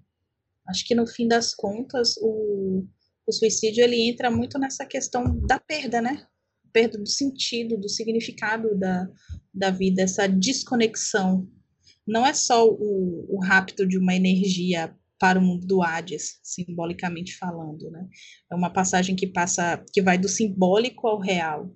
Acho 0.68 0.86
que 0.86 0.96
no 0.96 1.06
fim 1.06 1.28
das 1.28 1.54
contas 1.54 2.16
o, 2.22 2.88
o 3.26 3.32
suicídio 3.32 3.84
ele 3.84 4.10
entra 4.10 4.30
muito 4.30 4.60
nessa 4.60 4.86
questão 4.86 5.40
da 5.42 5.60
perda, 5.60 6.02
né? 6.02 6.26
Perda 6.72 6.98
do 6.98 7.08
sentido, 7.08 7.78
do 7.78 7.90
significado 7.90 8.78
da, 8.78 9.08
da 9.54 9.72
vida, 9.72 10.02
essa 10.02 10.28
desconexão. 10.28 11.48
Não 12.06 12.26
é 12.26 12.34
só 12.34 12.68
o, 12.68 13.26
o 13.30 13.40
rapto 13.44 13.86
de 13.86 13.98
uma 13.98 14.16
energia 14.16 14.96
para 15.20 15.40
o 15.40 15.42
mundo 15.42 15.66
do 15.66 15.82
Hades, 15.82 16.40
simbolicamente 16.44 17.38
falando, 17.38 17.90
né? 17.90 18.08
É 18.52 18.56
uma 18.56 18.70
passagem 18.70 19.16
que 19.16 19.28
passa, 19.28 19.84
que 19.94 20.02
vai 20.02 20.18
do 20.18 20.28
simbólico 20.28 21.08
ao 21.08 21.20
real, 21.20 21.74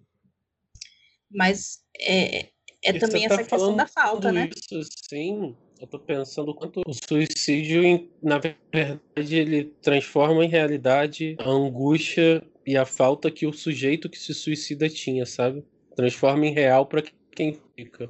mas 1.31 1.79
é, 1.99 2.49
é 2.83 2.93
também 2.99 3.25
essa 3.25 3.37
tá 3.37 3.43
questão 3.43 3.75
da 3.75 3.87
falta, 3.87 4.31
né? 4.31 4.49
Isso, 4.53 4.89
sim, 5.09 5.55
eu 5.79 5.87
tô 5.87 5.99
pensando 5.99 6.53
quanto 6.53 6.81
o 6.85 6.93
suicídio, 6.93 8.09
na 8.21 8.39
verdade, 8.39 9.35
ele 9.35 9.65
transforma 9.81 10.43
em 10.43 10.49
realidade 10.49 11.35
a 11.39 11.49
angústia 11.49 12.43
e 12.65 12.75
a 12.75 12.85
falta 12.85 13.29
que 13.29 13.45
o 13.45 13.53
sujeito 13.53 14.09
que 14.09 14.17
se 14.17 14.33
suicida 14.33 14.89
tinha, 14.89 15.25
sabe? 15.25 15.63
Transforma 15.95 16.45
em 16.45 16.53
real 16.53 16.85
para 16.85 17.03
quem 17.31 17.59
fica. 17.75 18.09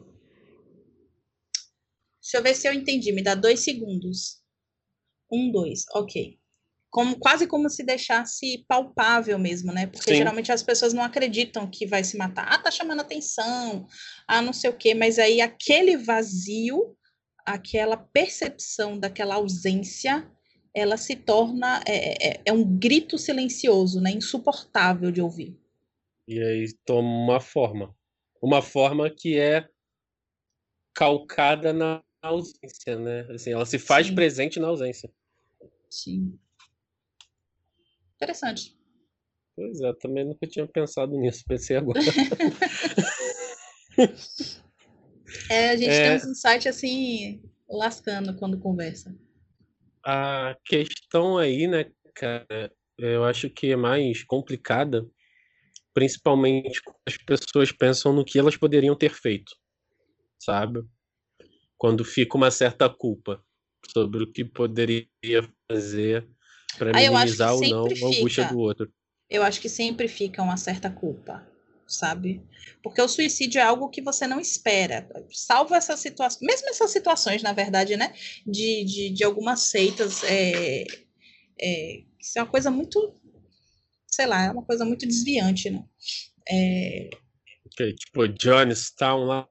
Deixa 2.22 2.38
eu 2.38 2.44
ver 2.44 2.56
se 2.56 2.68
eu 2.68 2.74
entendi. 2.74 3.12
Me 3.12 3.22
dá 3.22 3.36
dois 3.36 3.62
segundos. 3.62 4.42
Um, 5.32 5.52
dois. 5.52 5.86
Ok 5.94 6.38
como 6.90 7.20
quase 7.20 7.46
como 7.46 7.70
se 7.70 7.84
deixasse 7.84 8.66
palpável 8.68 9.38
mesmo, 9.38 9.72
né? 9.72 9.86
Porque 9.86 10.12
Sim. 10.12 10.18
geralmente 10.18 10.52
as 10.52 10.64
pessoas 10.64 10.94
não 10.94 11.04
acreditam 11.04 11.70
que 11.70 11.86
vai 11.86 12.04
se 12.04 12.18
matar. 12.18 12.48
Ah, 12.50 12.58
tá 12.58 12.72
chamando 12.72 13.02
atenção, 13.02 13.86
ah, 14.28 14.42
não 14.42 14.52
sei 14.52 14.72
o 14.72 14.76
quê, 14.76 14.96
mas 14.96 15.20
aí 15.20 15.40
aquele 15.40 15.96
vazio, 15.96 16.97
aquela 17.48 17.96
percepção 17.96 19.00
daquela 19.00 19.36
ausência, 19.36 20.30
ela 20.74 20.98
se 20.98 21.16
torna 21.16 21.82
é, 21.88 22.32
é, 22.32 22.42
é 22.46 22.52
um 22.52 22.78
grito 22.78 23.18
silencioso, 23.18 24.02
né? 24.02 24.12
Insuportável 24.12 25.10
de 25.12 25.22
ouvir. 25.22 25.58
E 26.28 26.42
aí 26.42 26.66
toma 26.86 27.08
uma 27.08 27.40
forma, 27.40 27.96
uma 28.42 28.62
forma 28.62 29.10
que 29.10 29.40
é 29.40 29.66
calcada 30.94 31.72
na 31.72 32.04
ausência, 32.22 33.00
né? 33.00 33.22
Assim, 33.34 33.54
ela 33.54 33.66
se 33.66 33.80
faz 33.80 34.08
Sim. 34.08 34.16
presente 34.16 34.60
na 34.60 34.68
ausência. 34.68 35.10
Sim. 35.90 36.38
Interessante. 38.16 38.78
Pois 39.56 39.80
é, 39.80 39.94
também 39.94 40.26
nunca 40.26 40.46
tinha 40.46 40.68
pensado 40.68 41.18
nisso, 41.18 41.46
pensei 41.48 41.78
agora. 41.78 42.02
é, 45.50 45.70
a 45.70 45.76
gente 45.76 45.90
é... 45.90 46.10
tem 46.10 46.18
uns 46.18 46.26
insights 46.26 46.68
assim, 46.68 47.42
lascando 47.70 48.36
quando 48.36 48.60
conversa. 48.60 49.16
A 50.04 50.56
questão 50.66 51.38
aí, 51.38 51.68
né, 51.68 51.92
cara, 52.16 52.72
eu 52.98 53.24
acho 53.24 53.50
que 53.50 53.72
é 53.72 53.76
mais 53.76 54.24
complicada, 54.24 55.06
principalmente 55.94 56.82
quando 56.82 56.98
as 57.08 57.18
pessoas 57.18 57.72
pensam 57.72 58.14
no 58.14 58.24
que 58.24 58.40
elas 58.40 58.56
poderiam 58.56 58.96
ter 58.96 59.14
feito, 59.14 59.52
sabe? 60.40 60.84
Quando 61.78 62.04
fica 62.04 62.38
uma 62.38 62.50
certa 62.50 62.90
culpa 62.90 63.44
sobre 63.92 64.24
o 64.24 64.32
que 64.32 64.44
poderia 64.44 65.08
fazer 65.70 66.28
para 66.78 66.94
minimizar 66.94 67.54
ou 67.54 67.62
não 67.62 67.90
fica, 67.90 68.06
a 68.06 68.10
angústia 68.10 68.46
do 68.46 68.60
outro. 68.60 68.92
Eu 69.30 69.44
acho 69.44 69.60
que 69.60 69.70
sempre 69.70 70.08
fica 70.08 70.42
uma 70.42 70.58
certa 70.58 70.90
culpa, 70.90 71.46
sabe? 71.88 72.42
Porque 72.84 73.02
o 73.02 73.08
suicídio 73.08 73.60
é 73.60 73.64
algo 73.64 73.90
que 73.90 74.02
você 74.02 74.28
não 74.28 74.40
espera. 74.40 75.08
Salvo 75.32 75.74
essas 75.74 76.00
situações, 76.00 76.42
mesmo 76.42 76.70
essas 76.70 76.92
situações, 76.92 77.42
na 77.42 77.54
verdade, 77.54 77.96
né? 77.96 78.14
De, 78.46 78.84
de, 78.84 79.10
de 79.10 79.24
algumas 79.24 79.62
seitas. 79.62 80.24
É, 80.24 80.86
é, 81.60 82.04
isso 82.20 82.38
é 82.38 82.42
uma 82.42 82.52
coisa 82.52 82.70
muito. 82.70 83.16
Sei 84.08 84.26
lá, 84.26 84.46
é 84.46 84.52
uma 84.52 84.64
coisa 84.64 84.86
muito 84.86 85.08
desviante, 85.08 85.70
né? 85.70 85.84
É, 86.50 87.10
que, 87.78 87.94
tipo, 87.94 88.28
Johnstown 88.28 89.26
lá, 89.26 89.48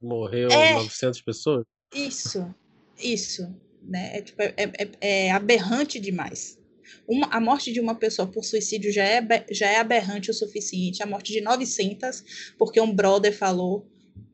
morreu 0.00 0.50
é, 0.50 0.74
900 0.74 1.22
pessoas? 1.22 1.64
Isso, 1.94 2.54
isso. 2.98 3.42
Né? 3.82 4.18
É, 4.18 4.22
tipo, 4.22 4.42
é, 4.42 4.54
é, 4.56 4.90
é 5.00 5.30
aberrante 5.32 5.98
demais. 5.98 6.60
Uma, 7.06 7.26
a 7.28 7.40
morte 7.40 7.72
de 7.72 7.80
uma 7.80 7.94
pessoa 7.94 8.30
por 8.30 8.44
suicídio 8.44 8.92
já 8.92 9.04
é, 9.04 9.20
já 9.50 9.68
é 9.68 9.78
aberrante 9.78 10.30
o 10.30 10.34
suficiente. 10.34 11.02
A 11.02 11.06
morte 11.06 11.32
de 11.32 11.40
900, 11.40 12.54
porque 12.58 12.80
um 12.80 12.94
brother 12.94 13.36
falou, 13.36 13.86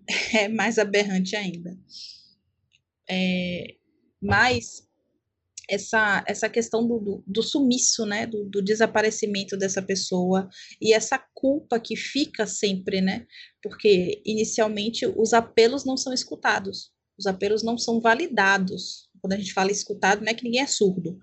é 0.35 0.49
mais 0.49 0.79
aberrante 0.79 1.37
ainda. 1.37 1.77
É, 3.11 3.75
mas 4.21 4.88
essa, 5.68 6.25
essa 6.27 6.49
questão 6.49 6.87
do, 6.87 6.99
do, 6.99 7.25
do 7.27 7.42
sumiço, 7.42 8.07
né, 8.07 8.27
do, 8.27 8.44
do, 8.47 8.62
desaparecimento 8.62 9.57
dessa 9.57 9.83
pessoa 9.83 10.49
e 10.81 10.94
essa 10.94 11.18
culpa 11.35 11.79
que 11.79 11.94
fica 11.94 12.47
sempre, 12.47 13.03
né, 13.03 13.27
porque 13.62 14.23
inicialmente 14.25 15.07
os 15.07 15.35
apelos 15.35 15.85
não 15.85 15.97
são 15.97 16.12
escutados, 16.12 16.90
os 17.18 17.27
apelos 17.27 17.62
não 17.62 17.77
são 17.77 18.01
validados. 18.01 19.09
Quando 19.21 19.33
a 19.33 19.37
gente 19.37 19.53
fala 19.53 19.73
escutado, 19.73 20.21
não 20.21 20.31
é 20.31 20.35
que 20.35 20.44
ninguém 20.44 20.62
é 20.62 20.66
surdo, 20.66 21.18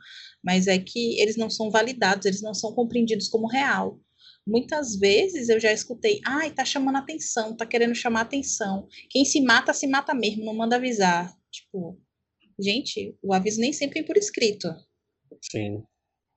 mas 0.46 0.68
é 0.68 0.78
que 0.78 1.20
eles 1.20 1.36
não 1.36 1.50
são 1.50 1.72
validados, 1.72 2.26
eles 2.26 2.42
não 2.42 2.54
são 2.54 2.72
compreendidos 2.74 3.28
como 3.28 3.48
real. 3.48 4.00
Muitas 4.48 4.96
vezes 4.96 5.50
eu 5.50 5.60
já 5.60 5.74
escutei, 5.74 6.22
ai, 6.24 6.52
tá 6.52 6.64
chamando 6.64 6.98
atenção, 6.98 7.58
tá 7.58 7.66
querendo 7.66 7.96
chamar 7.96 8.22
atenção. 8.22 8.88
Quem 9.10 9.26
se 9.26 9.42
mata, 9.42 9.74
se 9.74 9.88
mata 9.88 10.14
mesmo, 10.14 10.46
não 10.46 10.54
manda 10.54 10.76
avisar. 10.76 11.36
Tipo, 11.52 12.00
gente, 12.60 13.18
o 13.24 13.34
aviso 13.34 13.60
nem 13.60 13.74
sempre 13.74 13.96
vem 13.96 14.06
por 14.06 14.18
escrito. 14.18 14.68
Sim. 15.42 15.84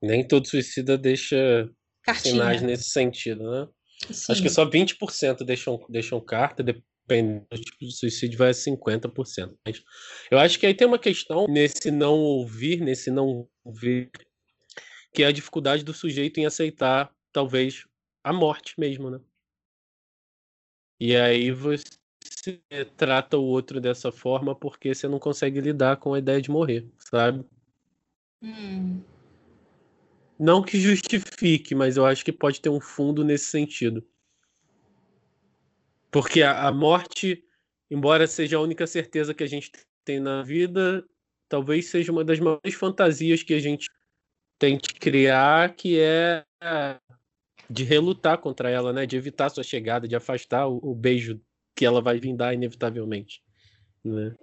Nem 0.02 0.26
todo 0.26 0.48
suicida 0.48 0.96
deixa 0.96 1.68
Cartinha. 2.02 2.32
sinais 2.32 2.62
nesse 2.62 2.88
sentido, 2.88 3.50
né? 3.50 3.68
Sim. 4.10 4.32
Acho 4.32 4.42
que 4.42 4.48
só 4.48 4.64
20% 4.64 5.44
deixam, 5.44 5.78
deixam 5.90 6.24
carta, 6.24 6.64
dependendo 7.08 7.46
do 7.50 7.58
tipo 7.58 7.78
de 7.80 7.92
suicídio, 7.92 8.38
vai 8.38 8.50
a 8.50 8.54
50%. 8.54 9.56
Mas 9.66 9.82
eu 10.30 10.38
acho 10.38 10.58
que 10.58 10.66
aí 10.66 10.74
tem 10.74 10.86
uma 10.86 10.98
questão 10.98 11.46
nesse 11.48 11.90
não 11.90 12.14
ouvir, 12.18 12.80
nesse 12.80 13.10
não 13.10 13.48
ouvir, 13.64 14.10
que 15.12 15.22
é 15.22 15.26
a 15.26 15.32
dificuldade 15.32 15.82
do 15.82 15.94
sujeito 15.94 16.38
em 16.38 16.46
aceitar, 16.46 17.10
talvez, 17.32 17.86
a 18.22 18.32
morte 18.32 18.74
mesmo, 18.78 19.10
né? 19.10 19.18
E 21.00 21.16
aí 21.16 21.50
você 21.50 21.84
trata 22.96 23.38
o 23.38 23.44
outro 23.44 23.80
dessa 23.80 24.12
forma 24.12 24.54
porque 24.54 24.94
você 24.94 25.08
não 25.08 25.18
consegue 25.18 25.60
lidar 25.60 25.96
com 25.96 26.12
a 26.12 26.18
ideia 26.18 26.42
de 26.42 26.50
morrer, 26.50 26.86
sabe? 26.98 27.44
Hum. 28.42 29.00
Não 30.38 30.62
que 30.62 30.78
justifique, 30.78 31.74
mas 31.74 31.96
eu 31.96 32.06
acho 32.06 32.24
que 32.24 32.32
pode 32.32 32.60
ter 32.60 32.68
um 32.68 32.80
fundo 32.80 33.24
nesse 33.24 33.46
sentido. 33.46 34.06
Porque 36.10 36.42
a, 36.42 36.68
a 36.68 36.72
morte, 36.72 37.44
embora 37.90 38.26
seja 38.26 38.56
a 38.56 38.60
única 38.60 38.86
certeza 38.86 39.34
que 39.34 39.44
a 39.44 39.48
gente 39.48 39.70
tem 40.04 40.20
na 40.20 40.42
vida, 40.42 41.04
talvez 41.48 41.86
seja 41.86 42.12
uma 42.12 42.24
das 42.24 42.38
maiores 42.38 42.74
fantasias 42.74 43.42
que 43.42 43.54
a 43.54 43.60
gente 43.60 43.88
tente 44.58 44.94
criar, 44.94 45.74
que 45.74 45.98
é 45.98 46.44
de 47.70 47.84
relutar 47.84 48.38
contra 48.38 48.70
ela, 48.70 48.92
né? 48.92 49.06
De 49.06 49.16
evitar 49.16 49.50
sua 49.50 49.62
chegada, 49.62 50.08
de 50.08 50.16
afastar 50.16 50.66
o, 50.66 50.78
o 50.82 50.94
beijo 50.94 51.40
que 51.76 51.84
ela 51.84 52.00
vai 52.00 52.18
vir 52.18 52.34
dar 52.34 52.54
inevitavelmente. 52.54 53.42
Né? 54.02 54.34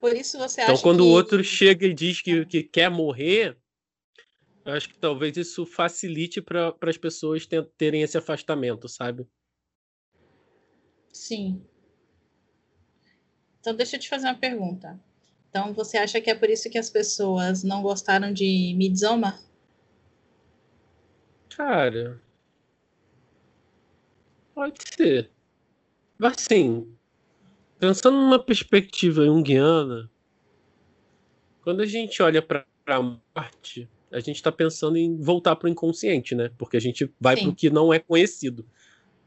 Por 0.00 0.16
isso 0.16 0.38
você 0.38 0.62
então, 0.62 0.74
acha 0.74 0.82
quando 0.82 1.04
que... 1.04 1.08
o 1.08 1.12
outro 1.12 1.44
chega 1.44 1.86
e 1.86 1.94
diz 1.94 2.20
que, 2.20 2.44
que 2.46 2.62
quer 2.64 2.90
morrer, 2.90 3.56
eu 4.64 4.72
acho 4.72 4.88
que 4.88 4.98
talvez 4.98 5.36
isso 5.36 5.64
facilite 5.64 6.40
para 6.40 6.74
as 6.82 6.96
pessoas 6.96 7.46
terem 7.76 8.02
esse 8.02 8.18
afastamento, 8.18 8.88
sabe? 8.88 9.26
Sim. 11.12 11.62
Então, 13.60 13.74
deixa 13.74 13.96
eu 13.96 14.00
te 14.00 14.08
fazer 14.08 14.26
uma 14.26 14.34
pergunta. 14.34 14.98
Então, 15.48 15.72
você 15.74 15.98
acha 15.98 16.20
que 16.20 16.30
é 16.30 16.34
por 16.34 16.48
isso 16.48 16.70
que 16.70 16.78
as 16.78 16.88
pessoas 16.88 17.62
não 17.62 17.82
gostaram 17.82 18.32
de 18.32 18.74
Midsommar? 18.76 19.40
Cara, 21.54 22.20
pode 24.54 24.78
ser. 24.96 25.30
Assim, 26.20 26.96
pensando 27.78 28.16
numa 28.16 28.42
perspectiva 28.42 29.24
junguiana, 29.26 30.10
quando 31.62 31.82
a 31.82 31.86
gente 31.86 32.22
olha 32.22 32.40
para 32.40 32.64
a 32.86 33.02
morte, 33.02 33.88
a 34.10 34.20
gente 34.20 34.36
está 34.36 34.50
pensando 34.50 34.96
em 34.96 35.16
voltar 35.16 35.54
para 35.56 35.66
o 35.66 35.70
inconsciente, 35.70 36.34
né? 36.34 36.50
Porque 36.56 36.76
a 36.76 36.80
gente 36.80 37.12
vai 37.20 37.36
para 37.36 37.48
o 37.48 37.54
que 37.54 37.70
não 37.70 37.92
é 37.92 37.98
conhecido. 37.98 38.66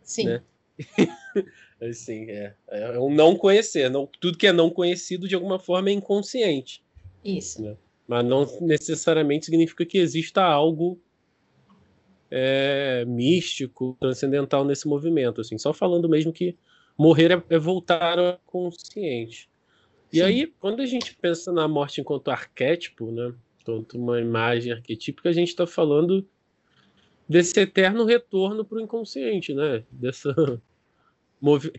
Sim. 0.02 0.26
Né? 0.26 0.44
assim, 1.82 2.30
é, 2.30 2.56
é 2.70 3.00
um 3.00 3.14
não 3.14 3.36
conhecer. 3.36 3.90
Não, 3.90 4.08
tudo 4.20 4.38
que 4.38 4.48
é 4.48 4.54
não 4.54 4.70
conhecido, 4.70 5.28
de 5.28 5.36
alguma 5.36 5.60
forma, 5.60 5.90
é 5.90 5.94
inconsciente. 5.94 6.84
Isso. 7.24 7.62
Né? 7.62 7.76
Mas 8.08 8.26
não 8.26 8.46
necessariamente 8.62 9.46
significa 9.46 9.86
que 9.86 9.98
exista 9.98 10.44
algo 10.44 11.00
é, 12.30 13.04
místico, 13.06 13.98
transcendental 14.00 14.64
nesse 14.64 14.88
movimento. 14.88 15.42
Assim, 15.42 15.58
só 15.58 15.74
falando 15.74 16.08
mesmo 16.08 16.32
que 16.32 16.56
morrer 16.98 17.32
é, 17.32 17.44
é 17.50 17.60
voltar 17.60 18.20
ao 18.20 18.40
consciente. 18.46 19.50
E 20.12 20.18
Sim. 20.18 20.24
aí, 20.24 20.48
quando 20.60 20.82
a 20.82 20.86
gente 20.86 21.16
pensa 21.16 21.52
na 21.52 21.68
morte 21.68 22.00
enquanto 22.00 22.30
arquétipo, 22.30 23.12
né, 23.12 23.34
enquanto 23.60 23.98
uma 23.98 24.22
imagem 24.22 24.72
arquetípica, 24.72 25.30
a 25.30 25.34
gente 25.34 25.50
está 25.50 25.66
falando 25.66 26.26
desse 27.28 27.60
eterno 27.60 28.06
retorno 28.06 28.64
para 28.64 28.78
o 28.78 28.82
inconsciente, 28.82 29.54
né? 29.54 29.84
Dessa 29.92 30.62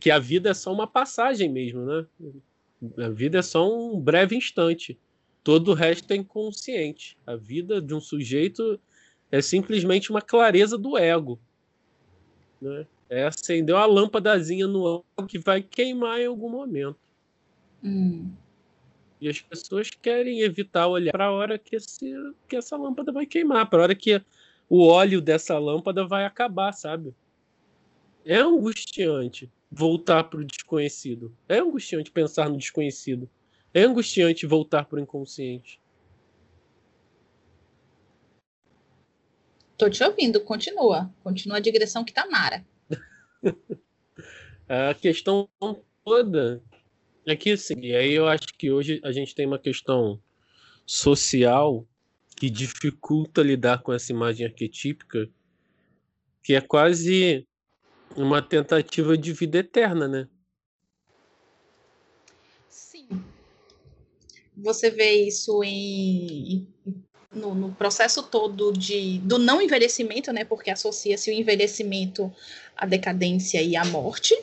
que 0.01 0.11
a 0.11 0.19
vida 0.19 0.51
é 0.51 0.55
só 0.55 0.73
uma 0.73 0.87
passagem 0.87 1.49
mesmo, 1.49 1.85
né? 1.85 2.07
A 2.99 3.09
vida 3.09 3.39
é 3.39 3.43
só 3.43 3.69
um 3.69 3.99
breve 3.99 4.37
instante. 4.37 4.99
Todo 5.43 5.71
o 5.71 5.75
resto 5.75 6.11
é 6.13 6.17
inconsciente. 6.17 7.17
A 7.27 7.37
vida 7.37 7.81
de 7.81 7.95
um 7.95 8.01
sujeito 8.01 8.79
é 9.31 9.41
simplesmente 9.41 10.11
uma 10.11 10.21
clareza 10.21 10.77
do 10.77 10.97
ego. 10.99 11.39
Né? 12.61 12.87
É 13.09 13.25
acender 13.25 13.75
uma 13.75 13.87
lâmpadazinha 13.87 14.67
no 14.67 14.87
algo 14.87 15.29
que 15.29 15.39
vai 15.39 15.63
queimar 15.63 16.21
em 16.21 16.27
algum 16.27 16.51
momento. 16.51 16.99
Hum. 17.83 18.31
E 19.21 19.29
as 19.29 19.41
pessoas 19.41 19.89
querem 19.91 20.41
evitar 20.41 20.89
olhar 20.89 21.13
para 21.13 21.27
a 21.27 21.33
hora 21.33 21.59
que, 21.59 21.77
esse, 21.77 22.15
que 22.49 22.57
essa 22.57 22.77
lâmpada 22.77 23.13
vai 23.13 23.25
queimar, 23.25 23.69
para 23.71 23.79
a 23.79 23.83
hora 23.83 23.95
que 23.95 24.21
o 24.69 24.87
óleo 24.87 25.21
dessa 25.21 25.59
lâmpada 25.59 26.05
vai 26.07 26.25
acabar, 26.25 26.73
sabe? 26.73 27.15
É 28.29 28.39
angustiante 28.39 29.49
voltar 29.71 30.25
para 30.25 30.41
o 30.41 30.45
desconhecido. 30.45 31.33
É 31.49 31.59
angustiante 31.59 32.11
pensar 32.11 32.49
no 32.49 32.59
desconhecido. 32.59 33.31
É 33.73 33.83
angustiante 33.83 34.45
voltar 34.47 34.85
para 34.85 34.99
o 34.99 35.01
inconsciente. 35.01 35.81
Tô 39.79 39.89
te 39.89 40.03
ouvindo, 40.03 40.41
continua. 40.41 41.09
Continua 41.23 41.59
a 41.59 41.61
digressão 41.61 42.05
que 42.05 42.13
tá 42.13 42.27
mara. 42.29 42.67
a 44.69 44.93
questão 44.95 45.49
toda 46.05 46.61
é 47.25 47.37
que, 47.37 47.53
assim, 47.53 47.93
aí 47.93 48.13
eu 48.13 48.27
acho 48.27 48.49
que 48.59 48.73
hoje 48.73 49.01
a 49.05 49.13
gente 49.13 49.37
tem 49.37 49.47
uma 49.47 49.59
questão 49.59 50.21
social 50.85 51.87
que 52.37 52.51
dificulta 52.51 53.41
lidar 53.41 53.83
com 53.83 53.93
essa 53.93 54.11
imagem 54.11 54.47
arquetípica, 54.47 55.31
que 56.43 56.57
é 56.57 56.61
quase 56.61 57.47
uma 58.15 58.43
tentativa 58.43 59.17
de 59.17 59.33
vida 59.33 59.59
eterna, 59.59 60.07
né? 60.07 60.29
Sim. 62.69 63.09
Você 64.57 64.91
vê 64.91 65.13
isso 65.27 65.63
em, 65.65 66.67
no, 67.33 67.55
no, 67.55 67.75
processo 67.75 68.23
todo 68.23 68.73
de, 68.73 69.19
do 69.19 69.39
não 69.39 69.61
envelhecimento, 69.61 70.33
né? 70.33 70.45
Porque 70.45 70.71
associa-se 70.71 71.31
o 71.31 71.35
envelhecimento 71.35 72.33
à 72.77 72.87
decadência 72.87 73.63
e 73.63 73.77
à 73.77 73.85
morte, 73.85 74.35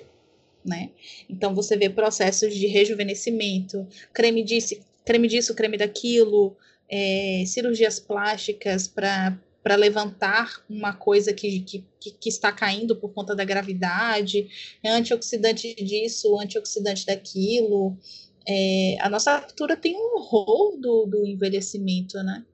né? 0.63 0.91
Então 1.27 1.55
você 1.55 1.75
vê 1.75 1.89
processos 1.89 2.53
de 2.53 2.67
rejuvenescimento, 2.67 3.87
creme 4.13 4.43
disso, 4.43 4.75
creme 5.03 5.27
disso, 5.27 5.55
creme 5.55 5.77
daquilo, 5.77 6.55
é, 6.89 7.43
cirurgias 7.45 7.99
plásticas 7.99 8.87
para 8.87 9.37
para 9.63 9.75
levantar 9.75 10.61
uma 10.69 10.93
coisa 10.93 11.33
que, 11.33 11.61
que, 11.61 11.85
que, 11.97 12.29
está 12.29 12.51
caindo 12.51 12.97
por 12.97 13.13
conta 13.13 13.33
da 13.33 13.45
gravidade, 13.45 14.49
antioxidante 14.85 15.73
disso, 15.75 16.37
antioxidante 16.37 17.05
daquilo. 17.05 17.97
É, 18.45 18.97
a 18.99 19.09
nossa 19.09 19.39
cultura 19.39 19.77
tem 19.77 19.95
um 19.95 20.17
horror 20.17 20.77
do, 20.77 21.05
do 21.05 21.25
envelhecimento, 21.25 22.17
né? 22.17 22.45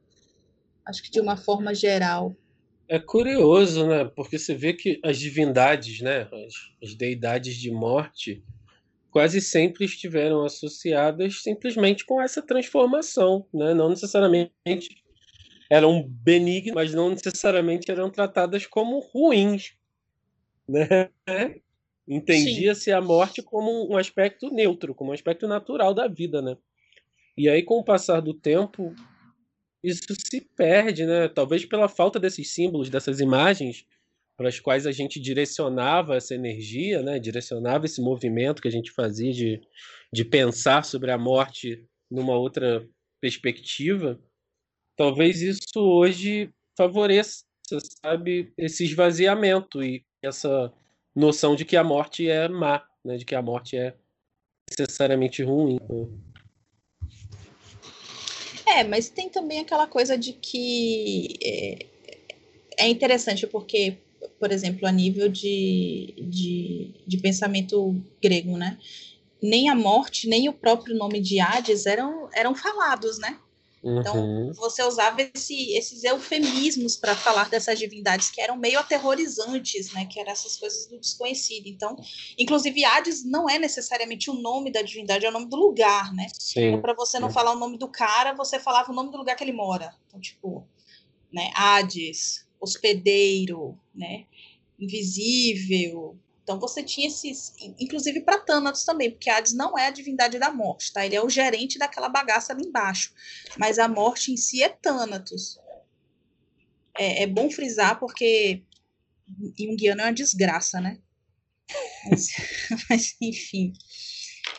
Acho 0.86 1.02
que 1.02 1.10
de 1.10 1.20
uma 1.20 1.36
forma 1.36 1.74
geral. 1.74 2.36
É 2.88 3.00
curioso, 3.00 3.88
né? 3.88 4.06
Porque 4.06 4.38
você 4.38 4.54
vê 4.54 4.74
que 4.74 5.00
as 5.04 5.18
divindades, 5.18 6.02
né? 6.02 6.30
As, 6.32 6.54
as 6.90 6.96
deidades 6.96 7.56
de 7.56 7.72
morte, 7.72 8.44
quase 9.10 9.42
sempre 9.42 9.86
estiveram 9.86 10.46
associadas 10.46 11.42
simplesmente 11.42 12.06
com 12.06 12.22
essa 12.22 12.42
transformação, 12.42 13.48
né? 13.52 13.74
Não 13.74 13.90
necessariamente 13.90 14.54
eram 15.70 16.04
benignas, 16.04 16.74
mas 16.74 16.94
não 16.94 17.10
necessariamente 17.10 17.92
eram 17.92 18.10
tratadas 18.10 18.66
como 18.66 19.00
ruins, 19.00 19.74
né? 20.68 21.10
Entendia-se 22.08 22.92
a 22.92 23.00
morte 23.00 23.42
como 23.44 23.88
um 23.92 23.96
aspecto 23.96 24.50
neutro, 24.50 24.96
como 24.96 25.12
um 25.12 25.14
aspecto 25.14 25.48
natural 25.48 25.94
da 25.94 26.08
vida, 26.08 26.42
né? 26.42 26.58
E 27.38 27.48
aí, 27.48 27.62
com 27.62 27.76
o 27.76 27.84
passar 27.84 28.20
do 28.20 28.34
tempo, 28.34 28.94
isso 29.84 30.14
se 30.30 30.42
perde, 30.42 31.06
né? 31.06 31.28
Talvez 31.28 31.66
pela 31.66 31.88
falta 31.88 32.20
desses 32.20 32.52
símbolos, 32.52 32.90
dessas 32.90 33.20
imagens 33.20 33.86
para 34.36 34.50
as 34.50 34.60
quais 34.60 34.88
a 34.88 34.92
gente 34.92 35.20
direcionava 35.20 36.16
essa 36.16 36.34
energia, 36.34 37.02
né? 37.02 37.20
Direcionava 37.20 37.86
esse 37.86 38.02
movimento 38.02 38.62
que 38.62 38.68
a 38.68 38.72
gente 38.72 38.92
fazia 38.92 39.32
de, 39.32 39.62
de 40.12 40.26
pensar 40.26 40.84
sobre 40.84 41.12
a 41.12 41.18
morte 41.18 41.86
numa 42.10 42.36
outra 42.36 42.88
perspectiva. 43.22 44.20
Talvez 45.00 45.42
isso 45.42 45.80
hoje 45.80 46.50
favoreça, 46.78 47.46
sabe, 48.04 48.52
esse 48.58 48.84
esvaziamento 48.84 49.82
e 49.82 50.04
essa 50.22 50.74
noção 51.16 51.56
de 51.56 51.64
que 51.64 51.78
a 51.78 51.84
morte 51.86 52.28
é 52.28 52.50
má, 52.50 52.84
né? 53.06 53.16
De 53.16 53.24
que 53.24 53.34
a 53.34 53.42
morte 53.42 53.78
é 53.78 53.96
necessariamente 54.70 55.42
ruim. 55.42 55.80
É, 58.68 58.84
mas 58.84 59.10
tem 59.10 59.30
também 59.30 59.62
aquela 59.62 59.88
coisa 59.88 60.18
de 60.18 60.34
que 60.34 61.38
é, 61.42 61.86
é 62.80 62.90
interessante 62.90 63.48
porque, 63.48 64.00
por 64.38 64.52
exemplo, 64.52 64.86
a 64.86 64.92
nível 64.92 65.30
de, 65.30 66.14
de, 66.28 66.94
de 67.08 67.18
pensamento 67.20 67.96
grego, 68.22 68.58
né? 68.58 68.78
Nem 69.42 69.70
a 69.70 69.76
morte, 69.76 70.28
nem 70.28 70.50
o 70.50 70.54
próprio 70.54 70.94
nome 70.98 71.22
de 71.22 71.40
Hades 71.40 71.86
eram, 71.86 72.30
eram 72.34 72.54
falados, 72.54 73.18
né? 73.18 73.40
Então, 73.84 74.18
uhum. 74.18 74.54
você 74.54 74.84
usava 74.84 75.22
esse, 75.22 75.74
esses 75.74 76.04
eufemismos 76.04 76.98
para 76.98 77.16
falar 77.16 77.50
dessas 77.50 77.80
divindades 77.80 78.30
que 78.30 78.42
eram 78.42 78.58
meio 78.58 78.78
aterrorizantes, 78.78 79.94
né? 79.94 80.06
Que 80.06 80.20
eram 80.20 80.32
essas 80.32 80.58
coisas 80.58 80.88
do 80.88 81.00
desconhecido. 81.00 81.68
Então, 81.68 81.96
inclusive, 82.38 82.84
Hades 82.84 83.24
não 83.24 83.50
é 83.50 83.58
necessariamente 83.58 84.30
o 84.30 84.34
nome 84.34 84.72
da 84.72 84.82
divindade, 84.82 85.26
é 85.26 85.30
o 85.30 85.34
nome 85.34 85.48
do 85.48 85.56
lugar, 85.56 86.14
né? 86.14 86.28
Sim. 86.38 86.68
Então, 86.68 86.82
para 86.82 86.94
você 86.94 87.20
não 87.20 87.30
falar 87.30 87.54
o 87.54 87.60
nome 87.60 87.78
do 87.78 87.88
cara, 87.88 88.34
você 88.34 88.60
falava 88.60 88.92
o 88.92 88.96
nome 88.96 89.12
do 89.12 89.18
lugar 89.18 89.36
que 89.36 89.44
ele 89.44 89.54
mora. 89.54 89.96
Então, 90.08 90.20
tipo, 90.20 90.68
né? 91.32 91.52
Hades, 91.56 92.46
hospedeiro, 92.60 93.80
né? 93.96 94.26
Invisível, 94.78 96.18
então 96.50 96.60
você 96.60 96.82
tinha 96.82 97.08
esses, 97.08 97.54
inclusive 97.80 98.22
para 98.22 98.40
Thanatos 98.40 98.84
também, 98.84 99.12
porque 99.12 99.30
Hades 99.30 99.54
não 99.54 99.78
é 99.78 99.86
a 99.86 99.92
divindade 99.92 100.40
da 100.40 100.52
morte, 100.52 100.92
tá? 100.92 101.06
Ele 101.06 101.16
é 101.16 101.24
o 101.24 101.30
gerente 101.30 101.78
daquela 101.78 102.10
bagaça 102.10 102.54
ali 102.54 102.66
embaixo. 102.66 103.14
Mas 103.56 103.78
a 103.78 103.88
morte 103.88 104.32
em 104.32 104.36
si 104.36 104.64
é 104.64 104.70
Thanatos. 104.70 105.60
É, 106.98 107.22
é 107.22 107.28
bom 107.28 107.52
frisar 107.52 108.00
porque 108.00 108.64
Jungiano 109.56 110.02
é 110.02 110.06
uma 110.06 110.12
desgraça, 110.12 110.82
né? 110.82 110.98
Mas, 112.10 112.30
mas 112.90 113.16
enfim. 113.22 113.72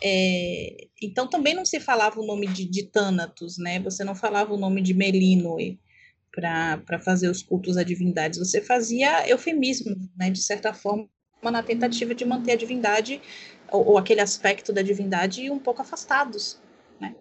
É, 0.01 0.87
então 1.03 1.29
também 1.29 1.55
não 1.55 1.65
se 1.65 1.81
falava 1.81 2.21
o 2.21 2.27
nome 2.27 2.47
de, 2.47 2.67
de 2.67 2.85
Thanatos, 2.85 3.59
né? 3.59 3.81
Você 3.81 4.05
não 4.05 4.15
falava 4.15 4.55
o 4.55 4.57
nome 4.57 4.81
de 4.81 4.95
Melinoe 4.95 5.81
para 6.31 7.01
fazer 7.01 7.29
os 7.29 7.43
cultos 7.43 7.77
a 7.77 7.83
divindades. 7.83 8.39
Você 8.39 8.63
fazia 8.63 9.29
eufemismo, 9.29 9.97
né? 10.17 10.31
De 10.31 10.41
certa 10.41 10.73
forma, 10.73 11.09
na 11.49 11.63
tentativa 11.63 12.15
de 12.15 12.25
manter 12.25 12.53
a 12.53 12.57
divindade 12.57 13.23
ou, 13.71 13.91
ou 13.91 13.99
aquele 13.99 14.21
aspecto 14.21 14.73
da 14.73 14.83
divindade 14.83 15.49
um 15.51 15.59
pouco 15.59 15.83
afastados, 15.83 16.61
né? 17.01 17.15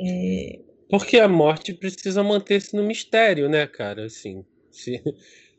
É... 0.00 0.58
Porque 0.88 1.18
a 1.18 1.28
morte 1.28 1.74
precisa 1.74 2.22
manter-se 2.22 2.74
no 2.74 2.82
mistério, 2.82 3.48
né, 3.48 3.66
cara? 3.66 4.06
Assim, 4.06 4.44
se... 4.70 4.94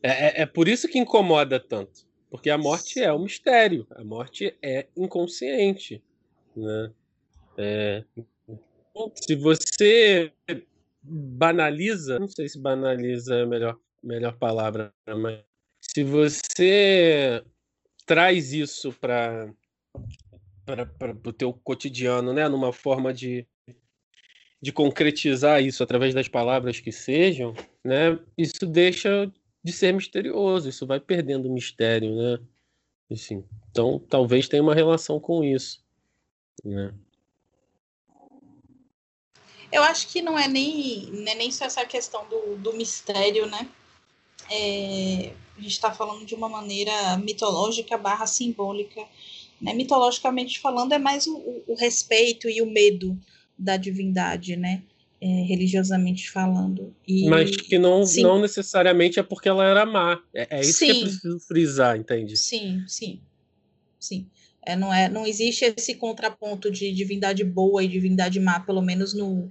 é, 0.02 0.10
é, 0.10 0.42
é 0.42 0.46
por 0.46 0.68
isso 0.68 0.88
que 0.88 0.98
incomoda 0.98 1.60
tanto. 1.60 2.08
Porque 2.30 2.50
a 2.50 2.58
morte 2.58 3.00
é 3.00 3.14
um 3.14 3.24
mistério. 3.24 3.86
A 3.92 4.04
morte 4.04 4.58
é 4.62 4.88
inconsciente, 4.98 6.04
né? 6.56 6.92
É... 7.58 8.04
Se 9.16 9.36
você 9.36 10.32
banaliza, 11.02 12.20
não 12.20 12.28
sei 12.28 12.50
se 12.50 12.60
banaliza 12.60 13.36
é 13.36 13.42
a 13.44 13.46
melhor, 13.46 13.78
melhor 14.04 14.38
palavra, 14.38 14.94
mas 15.08 15.40
se 15.80 16.04
você 16.04 17.44
traz 18.08 18.54
isso 18.54 18.94
para 18.94 19.54
o 21.26 21.34
teu 21.34 21.54
cotidiano, 21.54 22.34
né? 22.34 22.48
Numa 22.48 22.72
forma 22.72 23.14
de, 23.14 23.46
de 24.62 24.72
concretizar 24.72 25.62
isso 25.62 25.84
através 25.84 26.16
das 26.16 26.28
palavras 26.28 26.80
que 26.80 26.92
sejam, 26.92 27.54
né? 27.84 28.18
Isso 28.38 28.66
deixa 28.66 29.32
de 29.62 29.74
ser 29.74 29.94
misterioso, 29.94 30.70
isso 30.70 30.88
vai 30.88 31.00
perdendo 31.00 31.50
o 31.50 31.54
mistério, 31.54 32.16
né? 32.16 32.40
Assim, 33.12 33.44
então, 33.70 34.00
talvez 34.00 34.48
tenha 34.48 34.64
uma 34.64 34.74
relação 34.74 35.20
com 35.20 35.44
isso, 35.44 35.84
né? 36.64 36.94
Eu 39.70 39.84
acho 39.84 40.08
que 40.08 40.22
não 40.22 40.40
é 40.40 40.48
nem, 40.48 41.08
não 41.08 41.30
é 41.30 41.36
nem 41.36 41.52
só 41.52 41.66
essa 41.66 41.86
questão 41.86 42.26
do, 42.30 42.56
do 42.56 42.74
mistério, 42.74 43.46
né? 43.48 43.70
É, 44.50 45.34
a 45.58 45.62
gente 45.62 45.72
está 45.72 45.92
falando 45.92 46.26
de 46.26 46.36
uma 46.36 46.48
maneira 46.48 47.18
mitológica 47.18 47.98
barra 47.98 48.28
simbólica. 48.28 49.02
Né? 49.60 49.74
Mitologicamente 49.74 50.60
falando, 50.60 50.94
é 50.94 51.00
mais 51.00 51.26
o, 51.26 51.64
o 51.68 51.76
respeito 51.76 52.48
e 52.48 52.62
o 52.62 52.70
medo 52.70 53.18
da 53.58 53.76
divindade, 53.76 54.56
né? 54.56 54.84
É, 55.20 55.26
religiosamente 55.26 56.30
falando. 56.30 56.94
E, 57.08 57.28
Mas 57.28 57.56
que 57.58 57.80
não, 57.80 58.04
não 58.22 58.40
necessariamente 58.40 59.20
é 59.20 59.24
porque 59.24 59.50
ela 59.50 59.66
era 59.66 59.84
má. 59.84 60.22
É, 60.32 60.60
é 60.60 60.62
isso 60.62 60.78
sim. 60.78 60.86
que 60.86 60.92
é 60.92 61.02
preciso 61.02 61.40
frisar, 61.40 61.98
entende? 61.98 62.38
Sim, 62.38 62.84
sim. 62.88 63.20
Sim. 64.00 64.28
É, 64.62 64.76
não, 64.76 64.94
é, 64.94 65.10
não 65.10 65.26
existe 65.26 65.74
esse 65.76 65.96
contraponto 65.96 66.70
de 66.70 66.92
divindade 66.92 67.44
boa 67.44 67.84
e 67.84 67.88
divindade 67.88 68.40
má, 68.40 68.60
pelo 68.60 68.82
menos 68.82 69.16
no. 69.16 69.50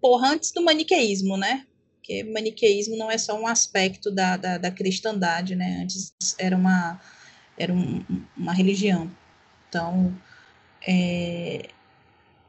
Porra, 0.00 0.32
antes 0.32 0.50
do 0.50 0.62
maniqueísmo, 0.62 1.36
né? 1.36 1.64
Porque 2.02 2.24
maniqueísmo 2.24 2.96
não 2.96 3.08
é 3.08 3.16
só 3.16 3.40
um 3.40 3.46
aspecto 3.46 4.10
da, 4.10 4.36
da, 4.36 4.58
da 4.58 4.70
cristandade, 4.72 5.54
né? 5.54 5.82
Antes 5.84 6.12
era 6.36 6.56
uma, 6.56 7.00
era 7.56 7.72
um, 7.72 8.04
uma 8.36 8.52
religião. 8.52 9.08
Então, 9.68 10.12
é, 10.84 11.68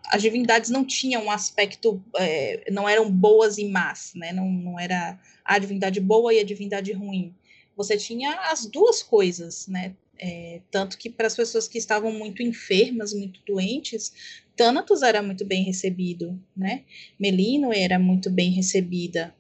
as 0.08 0.24
divindades 0.24 0.72
não 0.72 0.84
tinham 0.84 1.26
um 1.26 1.32
aspecto, 1.32 2.04
é, 2.18 2.66
não 2.72 2.90
eram 2.90 3.10
boas 3.12 3.60
e 3.60 3.66
más, 3.66 4.14
né? 4.16 4.34
Não, 4.34 4.50
não 4.50 4.80
era 4.80 5.20
a 5.46 5.60
divindade 5.60 6.00
boa 6.02 6.34
e 6.34 6.40
a 6.40 6.44
divindade 6.44 6.92
ruim. 6.92 7.36
Você 7.78 7.96
tinha 7.96 8.32
as 8.52 8.66
duas 8.66 9.04
coisas, 9.04 9.68
né? 9.68 9.94
É, 10.18 10.62
tanto 10.72 10.98
que 10.98 11.12
para 11.12 11.28
as 11.28 11.36
pessoas 11.36 11.68
que 11.68 11.78
estavam 11.78 12.12
muito 12.12 12.42
enfermas, 12.42 13.14
muito 13.14 13.40
doentes, 13.46 14.42
Thanatos 14.56 15.04
era 15.04 15.22
muito 15.22 15.46
bem 15.46 15.64
recebido, 15.64 16.40
né? 16.58 16.86
Melino 17.20 17.72
era 17.72 18.00
muito 18.00 18.32
bem 18.32 18.50
recebida 18.50 19.34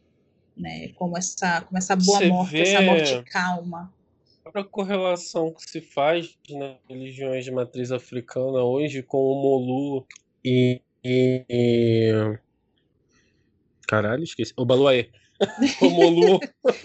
né? 0.55 0.89
Como 0.89 1.17
essa, 1.17 1.61
como 1.61 1.77
essa 1.77 1.95
boa 1.95 2.19
Você 2.19 2.27
morte, 2.27 2.61
essa 2.61 2.81
morte 2.81 3.23
calma. 3.23 3.93
A 4.53 4.63
correlação 4.63 5.53
que 5.53 5.69
se 5.69 5.81
faz 5.81 6.37
nas 6.49 6.77
religiões 6.87 7.45
de 7.45 7.51
matriz 7.51 7.91
africana 7.91 8.61
hoje 8.61 9.01
com 9.01 9.17
o 9.17 9.41
Molu 9.41 10.05
e, 10.43 10.81
e, 11.03 11.45
e... 11.49 12.39
Caralho, 13.87 14.23
esqueci. 14.23 14.53
O 14.57 14.65
Baluaê. 14.65 15.09
o 15.81 15.89
Molu. 15.89 16.39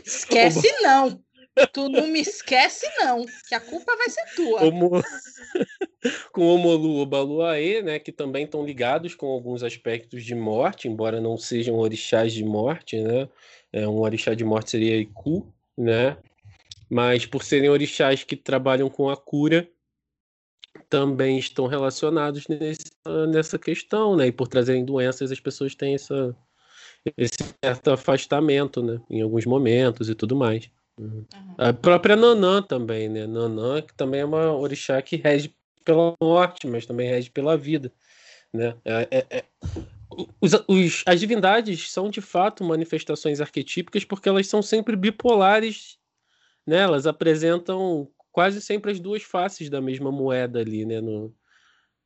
Esquece 0.05 0.67
o... 0.67 0.83
não. 0.83 1.21
Tu 1.73 1.89
não 1.89 2.07
me 2.07 2.21
esquece, 2.21 2.87
não, 3.01 3.25
que 3.49 3.55
a 3.55 3.61
culpa 3.61 3.97
vai 3.97 4.09
ser 4.09 4.25
tua. 4.37 4.63
O 4.63 4.71
Mo... 4.71 5.03
com 6.33 6.55
o 6.55 6.59
Molu 6.59 7.05
Baluaê, 7.05 7.83
né, 7.83 7.99
que 7.99 8.13
também 8.13 8.45
estão 8.45 8.65
ligados 8.65 9.15
com 9.15 9.27
alguns 9.27 9.63
aspectos 9.63 10.25
de 10.25 10.35
morte, 10.35 10.89
embora 10.89 11.21
não 11.21 11.37
sejam 11.37 11.77
orixás 11.77 12.33
de 12.33 12.45
morte, 12.45 13.01
né? 13.01 13.29
É, 13.73 13.87
um 13.87 14.01
orixá 14.01 14.35
de 14.35 14.45
morte 14.45 14.71
seria 14.71 14.97
Iku, 14.97 15.53
né? 15.77 16.17
Mas 16.89 17.27
por 17.27 17.43
serem 17.43 17.69
orixás 17.69 18.25
que 18.25 18.37
trabalham 18.37 18.89
com 18.89 19.11
a 19.11 19.17
cura, 19.17 19.69
também 20.89 21.39
estão 21.39 21.67
relacionados 21.67 22.47
nesse, 22.49 22.91
nessa 23.31 23.59
questão, 23.59 24.17
né? 24.17 24.29
E 24.29 24.33
por 24.33 24.49
trazerem 24.49 24.85
doenças, 24.85 25.31
as 25.31 25.41
pessoas 25.41 25.75
têm 25.75 25.95
essa, 25.95 26.35
esse 27.17 27.37
certo 27.63 27.91
afastamento, 27.91 28.83
né? 28.83 29.01
Em 29.11 29.21
alguns 29.21 29.45
momentos 29.45 30.09
e 30.09 30.15
tudo 30.15 30.35
mais. 30.35 30.71
Uhum. 30.99 31.25
A 31.57 31.73
própria 31.73 32.17
Nanã 32.17 32.63
também, 32.63 33.09
né? 33.09 33.27
Nanã, 33.27 33.83
que 33.83 33.95
também 33.95 34.21
é 34.21 34.25
uma 34.25 34.53
orixá 34.57 35.01
que 35.03 35.17
rege 35.17 35.55
pela 35.89 36.15
morte, 36.23 36.67
mas 36.67 36.85
também 36.85 37.09
rege 37.09 37.31
pela 37.31 37.57
vida, 37.57 37.91
né? 38.53 38.77
É, 38.85 39.09
é, 39.11 39.27
é 39.39 39.45
os, 40.39 40.53
os, 40.69 41.03
as 41.07 41.19
divindades 41.19 41.91
são 41.91 42.11
de 42.11 42.21
fato 42.21 42.63
manifestações 42.63 43.41
arquetípicas 43.41 44.05
porque 44.05 44.29
elas 44.29 44.47
são 44.47 44.61
sempre 44.61 44.95
bipolares, 44.97 45.99
né? 46.67 46.81
Elas 46.81 47.07
apresentam 47.07 48.07
quase 48.31 48.61
sempre 48.61 48.91
as 48.91 49.01
duas 49.01 49.23
faces 49.23 49.71
da 49.71 49.81
mesma 49.81 50.13
moeda 50.13 50.61
ali, 50.61 50.85
né? 50.85 51.01
No, 51.01 51.35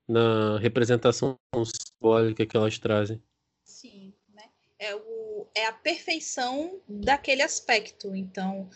na 0.07 0.59
representação 0.61 1.37
simbólica 1.65 2.47
que 2.47 2.57
elas 2.57 2.79
trazem. 2.79 3.21
Sim, 3.65 4.15
né? 4.33 4.45
É, 4.79 4.95
o, 4.95 5.49
é 5.57 5.67
a 5.67 5.73
perfeição 5.73 6.81
daquele 6.89 7.43
aspecto. 7.43 8.15
Então, 8.15 8.71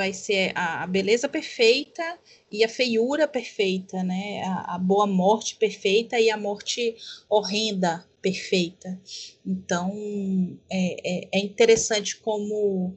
vai 0.00 0.14
ser 0.14 0.52
a, 0.54 0.82
a, 0.82 0.86
beleza 0.86 1.28
perfeita 1.28 2.18
e 2.50 2.64
a 2.64 2.68
feiura 2.70 3.28
perfeita, 3.28 4.02
né? 4.02 4.42
A, 4.44 4.76
a, 4.76 4.78
boa 4.78 5.06
morte 5.06 5.56
perfeita 5.56 6.18
e 6.18 6.30
a 6.30 6.38
morte 6.38 6.96
horrenda 7.28 8.08
perfeita. 8.22 8.98
Então 9.44 9.92
é, 10.70 11.26
é, 11.26 11.28
é, 11.32 11.38
interessante 11.38 12.16
como 12.16 12.96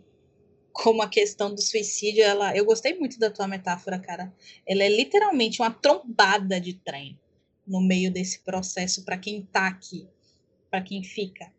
como 0.71 1.03
a 1.03 1.09
questão 1.09 1.53
do 1.53 1.61
suicídio, 1.61 2.23
ela, 2.23 2.55
eu 2.55 2.65
gostei 2.65 2.97
muito 2.97 3.19
da 3.19 3.29
tua 3.29 3.47
metáfora, 3.47 3.99
cara. 3.99 4.33
Ela 4.65 4.83
é 4.83 4.89
literalmente 4.89 5.61
uma 5.61 5.69
trombada 5.69 6.59
de 6.59 6.73
trem 6.73 7.19
no 7.67 7.79
meio 7.79 8.09
desse 8.09 8.39
processo 8.39 9.03
para 9.03 9.17
quem 9.17 9.43
tá 9.43 9.67
aqui, 9.67 10.07
para 10.71 10.81
quem 10.81 11.03
fica, 11.03 11.51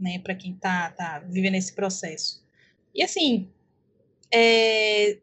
né, 0.00 0.18
para 0.18 0.34
quem 0.34 0.52
está 0.52 0.90
tá 0.90 1.18
vivendo 1.20 1.54
esse 1.54 1.72
processo. 1.74 2.44
E 2.92 3.02
assim, 3.02 3.48
é, 4.32 5.18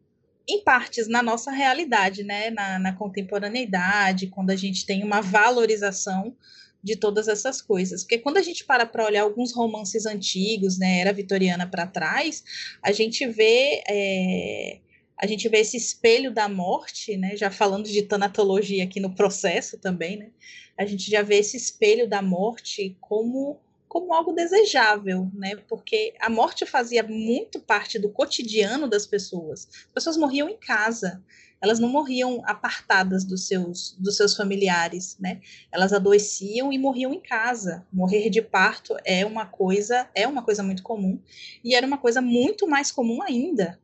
em 0.48 0.64
partes 0.64 1.08
na 1.08 1.24
nossa 1.24 1.52
realidade, 1.52 2.24
né, 2.24 2.50
na, 2.50 2.80
na 2.80 2.94
contemporaneidade, 2.94 4.28
quando 4.28 4.50
a 4.50 4.56
gente 4.56 4.86
tem 4.86 5.04
uma 5.04 5.22
valorização 5.22 6.36
de 6.84 6.98
todas 6.98 7.28
essas 7.30 7.62
coisas. 7.62 8.04
Porque 8.04 8.18
quando 8.18 8.38
a 8.38 8.42
gente 8.42 8.66
para 8.66 8.86
para 8.86 9.06
olhar 9.06 9.22
alguns 9.22 9.54
romances 9.54 10.06
antigos, 10.06 10.78
né, 10.78 11.00
era 11.00 11.14
vitoriana 11.14 11.66
para 11.66 11.88
trás, 11.88 12.44
a 12.82 12.92
gente 12.92 13.26
vê 13.26 13.82
é, 13.88 14.80
a 15.18 15.26
gente 15.26 15.48
vê 15.48 15.60
esse 15.60 15.78
espelho 15.78 16.34
da 16.34 16.50
morte, 16.50 17.16
né, 17.16 17.38
já 17.38 17.50
falando 17.50 17.88
de 17.88 18.02
tanatologia 18.02 18.84
aqui 18.84 19.00
no 19.00 19.16
processo 19.16 19.78
também, 19.78 20.18
né, 20.18 20.32
a 20.78 20.86
gente 20.86 21.10
já 21.10 21.22
vê 21.22 21.38
esse 21.38 21.56
espelho 21.56 22.10
da 22.10 22.22
morte 22.22 22.98
como 23.00 23.62
como 23.94 24.12
algo 24.12 24.34
desejável, 24.34 25.30
né? 25.36 25.56
Porque 25.70 26.16
a 26.20 26.28
morte 26.28 26.66
fazia 26.66 27.04
muito 27.04 27.60
parte 27.60 28.00
do 28.00 28.10
cotidiano 28.10 28.90
das 28.90 29.06
pessoas. 29.06 29.70
As 29.86 29.92
pessoas 29.94 30.18
morriam 30.18 30.50
em 30.50 30.58
casa 30.58 31.24
elas 31.64 31.80
não 31.80 31.88
morriam 31.88 32.42
apartadas 32.46 33.24
dos 33.24 33.48
seus, 33.48 33.96
dos 33.98 34.18
seus 34.18 34.36
familiares, 34.36 35.16
né? 35.18 35.40
Elas 35.72 35.94
adoeciam 35.94 36.74
e 36.74 36.78
morriam 36.78 37.14
em 37.14 37.22
casa. 37.22 37.88
Morrer 37.90 38.30
de 38.30 38.42
parto 38.42 38.98
é 39.06 39.26
uma 39.26 39.46
coisa, 39.46 40.10
é 40.14 40.28
uma 40.28 40.44
coisa 40.44 40.62
muito 40.62 40.84
comum 40.84 41.18
e 41.64 41.74
era 41.74 41.88
uma 41.88 41.98
coisa 41.98 42.22
muito 42.22 42.68
mais 42.68 42.92
comum 42.92 43.22
ainda, 43.24 43.80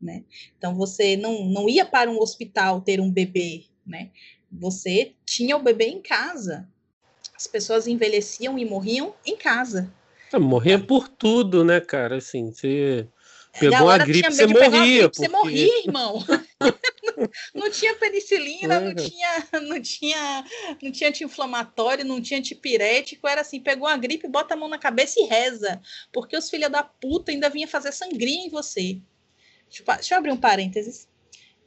né? 0.00 0.24
Então 0.56 0.74
você 0.74 1.14
não, 1.14 1.44
não 1.44 1.68
ia 1.68 1.84
para 1.84 2.10
um 2.10 2.18
hospital 2.18 2.80
ter 2.80 3.02
um 3.02 3.12
bebê, 3.12 3.64
né? 3.86 4.08
Você 4.50 5.12
tinha 5.26 5.58
o 5.58 5.62
bebê 5.62 5.88
em 5.88 6.00
casa. 6.00 6.66
As 7.40 7.46
pessoas 7.46 7.86
envelheciam 7.86 8.58
e 8.58 8.66
morriam 8.66 9.14
em 9.24 9.34
casa. 9.34 9.90
É, 10.30 10.38
morria 10.38 10.78
por 10.78 11.08
tudo, 11.08 11.64
né, 11.64 11.80
cara? 11.80 12.18
Assim, 12.18 12.52
você 12.52 13.08
Pegou 13.58 13.88
a 13.88 13.96
gripe, 13.96 14.30
você 14.30 14.46
morria. 14.46 14.68
Gripe, 14.70 15.02
porque... 15.04 15.16
Você 15.16 15.28
morria, 15.28 15.78
irmão. 15.78 16.22
não 17.54 17.70
tinha 17.70 17.94
penicilina, 17.94 18.78
uhum. 18.78 18.84
não 18.84 18.94
tinha, 18.94 19.48
não 19.62 19.80
tinha, 19.80 20.44
não 20.82 20.92
tinha 20.92 21.08
anti-inflamatório, 21.08 22.04
não 22.04 22.20
tinha 22.20 22.38
antipirético, 22.38 23.26
era 23.26 23.40
assim, 23.40 23.58
pegou 23.58 23.88
a 23.88 23.96
gripe, 23.96 24.28
bota 24.28 24.52
a 24.52 24.56
mão 24.56 24.68
na 24.68 24.78
cabeça 24.78 25.18
e 25.18 25.24
reza, 25.24 25.80
porque 26.12 26.36
os 26.36 26.50
filhos 26.50 26.70
da 26.70 26.82
puta 26.82 27.32
ainda 27.32 27.48
vinha 27.48 27.66
fazer 27.66 27.90
sangria 27.92 28.44
em 28.44 28.50
você. 28.50 29.00
Deixa 29.66 29.82
eu, 29.82 29.94
deixa 29.94 30.14
eu 30.14 30.18
abrir 30.18 30.32
um 30.32 30.36
parênteses. 30.36 31.08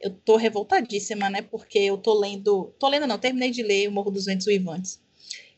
Eu 0.00 0.12
tô 0.24 0.36
revoltadíssima, 0.36 1.28
né? 1.28 1.42
Porque 1.42 1.80
eu 1.80 1.98
tô 1.98 2.14
lendo, 2.14 2.72
tô 2.78 2.88
lendo 2.88 3.08
não, 3.08 3.18
terminei 3.18 3.50
de 3.50 3.64
ler 3.64 3.88
O 3.88 3.92
Morro 3.92 4.12
dos 4.12 4.26
Ventos 4.26 4.46
Uivantes. 4.46 5.02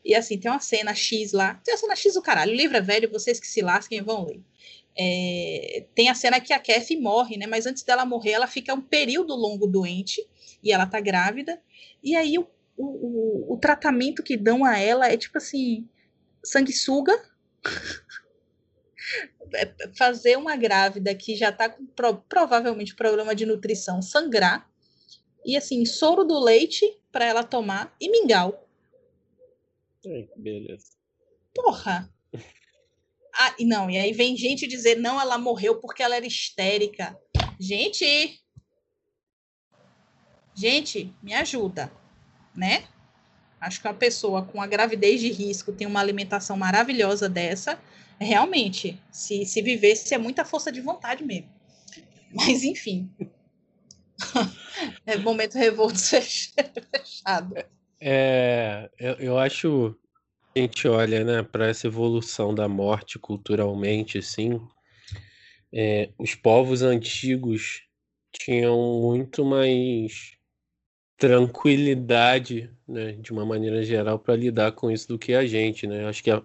E 0.07 0.15
assim, 0.15 0.39
tem 0.39 0.49
uma 0.49 0.61
cena 0.61 0.95
X 0.95 1.33
lá. 1.33 1.55
Tem 1.55 1.73
uma 1.73 1.79
cena 1.79 1.95
X 1.97 2.13
do 2.13 2.21
caralho. 2.21 2.53
O 2.53 2.55
livro 2.55 2.77
é 2.77 2.81
velho, 2.81 3.11
vocês 3.11 3.41
que 3.41 3.45
se 3.45 3.61
lasquem 3.61 4.01
vão 4.01 4.25
ler. 4.25 4.41
É, 4.97 5.85
tem 5.93 6.07
a 6.07 6.15
cena 6.15 6.39
que 6.39 6.53
a 6.53 6.59
Kathy 6.59 6.95
morre, 6.95 7.35
né? 7.35 7.45
Mas 7.45 7.65
antes 7.65 7.83
dela 7.83 8.05
morrer, 8.05 8.31
ela 8.31 8.47
fica 8.47 8.73
um 8.73 8.79
período 8.79 9.35
longo 9.35 9.67
doente 9.67 10.25
e 10.63 10.71
ela 10.71 10.85
tá 10.85 11.01
grávida. 11.01 11.61
E 12.01 12.15
aí 12.15 12.39
o, 12.39 12.47
o, 12.77 13.53
o 13.53 13.57
tratamento 13.57 14.23
que 14.23 14.37
dão 14.37 14.63
a 14.63 14.79
ela 14.79 15.11
é 15.11 15.17
tipo 15.17 15.37
assim: 15.37 15.85
sanguessuga. 16.41 17.13
É, 19.53 19.73
fazer 19.97 20.37
uma 20.37 20.57
grávida 20.57 21.15
que 21.15 21.33
já 21.33 21.53
tá 21.53 21.69
com 21.69 21.85
pro, 21.85 22.17
provavelmente 22.27 22.93
problema 22.93 23.33
de 23.33 23.45
nutrição 23.45 24.01
sangrar. 24.01 24.69
E 25.45 25.55
assim, 25.55 25.85
soro 25.85 26.25
do 26.25 26.37
leite 26.37 26.99
para 27.13 27.23
ela 27.23 27.45
tomar 27.45 27.95
e 28.01 28.11
mingau. 28.11 28.66
Beleza. 30.35 30.85
Porra! 31.53 32.09
Ah, 33.33 33.55
não, 33.59 33.89
e 33.89 33.97
aí 33.97 34.13
vem 34.13 34.35
gente 34.35 34.65
dizer, 34.67 34.97
não, 34.97 35.21
ela 35.21 35.37
morreu 35.37 35.79
porque 35.79 36.01
ela 36.01 36.15
era 36.15 36.25
histérica. 36.25 37.15
Gente, 37.59 38.41
gente, 40.55 41.13
me 41.21 41.33
ajuda, 41.33 41.91
né? 42.55 42.87
Acho 43.59 43.81
que 43.81 43.87
uma 43.87 43.93
pessoa 43.93 44.43
com 44.43 44.61
a 44.61 44.67
gravidez 44.67 45.19
de 45.21 45.31
risco 45.31 45.71
tem 45.71 45.85
uma 45.85 45.99
alimentação 45.99 46.57
maravilhosa 46.57 47.27
dessa, 47.29 47.79
realmente, 48.19 49.01
se, 49.11 49.45
se 49.45 49.61
vivesse, 49.61 50.13
é 50.13 50.17
muita 50.17 50.45
força 50.45 50.71
de 50.71 50.81
vontade 50.81 51.23
mesmo. 51.23 51.49
Mas, 52.31 52.63
enfim. 52.63 53.09
é 55.05 55.17
momento 55.17 55.55
revolto 55.55 55.97
fechado. 56.01 57.55
É, 57.99 58.89
eu, 58.99 59.13
eu 59.13 59.39
acho 59.39 59.95
a 60.55 60.59
gente 60.59 60.87
olha, 60.87 61.23
né, 61.23 61.43
para 61.43 61.67
essa 61.67 61.85
evolução 61.85 62.53
da 62.53 62.67
morte 62.67 63.19
culturalmente, 63.19 64.17
assim, 64.17 64.59
é, 65.71 66.09
os 66.17 66.33
povos 66.33 66.81
antigos 66.81 67.83
tinham 68.31 69.01
muito 69.01 69.45
mais 69.45 70.35
tranquilidade, 71.17 72.71
né, 72.87 73.13
de 73.13 73.31
uma 73.31 73.45
maneira 73.45 73.83
geral, 73.83 74.17
para 74.17 74.35
lidar 74.35 74.71
com 74.71 74.89
isso 74.89 75.07
do 75.07 75.19
que 75.19 75.33
a 75.33 75.45
gente, 75.45 75.85
né? 75.85 76.07
Acho 76.07 76.23
que 76.23 76.31
a, 76.31 76.41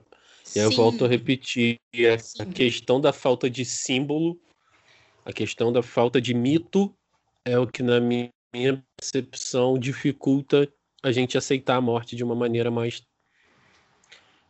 e 0.54 0.58
eu 0.58 0.70
volto 0.70 1.04
a 1.04 1.08
repetir 1.08 1.78
a 2.38 2.44
questão 2.46 3.00
da 3.00 3.12
falta 3.12 3.48
de 3.48 3.64
símbolo, 3.64 4.38
a 5.24 5.32
questão 5.32 5.72
da 5.72 5.82
falta 5.82 6.20
de 6.20 6.34
mito 6.34 6.94
é 7.44 7.58
o 7.58 7.66
que 7.66 7.82
na 7.82 8.00
minha 8.00 8.30
percepção 8.98 9.78
dificulta 9.78 10.70
a 11.02 11.12
gente 11.12 11.36
aceitar 11.36 11.76
a 11.76 11.80
morte 11.80 12.14
de 12.14 12.22
uma 12.22 12.34
maneira 12.34 12.70
mais 12.70 13.02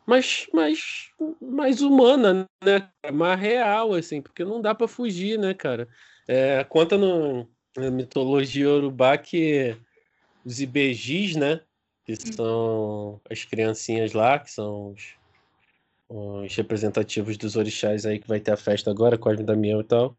mas 0.05 0.47
mais, 0.53 1.11
mais 1.41 1.81
humana, 1.81 2.45
né? 2.63 2.91
Mais 3.13 3.41
real, 3.41 3.95
assim, 3.95 4.21
porque 4.21 4.45
não 4.45 4.61
dá 4.61 4.75
para 4.75 4.89
fugir, 4.89 5.39
né, 5.39 5.55
cara? 5.55 5.89
É, 6.27 6.65
conta 6.65 6.99
no, 6.99 7.49
na 7.77 7.91
mitologia 7.91 8.69
urubá 8.69 9.17
que 9.17 9.77
os 10.45 10.61
ibejis, 10.61 11.37
né? 11.37 11.61
Que 12.05 12.13
hum. 12.13 12.33
são 12.35 13.21
as 13.31 13.45
criancinhas 13.45 14.13
lá, 14.13 14.39
que 14.39 14.51
são 14.51 14.91
os, 14.91 15.15
os 16.09 16.55
representativos 16.57 17.37
dos 17.37 17.55
orixás 17.57 18.05
aí 18.05 18.19
que 18.19 18.29
vai 18.29 18.41
ter 18.41 18.51
a 18.51 18.57
festa 18.57 18.91
agora, 18.91 19.17
Cosme 19.17 19.45
Damião 19.45 19.81
e 19.81 19.85
tal. 19.85 20.17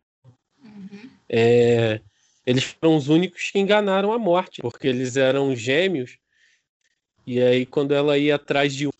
Uhum. 0.63 1.09
É, 1.27 1.99
eles 2.45 2.63
foram 2.63 2.95
os 2.95 3.09
únicos 3.09 3.51
que 3.51 3.59
enganaram 3.59 4.13
a 4.13 4.17
morte, 4.17 4.61
porque 4.61 4.87
eles 4.87 5.17
eram 5.17 5.55
gêmeos. 5.55 6.17
E 7.25 7.41
aí, 7.41 7.65
quando 7.65 7.93
ela 7.93 8.17
ia 8.17 8.35
atrás 8.35 8.73
de 8.73 8.87
um 8.87 8.91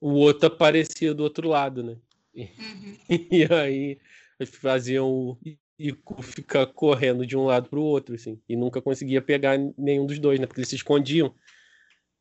o 0.00 0.12
outro 0.12 0.46
aparecia 0.46 1.12
do 1.12 1.22
outro 1.22 1.48
lado, 1.48 1.82
né? 1.82 1.96
Uhum. 2.34 2.96
E 3.32 3.46
aí 3.52 3.98
faziam 4.46 5.08
o 5.08 5.38
Ico 5.78 6.22
ficar 6.22 6.66
correndo 6.66 7.26
de 7.26 7.36
um 7.36 7.44
lado 7.44 7.68
para 7.68 7.78
o 7.78 7.82
outro, 7.82 8.14
assim, 8.14 8.40
e 8.48 8.56
nunca 8.56 8.82
conseguia 8.82 9.22
pegar 9.22 9.58
nenhum 9.76 10.06
dos 10.06 10.18
dois, 10.18 10.38
né? 10.38 10.46
Porque 10.46 10.60
eles 10.60 10.68
se 10.68 10.76
escondiam. 10.76 11.34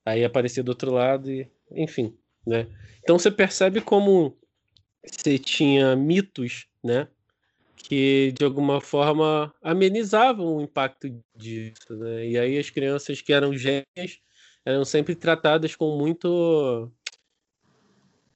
Aí 0.06 0.24
aparecia 0.24 0.64
do 0.64 0.70
outro 0.70 0.92
lado 0.92 1.30
e, 1.30 1.50
enfim, 1.72 2.16
né? 2.46 2.68
Então 3.04 3.20
você 3.20 3.30
percebe 3.30 3.82
como 3.82 4.38
você 5.04 5.38
tinha 5.38 5.96
mitos, 5.96 6.68
né? 6.84 7.08
Que 7.76 8.32
de 8.38 8.46
alguma 8.46 8.80
forma 8.80 9.54
amenizavam 9.62 10.58
o 10.58 10.62
impacto 10.62 11.10
disso, 11.36 11.96
né? 11.96 12.28
E 12.28 12.38
aí 12.38 12.58
as 12.58 12.70
crianças 12.70 13.22
que 13.22 13.34
eram 13.34 13.54
gêmeas 13.54 14.20
eram 14.68 14.84
sempre 14.84 15.16
tratadas 15.16 15.76
com 15.78 15.98
muito 15.98 16.92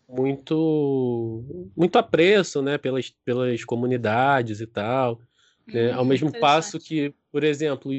muito 0.08 1.44
muito 1.76 1.98
apreço 1.98 2.62
né, 2.62 2.78
pelas, 2.78 3.10
pelas 3.26 3.66
comunidades 3.66 4.62
e 4.62 4.68
tal. 4.68 5.20
Né? 5.68 5.92
Ao 5.92 6.04
hum, 6.04 6.08
mesmo 6.08 6.32
passo 6.32 6.80
que, 6.80 7.14
por 7.32 7.44
exemplo, 7.44 7.92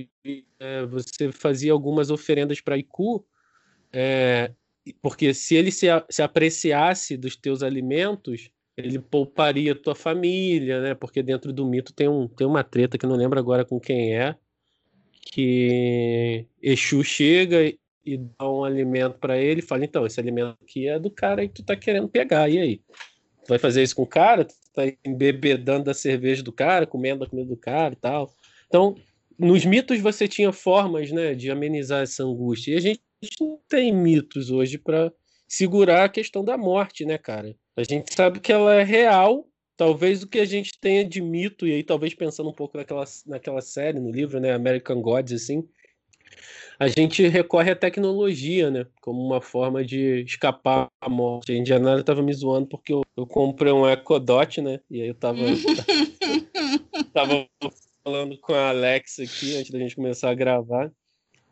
é, 0.59 0.87
você 0.87 1.31
fazia 1.31 1.73
algumas 1.73 2.11
oferendas 2.11 2.59
para 2.59 2.79
Iku, 2.79 3.23
é, 3.93 4.51
porque 5.03 5.35
se 5.35 5.55
ele 5.55 5.71
se, 5.71 5.87
se 6.09 6.23
apreciasse 6.23 7.19
dos 7.19 7.37
teus 7.37 7.63
alimentos, 7.63 8.51
ele 8.79 8.99
pouparia 8.99 9.75
tua 9.75 9.95
família, 9.95 10.81
né? 10.81 10.95
Porque 10.95 11.23
dentro 11.23 11.53
do 11.53 11.67
mito 11.67 11.93
tem, 11.93 12.09
um, 12.09 12.27
tem 12.27 12.47
uma 12.47 12.65
treta 12.65 12.97
que 12.97 13.07
não 13.07 13.17
lembro 13.17 13.39
agora 13.39 13.63
com 13.63 13.79
quem 13.79 14.17
é, 14.17 14.35
que 15.21 16.47
Exu 16.63 17.05
chega 17.05 17.75
e 18.05 18.17
dá 18.17 18.51
um 18.51 18.65
alimento 18.65 19.19
para 19.19 19.39
ele 19.39 19.61
e 19.61 19.65
fala: 19.65 19.85
então, 19.85 20.07
esse 20.07 20.21
alimento 20.21 20.57
aqui 20.63 20.89
é 20.89 20.99
do 20.99 21.11
cara 21.11 21.47
que 21.47 21.55
tu 21.55 21.65
tá 21.65 21.77
querendo 21.77 22.09
pegar, 22.09 22.49
e 22.49 22.59
aí? 22.59 22.77
Tu 23.45 23.49
vai 23.49 23.59
fazer 23.59 23.83
isso 23.83 23.97
com 23.97 24.03
o 24.03 24.07
cara? 24.07 24.45
Tu 24.45 24.55
tá 24.73 24.83
embebedando 25.05 25.85
da 25.85 25.95
cerveja 25.95 26.43
do 26.43 26.53
cara, 26.53 26.87
comendo 26.87 27.25
a 27.25 27.29
comida 27.29 27.49
do 27.49 27.57
cara 27.57 27.95
e 27.95 27.97
tal. 27.97 28.33
Então, 28.67 28.97
nos 29.39 29.65
mitos 29.65 30.01
você 30.01 30.29
tinha 30.29 30.53
formas, 30.53 31.11
né, 31.11 31.35
de 31.35 31.51
amenizar 31.51 32.03
essa 32.03 32.23
angústia. 32.23 32.73
E 32.73 32.77
a 32.77 32.81
gente 32.81 33.03
não 33.41 33.59
tem 33.69 33.93
mitos 33.93 34.51
hoje 34.51 34.79
para 34.79 35.13
segurar 35.49 36.05
a 36.05 36.09
questão 36.09 36.45
da 36.45 36.57
morte, 36.57 37.05
né, 37.05 37.19
cara? 37.19 37.55
A 37.77 37.83
gente 37.83 38.15
sabe 38.15 38.41
que 38.41 38.53
ela 38.53 38.75
é 38.75 38.83
real. 38.83 39.47
Talvez 39.77 40.23
o 40.23 40.29
que 40.29 40.39
a 40.39 40.45
gente 40.45 40.79
tenha 40.79 41.05
de 41.05 41.21
mito, 41.21 41.67
e 41.67 41.73
aí 41.73 41.83
talvez 41.83 42.15
pensando 42.15 42.49
um 42.49 42.55
pouco 42.55 42.77
naquela, 42.77 43.05
naquela 43.27 43.61
série, 43.61 43.99
no 43.99 44.13
livro, 44.13 44.39
né, 44.39 44.53
American 44.53 45.01
Gods, 45.01 45.33
assim, 45.43 45.67
a 46.79 46.89
gente 46.89 47.27
recorre 47.29 47.71
à 47.71 47.77
tecnologia, 47.77 48.71
né? 48.71 48.87
Como 49.01 49.25
uma 49.25 49.41
forma 49.41 49.85
de 49.85 50.25
escapar 50.25 50.89
à 51.01 51.09
morte. 51.09 51.53
A 51.53 51.57
Indiana 51.57 52.01
estava 52.01 52.23
me 52.23 52.33
zoando 52.33 52.67
porque 52.67 52.93
eu, 52.93 53.03
eu 53.17 53.27
comprei 53.27 53.73
um 53.73 53.89
Echo 53.89 54.19
Dot, 54.19 54.61
né? 54.61 54.81
E 54.91 55.01
aí 55.01 55.09
eu 55.09 55.15
tava, 55.15 55.39
tava 57.15 57.47
falando 58.03 58.37
com 58.39 58.53
a 58.53 58.71
Alexa 58.71 59.23
aqui 59.23 59.57
antes 59.57 59.71
da 59.71 59.79
gente 59.79 59.95
começar 59.95 60.31
a 60.31 60.35
gravar. 60.35 60.91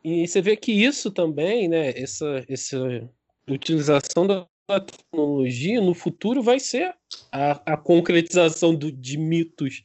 E 0.02 0.26
você 0.26 0.40
vê 0.40 0.56
que 0.56 0.72
isso 0.72 1.10
também, 1.10 1.68
né? 1.68 1.90
Essa, 1.90 2.44
essa 2.48 3.08
utilização 3.48 4.26
da 4.26 4.46
tecnologia 4.80 5.80
no 5.80 5.94
futuro 5.94 6.42
vai 6.42 6.58
ser 6.58 6.94
a, 7.30 7.74
a 7.74 7.76
concretização 7.76 8.74
do, 8.74 8.90
de 8.90 9.16
mitos, 9.16 9.84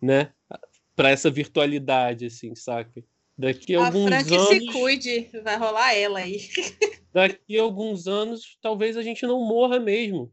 né? 0.00 0.32
Para 0.94 1.10
essa 1.10 1.30
virtualidade, 1.30 2.26
assim, 2.26 2.54
saca? 2.54 3.02
Daqui 3.36 3.74
a, 3.74 3.80
a 3.80 3.86
alguns 3.86 4.08
Frank 4.08 4.34
anos. 4.34 4.48
se 4.48 4.66
cuide, 4.66 5.30
vai 5.42 5.56
rolar 5.56 5.94
ela 5.94 6.18
aí. 6.20 6.48
daqui 7.12 7.58
a 7.58 7.62
alguns 7.62 8.06
anos, 8.06 8.58
talvez 8.60 8.96
a 8.96 9.02
gente 9.02 9.26
não 9.26 9.40
morra 9.40 9.80
mesmo. 9.80 10.32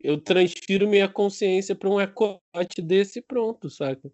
Eu 0.00 0.20
transfiro 0.20 0.88
minha 0.88 1.08
consciência 1.08 1.74
para 1.74 1.88
um 1.88 2.00
ecote 2.00 2.82
desse 2.82 3.20
e 3.20 3.22
pronto, 3.22 3.70
saca? 3.70 4.10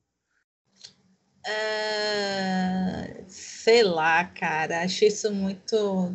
Uh, 1.46 3.24
sei 3.26 3.82
lá, 3.82 4.24
cara. 4.24 4.82
Acho 4.82 5.06
isso 5.06 5.32
muito. 5.32 6.14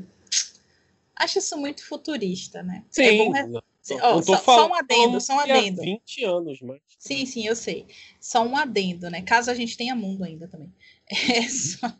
Acho 1.16 1.40
isso 1.40 1.58
muito 1.58 1.84
futurista, 1.84 2.62
né? 2.62 2.84
É 2.90 2.92
sim. 2.92 3.34
É 3.34 3.64
Oh, 4.02 4.22
só, 4.22 4.38
só, 4.38 4.68
um 4.70 4.74
adendo, 4.74 5.20
só 5.20 5.36
um 5.36 5.40
adendo. 5.42 5.82
20 5.82 6.24
anos, 6.24 6.62
mas. 6.62 6.80
Sim, 6.98 7.26
sim, 7.26 7.46
eu 7.46 7.56
sei. 7.56 7.86
Só 8.18 8.42
um 8.42 8.56
adendo, 8.56 9.10
né? 9.10 9.22
Caso 9.22 9.52
a 9.52 9.54
gente 9.54 9.76
tenha 9.76 9.94
mundo 9.94 10.24
ainda 10.24 10.48
também. 10.48 10.72
É 11.14 11.48
só, 11.48 11.98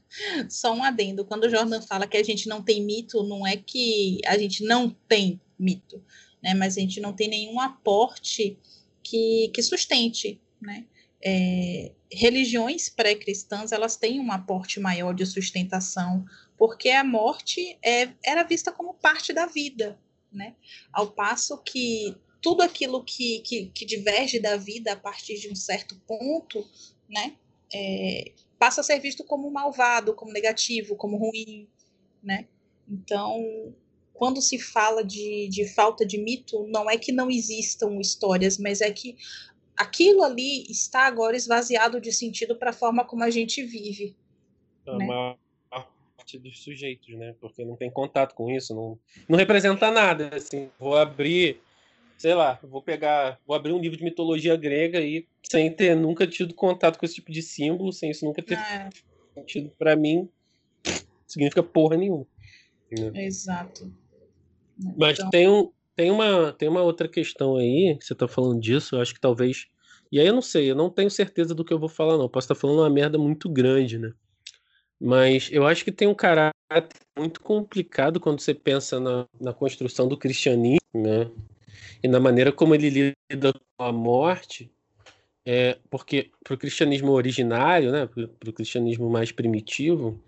só, 0.50 0.74
um 0.74 0.84
adendo. 0.84 1.26
Quando 1.26 1.44
o 1.44 1.50
Jordan 1.50 1.82
fala 1.82 2.08
que 2.08 2.18
a 2.18 2.24
gente 2.24 2.48
não 2.48 2.64
tem 2.64 2.84
mito, 2.84 3.24
não 3.24 3.46
é 3.46 3.56
que 3.56 4.20
a 4.26 4.38
gente 4.38 4.64
não 4.64 4.90
tem 5.08 5.40
mito, 5.58 6.04
né? 6.42 6.54
Mas 6.54 6.78
a 6.78 6.82
gente 6.82 7.00
não 7.00 7.14
tem 7.14 7.28
nenhum 7.28 7.60
aporte 7.60 8.58
que, 9.04 9.52
que 9.54 9.62
sustente, 9.62 10.42
né? 10.62 10.86
É, 11.26 11.92
religiões 12.12 12.90
pré-cristãs 12.90 13.72
elas 13.72 13.96
têm 13.96 14.20
um 14.20 14.32
aporte 14.32 14.80
maior 14.80 15.14
de 15.14 15.26
sustentação, 15.26 16.26
porque 16.58 16.90
a 16.90 17.04
morte 17.04 17.78
é, 17.84 18.10
era 18.24 18.44
vista 18.44 18.72
como 18.72 18.94
parte 18.94 19.32
da 19.32 19.46
vida, 19.46 19.98
né? 20.32 20.56
Ao 20.92 21.12
passo 21.12 21.58
que 21.64 22.16
tudo 22.42 22.62
aquilo 22.62 23.04
que, 23.04 23.40
que, 23.40 23.68
que 23.68 23.86
diverge 23.86 24.40
da 24.40 24.58
vida 24.58 24.92
a 24.92 24.98
partir 24.98 25.40
de 25.40 25.50
um 25.50 25.56
certo 25.56 25.96
ponto, 26.06 26.68
né? 27.10 27.36
É, 27.74 28.34
passa 28.64 28.80
a 28.80 28.84
ser 28.84 28.98
visto 28.98 29.26
como 29.26 29.52
malvado, 29.52 30.14
como 30.14 30.32
negativo, 30.32 30.96
como 30.96 31.18
ruim, 31.18 31.68
né? 32.24 32.48
Então, 32.88 33.76
quando 34.14 34.42
se 34.42 34.58
fala 34.58 35.04
de, 35.04 35.50
de 35.50 35.68
falta 35.68 36.06
de 36.06 36.18
mito, 36.18 36.66
não 36.68 36.90
é 36.90 36.98
que 36.98 37.12
não 37.12 37.30
existam 37.30 38.00
histórias, 38.00 38.58
mas 38.58 38.80
é 38.80 38.90
que 38.90 39.18
aquilo 39.76 40.24
ali 40.24 40.64
está 40.72 41.02
agora 41.02 41.36
esvaziado 41.36 42.00
de 42.00 42.14
sentido 42.14 42.56
para 42.56 42.70
a 42.70 42.74
forma 42.74 43.04
como 43.04 43.26
a 43.26 43.30
gente 43.30 43.62
vive. 43.62 44.16
A 44.88 44.98
né? 44.98 45.08
maior 45.08 45.38
parte 46.16 46.40
dos 46.40 46.64
sujeitos, 46.64 47.14
né? 47.16 47.36
Porque 47.42 47.66
não 47.66 47.76
tem 47.76 47.92
contato 47.92 48.34
com 48.34 48.50
isso, 48.50 48.74
não, 48.74 48.98
não 49.28 49.38
representa 49.38 49.92
nada. 49.92 50.34
Assim, 50.34 50.70
vou 50.80 50.96
abrir, 50.96 51.60
sei 52.18 52.34
lá, 52.34 52.60
vou 52.64 52.82
pegar, 52.82 53.40
vou 53.46 53.56
abrir 53.56 53.74
um 53.74 53.80
livro 53.80 53.98
de 53.98 54.04
mitologia 54.04 54.56
grega 54.56 55.00
e 55.02 55.28
sem 55.44 55.72
ter 55.72 55.96
nunca 55.96 56.26
tido 56.26 56.54
contato 56.54 56.98
com 56.98 57.06
esse 57.06 57.16
tipo 57.16 57.32
de 57.32 57.42
símbolo, 57.42 57.92
sem 57.92 58.12
isso 58.12 58.26
nunca 58.26 58.42
ter 58.42 58.58
é. 58.58 58.90
sentido 59.34 59.72
para 59.78 59.96
mim, 59.96 60.30
significa 61.28 61.62
porra 61.62 61.98
nenhuma. 61.98 62.26
Né? 62.92 63.26
Exato. 63.26 63.92
Mas 64.98 65.18
então... 65.18 65.30
tem, 65.30 65.48
um, 65.48 65.72
tem, 65.96 66.12
uma, 66.12 66.54
tem 66.54 66.70
uma 66.70 66.82
outra 66.82 67.08
questão 67.08 67.58
aí, 67.58 67.96
que 68.00 68.06
você 68.06 68.16
tá 68.16 68.28
falando 68.28 68.60
disso, 68.60 68.96
eu 68.96 69.02
acho 69.02 69.14
que 69.14 69.20
talvez. 69.20 69.68
E 70.12 70.20
aí 70.20 70.28
eu 70.28 70.34
não 70.34 70.42
sei, 70.42 70.70
eu 70.70 70.76
não 70.76 70.90
tenho 70.90 71.10
certeza 71.10 71.56
do 71.56 71.66
que 71.66 71.74
eu 71.74 71.80
vou 71.80 71.90
falar, 71.90 72.18
não. 72.18 72.30
Posso 72.30 72.46
estar 72.46 72.56
falando 72.56 72.80
uma 72.80 72.90
merda 72.90 73.18
muito 73.18 73.50
grande, 73.50 73.98
né? 73.98 74.14
Mas 75.00 75.50
eu 75.52 75.66
acho 75.66 75.84
que 75.84 75.92
tem 75.92 76.08
um 76.08 76.16
caráter 76.16 76.54
muito 77.18 77.42
complicado 77.42 78.20
quando 78.20 78.40
você 78.40 78.54
pensa 78.54 79.00
na, 79.00 79.28
na 79.40 79.54
construção 79.54 80.08
do 80.08 80.18
cristianismo, 80.18 80.80
né? 80.94 81.30
E 82.02 82.08
na 82.08 82.20
maneira 82.20 82.52
como 82.52 82.76
ele 82.76 83.16
lida 83.30 83.54
com 83.54 83.84
a 83.84 83.92
morte, 83.92 84.72
é, 85.46 85.78
porque 85.90 86.32
para 86.44 86.54
o 86.54 86.58
cristianismo 86.58 87.12
originário, 87.12 87.92
né, 87.92 88.08
para 88.08 88.50
o 88.50 88.54
cristianismo 88.54 89.10
mais 89.10 89.32
primitivo, 89.32 90.22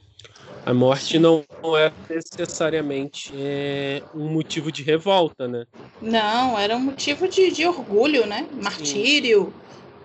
a 0.65 0.73
morte 0.73 1.19
não 1.19 1.43
é 1.77 1.93
necessariamente 2.09 3.31
é, 3.35 4.01
um 4.13 4.27
motivo 4.27 4.71
de 4.71 4.81
revolta, 4.81 5.47
né? 5.47 5.65
Não, 6.01 6.57
era 6.57 6.75
um 6.75 6.79
motivo 6.79 7.27
de, 7.27 7.51
de 7.51 7.67
orgulho, 7.67 8.25
né? 8.25 8.47
Martírio. 8.51 9.53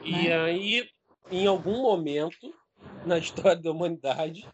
Sim. 0.03 0.11
E 0.11 0.29
né? 0.29 0.39
aí, 0.39 0.89
em 1.31 1.47
algum 1.47 1.83
momento 1.83 2.53
na 3.07 3.19
história 3.19 3.57
da 3.57 3.71
humanidade, 3.71 4.47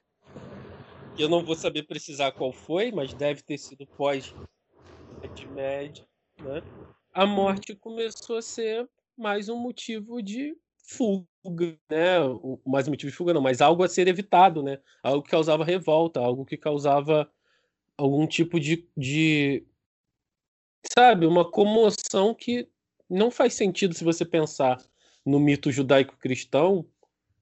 eu 1.18 1.28
não 1.28 1.44
vou 1.44 1.56
saber 1.56 1.84
precisar 1.84 2.32
qual 2.32 2.52
foi, 2.52 2.92
mas 2.92 3.12
deve 3.12 3.42
ter 3.42 3.58
sido 3.58 3.86
pós 3.86 4.34
Idade 5.18 5.46
Média, 5.48 6.04
né? 6.42 6.62
A 7.12 7.26
morte 7.26 7.74
começou 7.74 8.36
a 8.36 8.42
ser 8.42 8.88
mais 9.16 9.48
um 9.48 9.56
motivo 9.56 10.22
de 10.22 10.56
fuga, 10.78 11.78
né? 11.90 12.18
Mais 12.64 12.86
um 12.86 12.90
motivo 12.90 13.10
de 13.10 13.16
fuga 13.16 13.32
não, 13.32 13.40
mas 13.40 13.60
algo 13.60 13.82
a 13.82 13.88
ser 13.88 14.06
evitado, 14.06 14.62
né? 14.62 14.78
Algo 15.02 15.22
que 15.22 15.30
causava 15.30 15.64
revolta, 15.64 16.20
algo 16.20 16.44
que 16.44 16.56
causava 16.56 17.30
algum 17.96 18.26
tipo 18.26 18.60
de, 18.60 18.86
de 18.96 19.64
sabe, 20.92 21.26
uma 21.26 21.50
comoção 21.50 22.34
que 22.34 22.68
não 23.08 23.30
faz 23.30 23.54
sentido 23.54 23.94
se 23.94 24.04
você 24.04 24.24
pensar 24.24 24.82
no 25.24 25.40
mito 25.40 25.72
judaico-cristão, 25.72 26.84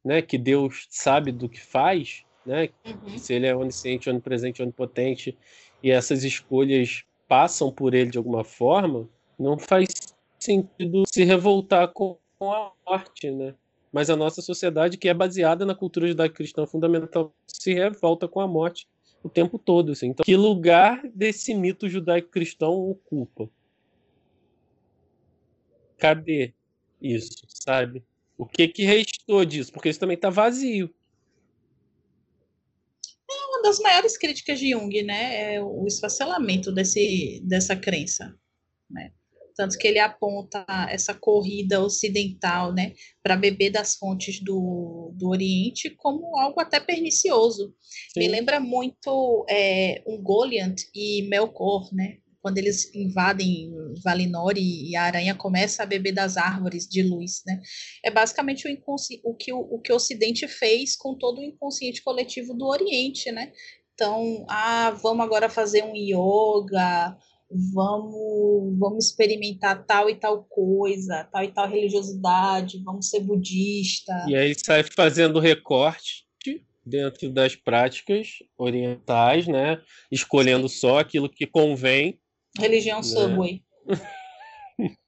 né, 0.05 0.22
que 0.22 0.38
Deus 0.38 0.86
sabe 0.90 1.32
do 1.32 1.49
que 1.49 1.61
faz, 1.61 2.24
né, 2.47 2.68
uhum. 2.86 3.18
se 3.18 3.34
ele 3.34 3.47
é 3.47 3.57
onisciente, 3.57 4.09
onipresente, 4.09 4.62
onipotente, 4.62 5.36
e 5.82 5.90
essas 5.90 6.24
escolhas 6.24 7.05
passam 7.28 7.72
por 7.72 7.94
ele 7.94 8.10
de 8.10 8.18
alguma 8.18 8.44
forma, 8.44 9.08
não 9.38 9.58
faz 9.58 9.88
sentido 10.38 11.04
se 11.06 11.24
revoltar 11.24 11.88
com 11.88 12.18
a 12.40 12.72
morte, 12.86 13.30
né? 13.30 13.54
Mas 13.92 14.10
a 14.10 14.16
nossa 14.16 14.42
sociedade, 14.42 14.98
que 14.98 15.08
é 15.08 15.14
baseada 15.14 15.64
na 15.64 15.74
cultura 15.74 16.08
judaico-cristã 16.08 16.66
fundamental, 16.66 17.32
se 17.46 17.72
revolta 17.72 18.26
com 18.26 18.40
a 18.40 18.46
morte 18.46 18.88
o 19.22 19.28
tempo 19.28 19.58
todo. 19.58 19.92
Assim. 19.92 20.08
Então, 20.08 20.24
que 20.24 20.36
lugar 20.36 21.00
desse 21.14 21.54
mito 21.54 21.88
judaico-cristão 21.88 22.72
ocupa? 22.90 23.48
Cadê 25.96 26.52
isso, 27.00 27.44
sabe? 27.48 28.02
O 28.36 28.44
que 28.44 28.66
que 28.68 28.84
restou 28.84 29.44
disso? 29.44 29.72
Porque 29.72 29.88
isso 29.88 30.00
também 30.00 30.16
está 30.16 30.28
vazio. 30.28 30.92
Das 33.64 33.78
maiores 33.78 34.18
críticas 34.18 34.60
de 34.60 34.72
Jung, 34.72 35.02
né? 35.02 35.54
É 35.54 35.62
o 35.62 35.86
esfacelamento 35.86 36.70
desse, 36.70 37.40
dessa 37.46 37.74
crença, 37.74 38.34
né? 38.90 39.10
Tanto 39.56 39.78
que 39.78 39.86
ele 39.86 39.98
aponta 39.98 40.66
essa 40.90 41.14
corrida 41.14 41.80
ocidental 41.80 42.74
né, 42.74 42.92
para 43.22 43.36
beber 43.36 43.70
das 43.70 43.94
fontes 43.94 44.40
do, 44.40 45.12
do 45.14 45.28
Oriente 45.28 45.90
como 45.90 46.38
algo 46.38 46.60
até 46.60 46.78
pernicioso. 46.80 47.74
Sim. 48.12 48.20
Me 48.20 48.28
lembra 48.28 48.58
muito 48.60 49.46
é, 49.48 50.02
um 50.06 50.20
Goliath 50.20 50.82
e 50.94 51.22
Melkor, 51.28 51.88
né? 51.94 52.18
Quando 52.45 52.59
eles 52.59 52.95
invadem 52.95 53.72
Valinor 54.05 54.53
e, 54.59 54.95
a 54.95 55.05
aranha 55.05 55.34
começa 55.34 55.82
a 55.82 55.86
beber 55.86 56.12
das 56.12 56.36
árvores 56.36 56.86
de 56.86 57.03
luz, 57.03 57.40
né? 57.47 57.59
É 58.05 58.11
basicamente 58.11 58.68
o, 58.68 59.30
o, 59.30 59.34
que, 59.34 59.51
o, 59.51 59.61
o 59.61 59.80
que 59.80 59.90
o 59.90 59.97
Ocidente 59.97 60.47
fez 60.47 60.95
com 60.95 61.14
todo 61.14 61.38
o 61.38 61.42
inconsciente 61.42 62.03
coletivo 62.03 62.53
do 62.53 62.66
Oriente, 62.66 63.32
né? 63.32 63.51
Então, 63.95 64.45
ah, 64.51 64.90
vamos 64.90 65.24
agora 65.24 65.49
fazer 65.49 65.84
um 65.84 65.95
yoga, 65.95 67.16
vamos, 67.72 68.78
vamos 68.78 69.07
experimentar 69.07 69.82
tal 69.86 70.11
e 70.11 70.14
tal 70.14 70.45
coisa, 70.45 71.26
tal 71.32 71.45
e 71.45 71.51
tal 71.51 71.66
religiosidade, 71.66 72.82
vamos 72.84 73.09
ser 73.09 73.20
budista. 73.20 74.12
E 74.28 74.36
aí 74.36 74.55
sai 74.55 74.82
fazendo 74.82 75.40
recorte 75.40 76.24
dentro 76.84 77.30
das 77.30 77.57
práticas 77.57 78.38
orientais, 78.59 79.47
né? 79.47 79.80
Escolhendo 80.12 80.68
só 80.68 80.99
aquilo 80.99 81.28
que 81.28 81.47
convém. 81.47 82.20
Religião 82.59 82.98
né? 82.98 83.02
Subway. 83.02 83.62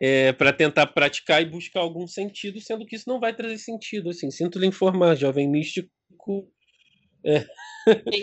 é, 0.00 0.32
para 0.32 0.52
tentar 0.52 0.86
praticar 0.88 1.42
e 1.42 1.46
buscar 1.46 1.80
algum 1.80 2.06
sentido, 2.06 2.60
sendo 2.60 2.86
que 2.86 2.96
isso 2.96 3.08
não 3.08 3.20
vai 3.20 3.34
trazer 3.34 3.58
sentido. 3.58 4.10
Assim, 4.10 4.30
sinto 4.30 4.58
lhe 4.58 4.66
informar, 4.66 5.16
jovem 5.16 5.48
místico. 5.48 5.90
É, 7.24 7.44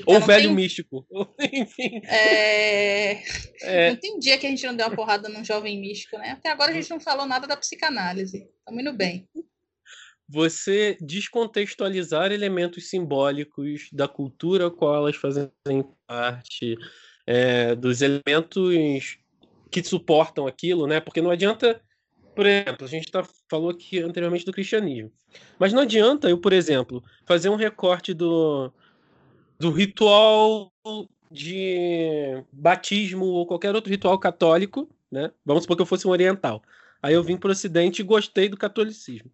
ou 0.05 0.19
velho 0.21 0.47
tem... 0.47 0.55
místico. 0.55 1.07
Enfim. 1.53 2.01
É... 2.05 3.21
É... 3.61 3.89
Não 3.91 3.97
tem 3.97 4.19
dia 4.19 4.38
que 4.38 4.45
a 4.45 4.49
gente 4.49 4.65
não 4.65 4.75
deu 4.75 4.88
uma 4.88 4.95
porrada 4.95 5.30
num 5.30 5.43
jovem 5.43 5.80
místico, 5.80 6.17
né? 6.17 6.32
Até 6.32 6.49
agora 6.49 6.71
a 6.71 6.73
gente 6.73 6.89
não 6.89 6.99
falou 6.99 7.25
nada 7.25 7.47
da 7.47 7.57
psicanálise. 7.57 8.47
Estamos 8.59 8.82
indo 8.82 8.93
bem. 8.93 9.27
você 10.27 10.97
descontextualizar 11.01 12.32
elementos 12.32 12.89
simbólicos 12.89 13.89
da 13.91 14.07
cultura 14.07 14.67
a 14.67 14.71
qual 14.71 14.95
elas 14.95 15.15
fazem 15.15 15.49
parte, 16.05 16.75
é, 17.30 17.75
dos 17.75 18.01
elementos 18.01 19.19
que 19.69 19.84
suportam 19.84 20.47
aquilo, 20.47 20.88
né? 20.88 20.99
Porque 20.99 21.21
não 21.21 21.30
adianta, 21.30 21.80
por 22.36 22.43
exemplo, 22.43 22.88
a 22.88 22.89
gente 22.89 23.11
tá, 23.11 23.23
falou 23.47 23.69
aqui 23.69 23.99
anteriormente 23.99 24.45
do 24.45 24.51
cristianismo, 24.51 25.11
mas 25.59 25.71
não 25.71 25.84
adianta 25.84 26.27
eu, 26.27 26.39
por 26.39 26.51
exemplo, 26.51 27.03
fazer 27.27 27.49
um 27.49 27.55
recorte 27.55 28.15
do, 28.15 28.71
do 29.59 29.69
ritual 29.69 30.73
de 31.30 32.43
batismo 32.51 33.25
ou 33.25 33.45
qualquer 33.45 33.75
outro 33.75 33.91
ritual 33.91 34.17
católico, 34.17 34.89
né? 35.11 35.32
Vamos 35.45 35.65
supor 35.65 35.75
que 35.75 35.84
eu 35.84 35.86
fosse 35.86 36.07
um 36.07 36.11
oriental. 36.11 36.63
Aí 36.99 37.13
eu 37.13 37.23
vim 37.23 37.38
para 37.38 37.49
o 37.49 37.51
Ocidente 37.51 38.01
e 38.01 38.05
gostei 38.05 38.49
do 38.49 38.57
catolicismo. 38.57 39.30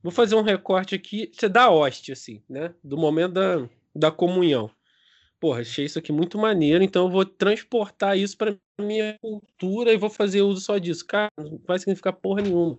Vou 0.00 0.12
fazer 0.12 0.36
um 0.36 0.42
recorte 0.42 0.94
aqui, 0.94 1.28
você 1.32 1.48
dá 1.48 1.68
hoste, 1.68 2.12
assim, 2.12 2.40
né? 2.48 2.72
Do 2.84 2.96
momento 2.96 3.32
da, 3.32 3.68
da 3.92 4.10
comunhão. 4.12 4.70
Porra, 5.42 5.62
achei 5.62 5.86
isso 5.86 5.98
aqui 5.98 6.12
muito 6.12 6.38
maneiro, 6.38 6.84
então 6.84 7.06
eu 7.06 7.10
vou 7.10 7.24
transportar 7.24 8.16
isso 8.16 8.38
para 8.38 8.56
minha 8.80 9.18
cultura 9.20 9.92
e 9.92 9.96
vou 9.96 10.08
fazer 10.08 10.40
uso 10.40 10.60
só 10.60 10.78
disso. 10.78 11.04
Cara, 11.04 11.32
não 11.36 11.60
vai 11.66 11.80
significar 11.80 12.12
porra 12.12 12.42
nenhuma. 12.42 12.78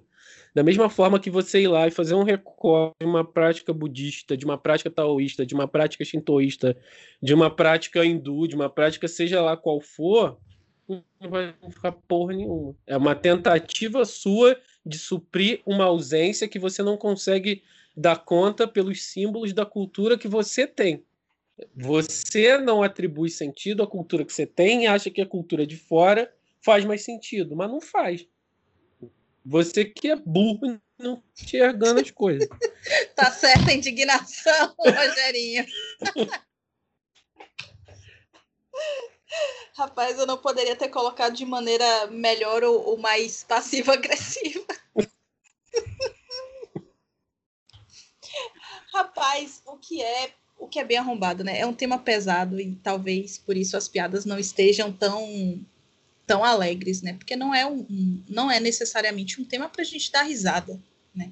Da 0.55 0.64
mesma 0.64 0.89
forma 0.89 1.20
que 1.20 1.30
você 1.30 1.64
ir 1.64 1.68
lá 1.68 1.89
e 1.89 1.91
fazer 1.91 2.16
um 2.16 2.24
recorte 2.24 2.95
de 3.01 3.05
uma 3.05 3.26
prática 3.26 3.74
budista, 3.74 4.38
de 4.38 4.45
uma 4.45 4.57
prática 4.57 4.89
taoísta, 4.89 5.45
de 5.45 5.53
uma 5.53 5.68
prática 5.68 6.05
shintoísta, 6.05 6.78
de 7.22 7.34
uma 7.34 7.53
prática 7.53 8.05
hindu, 8.05 8.47
de 8.47 8.55
uma 8.55 8.70
prática 8.70 9.09
seja 9.09 9.41
lá 9.41 9.57
qual 9.57 9.82
for, 9.82 10.39
não 10.88 11.30
vai 11.30 11.53
ficar 11.70 11.91
porra 11.91 12.32
nenhuma. 12.32 12.74
É 12.88 12.95
uma 12.95 13.14
tentativa 13.14 14.05
sua 14.05 14.57
de 14.86 14.97
suprir 14.97 15.61
uma 15.66 15.84
ausência 15.84 16.47
que 16.47 16.59
você 16.59 16.82
não 16.82 16.95
consegue 16.95 17.61
dar 17.93 18.24
conta 18.24 18.66
pelos 18.66 19.03
símbolos 19.03 19.51
da 19.51 19.66
cultura 19.66 20.18
que 20.18 20.30
você 20.30 20.66
tem. 20.66 21.03
Você 21.76 22.58
não 22.58 22.82
atribui 22.82 23.30
sentido 23.30 23.84
à 23.84 23.88
cultura 23.88 24.26
que 24.26 24.34
você 24.34 24.45
tem 24.45 24.84
e 24.84 24.88
acha 24.88 25.12
que 25.12 25.22
a 25.22 25.26
cultura 25.26 25.68
de 25.68 25.78
fora 25.78 26.34
faz 26.62 26.84
mais 26.84 27.04
sentido, 27.04 27.56
mas 27.56 27.70
não 27.70 27.80
faz. 27.80 28.28
Você 29.45 29.86
que 29.86 30.10
é 30.10 30.16
burro 30.16 30.80
não 30.97 31.22
enxergando 31.38 31.99
as 31.99 32.10
coisas. 32.10 32.47
tá 33.16 33.30
certa 33.32 33.72
a 33.72 33.74
indignação, 33.74 34.74
Rogerinho. 34.80 35.66
Rapaz, 39.76 40.18
eu 40.18 40.28
não 40.28 40.38
poderia 40.38 40.76
ter 40.76 40.89
colocado 40.89 41.34
de 41.34 41.45
maneira 41.45 42.08
melhor 42.08 42.64
ou, 42.64 42.89
ou 42.89 42.97
mais 42.97 43.43
passiva-agressiva. 43.43 44.66
Rapaz, 48.93 49.64
o 49.66 49.78
que 49.78 50.04
é 50.04 50.34
o 50.64 50.68
que 50.68 50.80
é 50.80 50.84
bem 50.84 50.97
arrombado, 50.97 51.43
né? 51.43 51.59
É 51.59 51.66
um 51.66 51.74
tema 51.74 51.97
pesado 51.97 52.59
e 52.59 52.76
talvez 52.76 53.38
por 53.38 53.57
isso 53.57 53.76
as 53.76 53.88
piadas 53.88 54.26
não 54.26 54.39
estejam 54.39 54.91
tão 54.91 55.64
tão 56.26 56.43
alegres, 56.43 57.01
né? 57.01 57.14
Porque 57.14 57.36
não 57.36 57.53
é 57.53 57.66
um, 57.66 58.24
não 58.30 58.49
é 58.49 58.59
necessariamente 58.59 59.41
um 59.41 59.45
tema 59.45 59.68
para 59.68 59.82
a 59.82 59.86
gente 59.86 60.11
dar 60.11 60.24
risada, 60.24 60.82
né? 61.14 61.32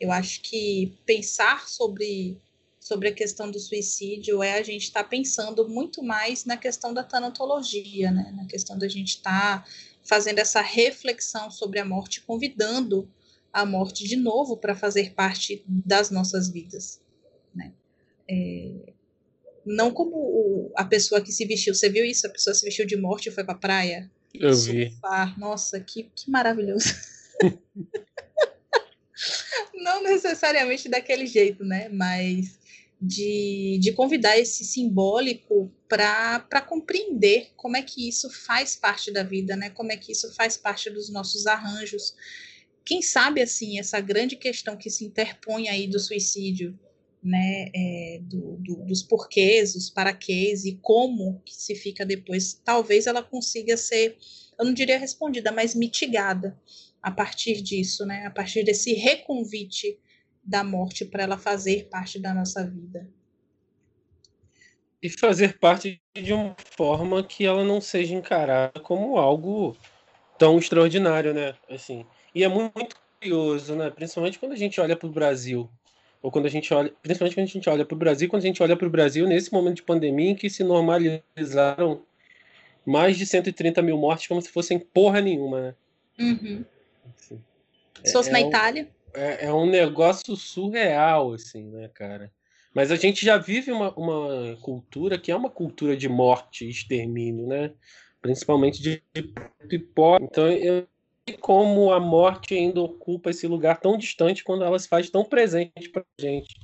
Eu 0.00 0.10
acho 0.10 0.40
que 0.42 0.92
pensar 1.06 1.68
sobre 1.68 2.36
sobre 2.80 3.08
a 3.08 3.14
questão 3.14 3.48
do 3.48 3.60
suicídio 3.60 4.42
é 4.42 4.54
a 4.58 4.62
gente 4.62 4.82
estar 4.82 5.04
tá 5.04 5.08
pensando 5.08 5.68
muito 5.68 6.02
mais 6.02 6.44
na 6.44 6.56
questão 6.56 6.92
da 6.92 7.04
tanatologia, 7.04 8.10
né? 8.10 8.32
Na 8.36 8.44
questão 8.46 8.76
da 8.76 8.88
gente 8.88 9.10
estar 9.10 9.62
tá 9.62 9.70
fazendo 10.02 10.40
essa 10.40 10.60
reflexão 10.60 11.48
sobre 11.50 11.78
a 11.78 11.84
morte, 11.84 12.20
convidando 12.22 13.08
a 13.52 13.64
morte 13.64 14.08
de 14.08 14.16
novo 14.16 14.56
para 14.56 14.74
fazer 14.74 15.12
parte 15.12 15.62
das 15.66 16.10
nossas 16.10 16.48
vidas? 16.48 17.01
É, 18.28 18.92
não 19.64 19.92
como 19.92 20.72
a 20.76 20.84
pessoa 20.84 21.20
que 21.20 21.32
se 21.32 21.44
vestiu, 21.44 21.74
você 21.74 21.88
viu 21.88 22.04
isso? 22.04 22.26
A 22.26 22.30
pessoa 22.30 22.54
se 22.54 22.64
vestiu 22.64 22.86
de 22.86 22.96
morte 22.96 23.28
e 23.28 23.32
foi 23.32 23.44
para 23.44 23.54
a 23.54 23.58
praia, 23.58 24.10
eu 24.34 24.56
vi. 24.56 24.96
Nossa, 25.38 25.78
que, 25.80 26.10
que 26.14 26.30
maravilhoso. 26.30 26.88
Não 29.74 30.02
necessariamente 30.02 30.88
daquele 30.88 31.26
jeito, 31.26 31.64
né? 31.64 31.88
Mas 31.88 32.58
de, 33.00 33.78
de 33.80 33.92
convidar 33.92 34.38
esse 34.38 34.64
simbólico 34.64 35.72
para 35.88 36.60
compreender 36.66 37.50
como 37.56 37.76
é 37.76 37.82
que 37.82 38.08
isso 38.08 38.30
faz 38.30 38.76
parte 38.76 39.10
da 39.10 39.22
vida, 39.22 39.56
né? 39.56 39.70
Como 39.70 39.92
é 39.92 39.96
que 39.96 40.12
isso 40.12 40.32
faz 40.34 40.56
parte 40.56 40.88
dos 40.88 41.10
nossos 41.10 41.46
arranjos. 41.46 42.14
Quem 42.84 43.02
sabe, 43.02 43.42
assim, 43.42 43.78
essa 43.78 44.00
grande 44.00 44.36
questão 44.36 44.76
que 44.76 44.90
se 44.90 45.04
interpõe 45.04 45.68
aí 45.68 45.86
do 45.86 45.98
suicídio, 45.98 46.78
né, 47.22 47.70
é, 47.74 48.20
do, 48.22 48.56
do, 48.56 48.84
dos 48.84 49.02
porquês, 49.02 49.76
os 49.76 49.88
paraquês 49.88 50.64
e 50.64 50.78
como 50.82 51.40
que 51.44 51.54
se 51.54 51.74
fica 51.74 52.04
depois, 52.04 52.54
talvez 52.64 53.06
ela 53.06 53.22
consiga 53.22 53.76
ser, 53.76 54.16
eu 54.58 54.64
não 54.64 54.74
diria 54.74 54.98
respondida, 54.98 55.52
mas 55.52 55.74
mitigada 55.74 56.58
a 57.00 57.10
partir 57.10 57.62
disso, 57.62 58.04
né, 58.04 58.26
a 58.26 58.30
partir 58.30 58.64
desse 58.64 58.94
reconvite 58.94 59.98
da 60.42 60.64
morte 60.64 61.04
para 61.04 61.22
ela 61.22 61.38
fazer 61.38 61.88
parte 61.88 62.18
da 62.18 62.34
nossa 62.34 62.68
vida. 62.68 63.08
E 65.00 65.08
fazer 65.08 65.58
parte 65.58 66.00
de 66.14 66.32
uma 66.32 66.56
forma 66.76 67.22
que 67.24 67.44
ela 67.44 67.64
não 67.64 67.80
seja 67.80 68.14
encarada 68.14 68.80
como 68.80 69.16
algo 69.16 69.76
tão 70.38 70.58
extraordinário, 70.58 71.34
né? 71.34 71.56
Assim, 71.68 72.06
e 72.32 72.44
é 72.44 72.48
muito, 72.48 72.96
curioso, 73.22 73.76
né? 73.76 73.90
Principalmente 73.90 74.38
quando 74.38 74.52
a 74.52 74.56
gente 74.56 74.80
olha 74.80 74.96
para 74.96 75.08
o 75.08 75.12
Brasil, 75.12 75.70
ou 76.22 76.30
quando 76.30 76.46
a 76.46 76.48
gente 76.48 76.72
olha, 76.72 76.92
principalmente 77.02 77.34
quando 77.34 77.44
a 77.44 77.50
gente 77.50 77.68
olha 77.68 77.84
para 77.84 77.94
o 77.94 77.98
Brasil, 77.98 78.28
quando 78.28 78.42
a 78.42 78.46
gente 78.46 78.62
olha 78.62 78.76
para 78.76 78.86
o 78.86 78.90
Brasil 78.90 79.26
nesse 79.26 79.52
momento 79.52 79.76
de 79.76 79.82
pandemia 79.82 80.30
em 80.30 80.34
que 80.36 80.48
se 80.48 80.62
normalizaram 80.62 82.02
mais 82.86 83.18
de 83.18 83.26
130 83.26 83.82
mil 83.82 83.98
mortes 83.98 84.28
como 84.28 84.40
se 84.40 84.48
fossem 84.48 84.78
porra 84.78 85.20
nenhuma, 85.20 85.60
né? 85.60 85.74
Uhum. 86.20 86.64
Assim, 87.16 87.42
se 88.04 88.12
fosse 88.12 88.28
é, 88.28 88.32
na 88.32 88.38
é 88.38 88.42
Itália. 88.42 88.82
Um, 88.84 89.18
é, 89.18 89.44
é, 89.46 89.52
um 89.52 89.66
negócio 89.68 90.36
surreal, 90.36 91.32
assim, 91.32 91.64
né, 91.64 91.90
cara? 91.92 92.30
Mas 92.72 92.90
a 92.90 92.96
gente 92.96 93.24
já 93.24 93.36
vive 93.36 93.70
uma, 93.72 93.92
uma 93.94 94.56
cultura 94.62 95.18
que 95.18 95.30
é 95.30 95.36
uma 95.36 95.50
cultura 95.50 95.96
de 95.96 96.08
morte 96.08 96.64
e 96.64 96.70
extermínio, 96.70 97.46
né? 97.46 97.72
Principalmente 98.20 98.80
de, 98.80 99.02
de 99.68 99.78
pobre. 99.78 100.24
Então 100.24 100.48
eu 100.50 100.86
como 101.40 101.92
a 101.92 102.00
morte 102.00 102.54
ainda 102.54 102.80
ocupa 102.80 103.30
esse 103.30 103.46
lugar 103.46 103.80
tão 103.80 103.96
distante 103.96 104.42
quando 104.42 104.64
ela 104.64 104.78
se 104.78 104.88
faz 104.88 105.08
tão 105.08 105.24
presente 105.24 105.88
para 105.90 106.04
gente 106.18 106.60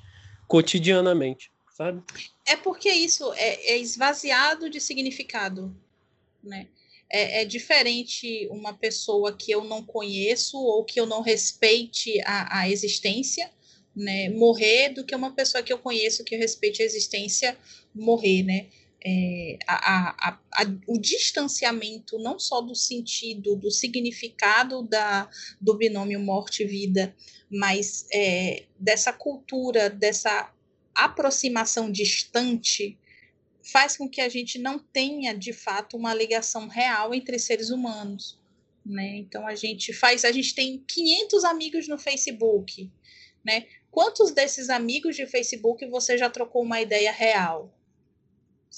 cotidianamente, 0.49 1.53
sabe? 1.77 2.03
É 2.45 2.57
porque 2.57 2.91
isso 2.91 3.33
é, 3.35 3.73
é 3.73 3.79
esvaziado 3.79 4.69
de 4.69 4.81
significado, 4.81 5.75
né? 6.43 6.67
É, 7.11 7.41
é, 7.41 7.45
diferente 7.45 8.47
uma 8.51 8.75
pessoa 8.75 9.35
que 9.35 9.51
eu 9.51 9.65
não 9.65 9.83
conheço 9.83 10.59
ou 10.59 10.85
que 10.85 11.01
eu 11.01 11.07
não 11.07 11.23
respeite 11.23 12.21
a, 12.23 12.61
a 12.61 12.69
existência, 12.69 13.51
né, 13.97 14.29
morrer, 14.29 14.91
do 14.91 15.03
que 15.03 15.17
uma 15.17 15.33
pessoa 15.33 15.63
que 15.63 15.73
eu 15.73 15.79
conheço 15.79 16.23
que 16.23 16.35
eu 16.35 16.39
respeite 16.39 16.83
a 16.83 16.85
existência 16.85 17.57
morrer, 17.95 18.43
né? 18.43 18.67
É, 19.05 19.59
a, 19.67 20.29
a, 20.29 20.39
a, 20.53 20.65
o 20.87 20.99
distanciamento 20.99 22.19
não 22.19 22.39
só 22.39 22.61
do 22.61 22.75
sentido, 22.75 23.55
do 23.55 23.71
significado 23.71 24.83
da, 24.83 25.29
do 25.61 25.75
binômio 25.75 26.19
morte-vida, 26.19 27.15
mas 27.51 28.07
é, 28.13 28.65
dessa 28.79 29.13
cultura, 29.13 29.89
dessa 29.89 30.53
aproximação 30.95 31.91
distante, 31.91 32.99
faz 33.63 33.97
com 33.97 34.09
que 34.09 34.21
a 34.21 34.29
gente 34.29 34.59
não 34.59 34.79
tenha 34.79 35.33
de 35.33 35.53
fato 35.53 35.97
uma 35.97 36.13
ligação 36.13 36.67
real 36.67 37.15
entre 37.15 37.39
seres 37.39 37.71
humanos. 37.71 38.39
Né? 38.85 39.19
Então 39.19 39.47
a 39.47 39.55
gente 39.55 39.93
faz, 39.93 40.25
a 40.25 40.33
gente 40.33 40.55
tem 40.55 40.83
500 40.89 41.45
amigos 41.45 41.87
no 41.89 41.99
Facebook, 41.99 42.91
né? 43.45 43.67
Quantos 43.91 44.33
desses 44.33 44.71
amigos 44.71 45.17
de 45.17 45.27
Facebook 45.27 45.85
você 45.87 46.17
já 46.17 46.29
trocou 46.31 46.63
uma 46.63 46.81
ideia 46.81 47.13
real? 47.13 47.78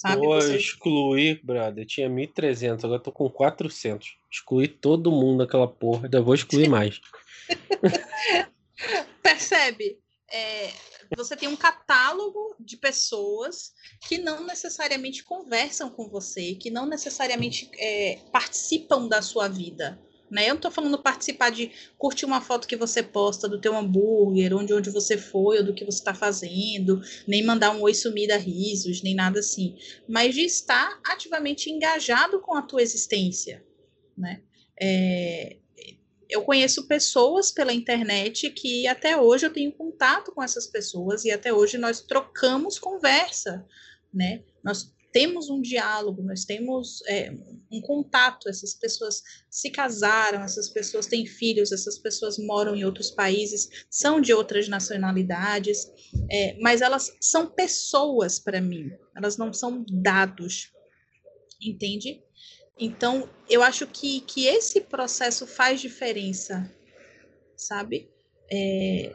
Sabe? 0.01 0.23
Pô, 0.23 0.41
você... 0.41 0.57
excluí, 0.57 1.35
brother. 1.43 1.85
Tinha 1.85 2.09
1.300, 2.09 2.85
agora 2.85 3.03
tô 3.03 3.13
com 3.13 3.29
400. 3.29 4.17
Excluí 4.31 4.67
todo 4.67 5.13
mundo 5.13 5.45
daquela 5.45 5.69
porra, 5.69 6.05
ainda 6.05 6.23
vou 6.23 6.35
excluir 6.35 6.69
mais. 6.71 7.03
Percebe? 9.23 9.99
É, 10.33 10.71
você 11.15 11.37
tem 11.37 11.51
um 11.51 11.57
catálogo 11.57 12.57
de 12.59 12.79
pessoas 12.79 13.75
que 14.09 14.17
não 14.17 14.47
necessariamente 14.47 15.23
conversam 15.23 15.91
com 15.91 16.09
você, 16.09 16.55
que 16.55 16.71
não 16.71 16.87
necessariamente 16.87 17.71
é, 17.79 18.21
participam 18.33 19.07
da 19.07 19.21
sua 19.21 19.49
vida. 19.49 20.01
Né? 20.31 20.45
Eu 20.45 20.51
não 20.51 20.57
estou 20.57 20.71
falando 20.71 21.03
participar 21.03 21.51
de 21.51 21.73
curtir 21.99 22.25
uma 22.25 22.41
foto 22.41 22.69
que 22.69 22.77
você 22.77 23.03
posta 23.03 23.49
do 23.49 23.61
teu 23.61 23.77
hambúrguer, 23.77 24.55
onde, 24.55 24.73
onde 24.73 24.91
você 24.91 25.19
foi, 25.19 25.59
ou 25.59 25.65
do 25.65 25.75
que 25.75 25.85
você 25.85 25.99
está 25.99 26.15
fazendo, 26.15 27.03
nem 27.27 27.45
mandar 27.45 27.75
um 27.75 27.83
oi 27.83 27.95
sumida 27.95 28.37
risos, 28.37 29.03
nem 29.03 29.15
nada 29.15 29.41
assim. 29.41 29.77
Mas 30.09 30.35
de 30.35 30.43
estar 30.43 31.01
ativamente 31.05 31.71
engajado 31.71 32.41
com 32.41 32.55
a 32.55 32.63
tua 32.63 32.81
existência. 32.81 33.65
Né? 34.17 34.41
É, 34.81 35.57
eu 36.31 36.43
conheço 36.43 36.87
pessoas 36.87 37.51
pela 37.51 37.73
internet 37.73 38.51
que 38.51 38.87
até 38.87 39.17
hoje 39.17 39.47
eu 39.47 39.53
tenho 39.53 39.73
contato 39.73 40.33
com 40.33 40.43
essas 40.43 40.67
pessoas 40.67 41.25
e 41.25 41.31
até 41.33 41.53
hoje 41.53 41.77
nós 41.77 42.01
trocamos 42.01 42.79
conversa, 42.79 43.67
né? 44.15 44.43
Nós 44.63 44.95
temos 45.13 45.49
um 45.51 45.61
diálogo, 45.61 46.23
nós 46.23 46.45
temos 46.45 47.03
é, 47.09 47.33
um 47.71 47.81
contato. 47.81 48.49
Essas 48.49 48.75
pessoas 48.75 49.23
se 49.51 49.71
casaram, 49.71 50.43
essas 50.43 50.69
pessoas 50.69 51.07
têm 51.07 51.27
filhos, 51.27 51.73
essas 51.73 51.99
pessoas 51.99 52.39
moram 52.39 52.75
em 52.75 52.85
outros 52.85 53.11
países, 53.11 53.69
são 53.91 54.21
de 54.21 54.33
outras 54.33 54.69
nacionalidades, 54.69 55.91
é, 56.31 56.57
mas 56.61 56.81
elas 56.81 57.17
são 57.21 57.47
pessoas 57.47 58.39
para 58.39 58.61
mim, 58.61 58.91
elas 59.17 59.37
não 59.37 59.53
são 59.53 59.85
dados, 59.89 60.71
entende? 61.61 62.23
Então, 62.79 63.29
eu 63.49 63.63
acho 63.63 63.87
que, 63.87 64.21
que 64.23 64.47
esse 64.47 64.81
processo 64.81 65.47
faz 65.47 65.81
diferença, 65.81 66.75
sabe? 67.57 68.09
É, 68.51 69.15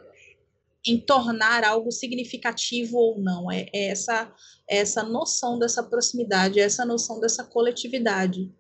em 0.86 1.00
tornar 1.00 1.64
algo 1.64 1.92
significativo 1.92 2.98
ou 2.98 3.20
não. 3.20 3.52
É, 3.52 3.68
é 3.74 3.88
essa, 3.88 4.32
é 4.70 4.78
essa 4.78 5.04
noção 5.04 5.58
dessa 5.58 5.84
proximidade, 5.84 6.60
é 6.60 6.64
essa 6.64 6.86
noção 6.86 7.20
dessa 7.20 7.44
coletividade. 7.44 8.52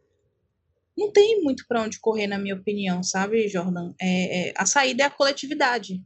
Não 0.97 1.11
tem 1.11 1.41
muito 1.43 1.65
para 1.67 1.83
onde 1.83 1.99
correr, 1.99 2.27
na 2.27 2.37
minha 2.37 2.55
opinião, 2.55 3.03
sabe, 3.03 3.47
Jordan? 3.47 3.93
É, 4.01 4.49
é, 4.49 4.53
a 4.55 4.65
saída 4.65 5.03
é 5.03 5.05
a 5.05 5.11
coletividade. 5.11 6.01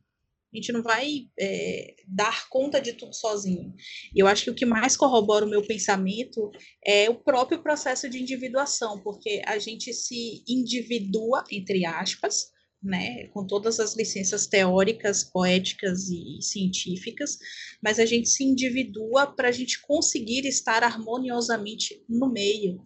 A 0.51 0.57
gente 0.57 0.71
não 0.71 0.81
vai 0.81 1.27
é, 1.39 1.95
dar 2.07 2.49
conta 2.49 2.81
de 2.81 2.93
tudo 2.93 3.13
sozinho. 3.13 3.71
E 4.15 4.19
eu 4.19 4.27
acho 4.27 4.45
que 4.45 4.49
o 4.49 4.55
que 4.55 4.65
mais 4.65 4.97
corrobora 4.97 5.45
o 5.45 5.49
meu 5.49 5.61
pensamento 5.65 6.49
é 6.83 7.07
o 7.07 7.13
próprio 7.13 7.61
processo 7.61 8.09
de 8.09 8.19
individuação, 8.19 8.99
porque 9.03 9.43
a 9.45 9.59
gente 9.59 9.93
se 9.93 10.43
individua, 10.47 11.43
entre 11.51 11.85
aspas, 11.85 12.51
né, 12.81 13.27
com 13.27 13.45
todas 13.45 13.79
as 13.79 13.95
licenças 13.95 14.47
teóricas, 14.47 15.23
poéticas 15.23 16.09
e 16.09 16.41
científicas, 16.41 17.37
mas 17.83 17.99
a 17.99 18.05
gente 18.05 18.29
se 18.29 18.43
individua 18.43 19.27
para 19.27 19.49
a 19.49 19.51
gente 19.51 19.81
conseguir 19.81 20.45
estar 20.47 20.83
harmoniosamente 20.83 22.01
no 22.07 22.31
meio, 22.31 22.81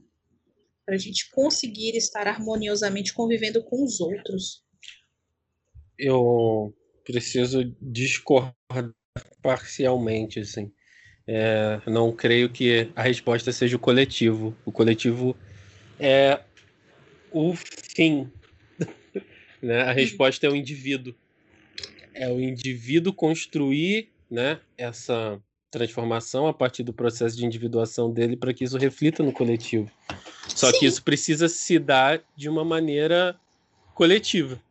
para 0.86 0.96
a 0.96 0.98
gente 0.98 1.30
conseguir 1.32 1.96
estar 1.96 2.28
harmoniosamente 2.28 3.14
convivendo 3.14 3.64
com 3.64 3.84
os 3.84 4.02
outros. 4.02 4.64
Eu 5.98 6.74
preciso 7.06 7.64
discordar 7.80 8.54
parcialmente, 9.42 10.40
assim. 10.40 10.72
É, 11.26 11.80
não 11.88 12.14
creio 12.14 12.50
que 12.50 12.92
a 12.96 13.04
resposta 13.04 13.52
seja 13.52 13.78
o 13.78 13.80
coletivo. 13.80 14.58
O 14.66 14.72
coletivo 14.72 15.38
é 16.00 16.42
o 17.32 17.54
fim 17.56 18.30
né? 19.64 19.82
A 19.84 19.94
resposta 19.94 20.46
é 20.46 20.50
o 20.50 20.56
indivíduo. 20.56 21.16
É 22.14 22.30
o 22.30 22.40
indivíduo 22.40 23.14
construir 23.14 24.10
né, 24.30 24.60
essa 24.78 25.42
transformação 25.72 26.46
a 26.46 26.54
partir 26.54 26.84
do 26.84 26.94
processo 26.94 27.36
de 27.36 27.46
individuação 27.46 28.12
dele 28.12 28.38
para 28.38 28.54
que 28.54 28.64
isso 28.64 28.78
reflita 28.78 29.24
no 29.24 29.32
coletivo. 29.32 29.90
Só 30.48 30.72
sim. 30.72 30.80
que 30.80 30.86
isso 30.86 31.02
precisa 31.02 31.50
se 31.50 31.80
dar 31.80 32.22
de 32.36 32.48
uma 32.48 32.64
maneira 32.64 33.36
coletiva. 33.96 34.62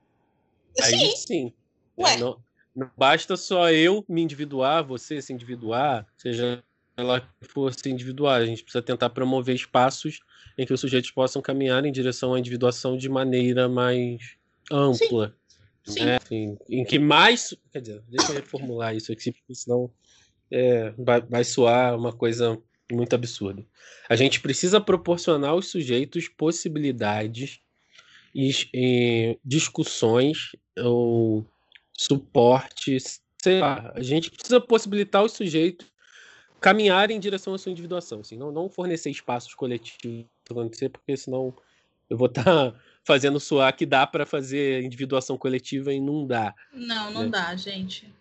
Aí 0.81 0.93
sim. 0.93 1.17
sim 1.17 1.53
né? 1.99 2.17
não, 2.19 2.39
não, 2.75 2.91
basta 2.97 3.37
só 3.37 3.71
eu 3.71 4.05
me 4.09 4.23
individuar, 4.23 4.85
você 4.85 5.21
se 5.21 5.33
individuar, 5.33 6.07
seja 6.17 6.63
ela 6.97 7.21
que 7.21 7.49
for 7.49 7.75
se 7.75 7.91
individuar. 7.91 8.41
A 8.41 8.47
gente 8.47 8.63
precisa 8.63 8.83
tentar 8.83 9.11
promover 9.11 9.55
espaços 9.57 10.21
em 10.57 10.65
que 10.65 10.73
os 10.73 10.81
sujeitos 10.81 11.11
possam 11.11 11.43
caminhar 11.43 11.85
em 11.85 11.91
direção 11.93 12.35
à 12.35 12.39
individuação 12.39 12.97
de 12.97 13.09
maneira 13.09 13.69
mais 13.69 14.37
ampla. 14.73 15.37
Sim. 15.85 16.05
Né? 16.05 16.17
Assim, 16.17 16.57
em 16.69 16.85
que 16.85 16.99
mais. 16.99 17.55
Quer 17.73 17.81
dizer, 17.81 18.03
deixa 18.09 18.33
eu 18.33 18.37
reformular 18.37 18.95
isso 18.95 19.13
aqui, 19.13 19.33
porque 19.33 19.55
senão 19.55 19.91
é, 20.51 20.91
vai, 20.99 21.21
vai 21.21 21.45
soar 21.45 21.97
uma 21.97 22.13
coisa 22.13 22.59
muito 22.91 23.15
absurda. 23.15 23.65
A 24.09 24.17
gente 24.17 24.41
precisa 24.41 24.81
proporcionar 24.81 25.51
aos 25.51 25.69
sujeitos 25.69 26.29
possibilidades 26.29 27.61
e, 28.35 28.51
e 28.73 29.39
discussões 29.45 30.55
ou 30.79 31.45
suportes. 31.93 33.21
Sei 33.43 33.61
lá, 33.61 33.93
a 33.95 34.03
gente 34.03 34.31
precisa 34.31 34.61
possibilitar 34.61 35.25
os 35.25 35.33
sujeitos 35.33 35.91
caminharem 36.61 37.17
em 37.17 37.21
direção 37.21 37.55
à 37.55 37.59
sua 37.59 37.73
individuação, 37.73 38.21
assim, 38.21 38.37
não, 38.37 38.53
não 38.53 38.69
fornecer 38.69 39.11
espaços 39.11 39.53
coletivos 39.53 40.27
para 40.45 40.61
acontecer, 40.61 40.89
porque 40.91 41.17
senão 41.17 41.53
eu 42.09 42.17
vou 42.17 42.29
estar 42.29 42.45
tá 42.45 42.81
fazendo 43.05 43.41
soar 43.41 43.77
que 43.77 43.85
dá 43.85 44.07
para 44.07 44.25
fazer 44.25 44.83
individuação 44.83 45.37
coletiva 45.37 45.93
e 45.93 46.01
não 46.01 46.27
dá. 46.27 46.55
Não, 46.73 47.11
não 47.11 47.23
né? 47.25 47.29
dá, 47.29 47.57
gente. 47.57 48.13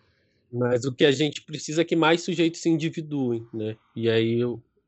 Mas 0.52 0.84
o 0.84 0.92
que 0.92 1.04
a 1.04 1.12
gente 1.12 1.40
precisa 1.42 1.82
é 1.82 1.84
que 1.84 1.96
mais 1.96 2.22
sujeitos 2.22 2.60
se 2.60 2.68
individuem, 2.68 3.46
né? 3.52 3.76
E 3.96 4.10
aí 4.10 4.40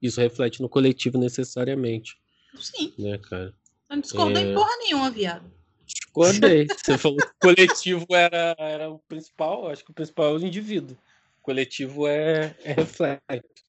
isso 0.02 0.20
reflete 0.20 0.60
no 0.60 0.68
coletivo 0.68 1.16
necessariamente. 1.16 2.18
Sim. 2.58 2.92
Né, 2.98 3.18
cara? 3.18 3.54
Eu 3.88 3.96
não 3.96 4.00
discordei 4.00 4.50
é... 4.50 4.54
porra 4.54 4.76
nenhuma, 4.78 5.10
viado. 5.10 5.50
Discordei. 5.86 6.66
Você 6.76 6.98
falou 6.98 7.16
que 7.16 7.24
o 7.24 7.34
coletivo 7.40 8.06
era, 8.10 8.54
era 8.58 8.90
o 8.90 8.98
principal, 8.98 9.70
acho 9.70 9.84
que 9.84 9.90
o 9.90 9.94
principal 9.94 10.26
é 10.26 10.38
o 10.38 10.46
indivíduo. 10.46 10.96
O 11.38 11.42
coletivo 11.42 12.06
é, 12.06 12.54
é 12.62 12.72
reflexo. 12.72 13.64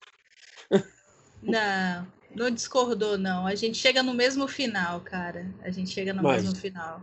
Não, 1.41 2.07
não 2.35 2.51
discordou, 2.51 3.17
não. 3.17 3.47
A 3.47 3.55
gente 3.55 3.77
chega 3.77 4.03
no 4.03 4.13
mesmo 4.13 4.47
final, 4.47 5.01
cara. 5.01 5.51
A 5.61 5.69
gente 5.71 5.89
chega 5.89 6.13
no 6.13 6.21
mas, 6.21 6.43
mesmo 6.43 6.59
final. 6.59 7.01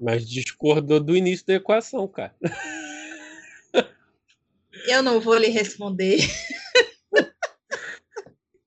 Mas 0.00 0.28
discordou 0.28 1.00
do 1.00 1.16
início 1.16 1.46
da 1.46 1.54
equação, 1.54 2.06
cara. 2.08 2.34
Eu 4.88 5.02
não 5.02 5.20
vou 5.20 5.36
lhe 5.36 5.48
responder. 5.48 6.18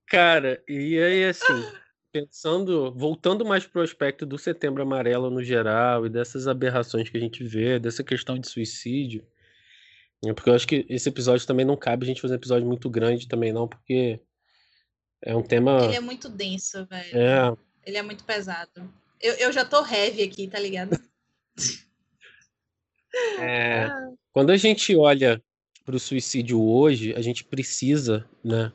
Cara, 0.08 0.62
e 0.68 1.00
aí 1.00 1.24
assim, 1.26 1.64
pensando, 2.12 2.92
voltando 2.92 3.46
mais 3.46 3.68
para 3.68 3.80
o 3.80 3.84
aspecto 3.84 4.26
do 4.26 4.40
setembro 4.40 4.82
amarelo 4.82 5.30
no 5.30 5.44
geral 5.44 6.06
e 6.06 6.10
dessas 6.10 6.48
aberrações 6.48 7.10
que 7.10 7.18
a 7.18 7.20
gente 7.20 7.44
vê, 7.44 7.80
dessa 7.80 8.04
questão 8.04 8.40
de 8.40 8.50
suicídio, 8.50 9.24
né, 10.26 10.34
porque 10.34 10.50
eu 10.50 10.56
acho 10.56 10.68
que 10.68 10.86
esse 10.90 11.08
episódio 11.08 11.46
também 11.46 11.66
não 11.66 11.78
cabe 11.78 12.06
a 12.06 12.08
gente 12.08 12.22
fazer 12.22 12.34
um 12.34 12.38
episódio 12.38 12.68
muito 12.68 12.90
grande 12.90 13.28
também 13.28 13.54
não, 13.54 13.68
porque 13.68 14.20
é 15.22 15.36
um 15.36 15.44
tema. 15.44 15.84
Ele 15.86 15.96
é 15.96 16.00
muito 16.00 16.30
denso, 16.30 16.86
velho. 16.86 17.18
É. 17.18 17.56
Ele 17.86 17.98
é 17.98 18.02
muito 18.02 18.24
pesado. 18.24 18.92
Eu, 19.22 19.34
eu 19.34 19.52
já 19.52 19.66
tô 19.66 19.86
heavy 19.86 20.24
aqui, 20.24 20.48
tá 20.48 20.60
ligado? 20.60 21.00
É, 23.40 23.86
ah. 23.86 24.12
quando 24.32 24.52
a 24.52 24.58
gente 24.58 24.96
olha 24.96 25.42
para 25.84 25.96
o 25.96 26.00
suicídio 26.00 26.62
hoje, 26.62 27.12
a 27.16 27.22
gente 27.22 27.44
precisa, 27.44 28.24
né? 28.44 28.72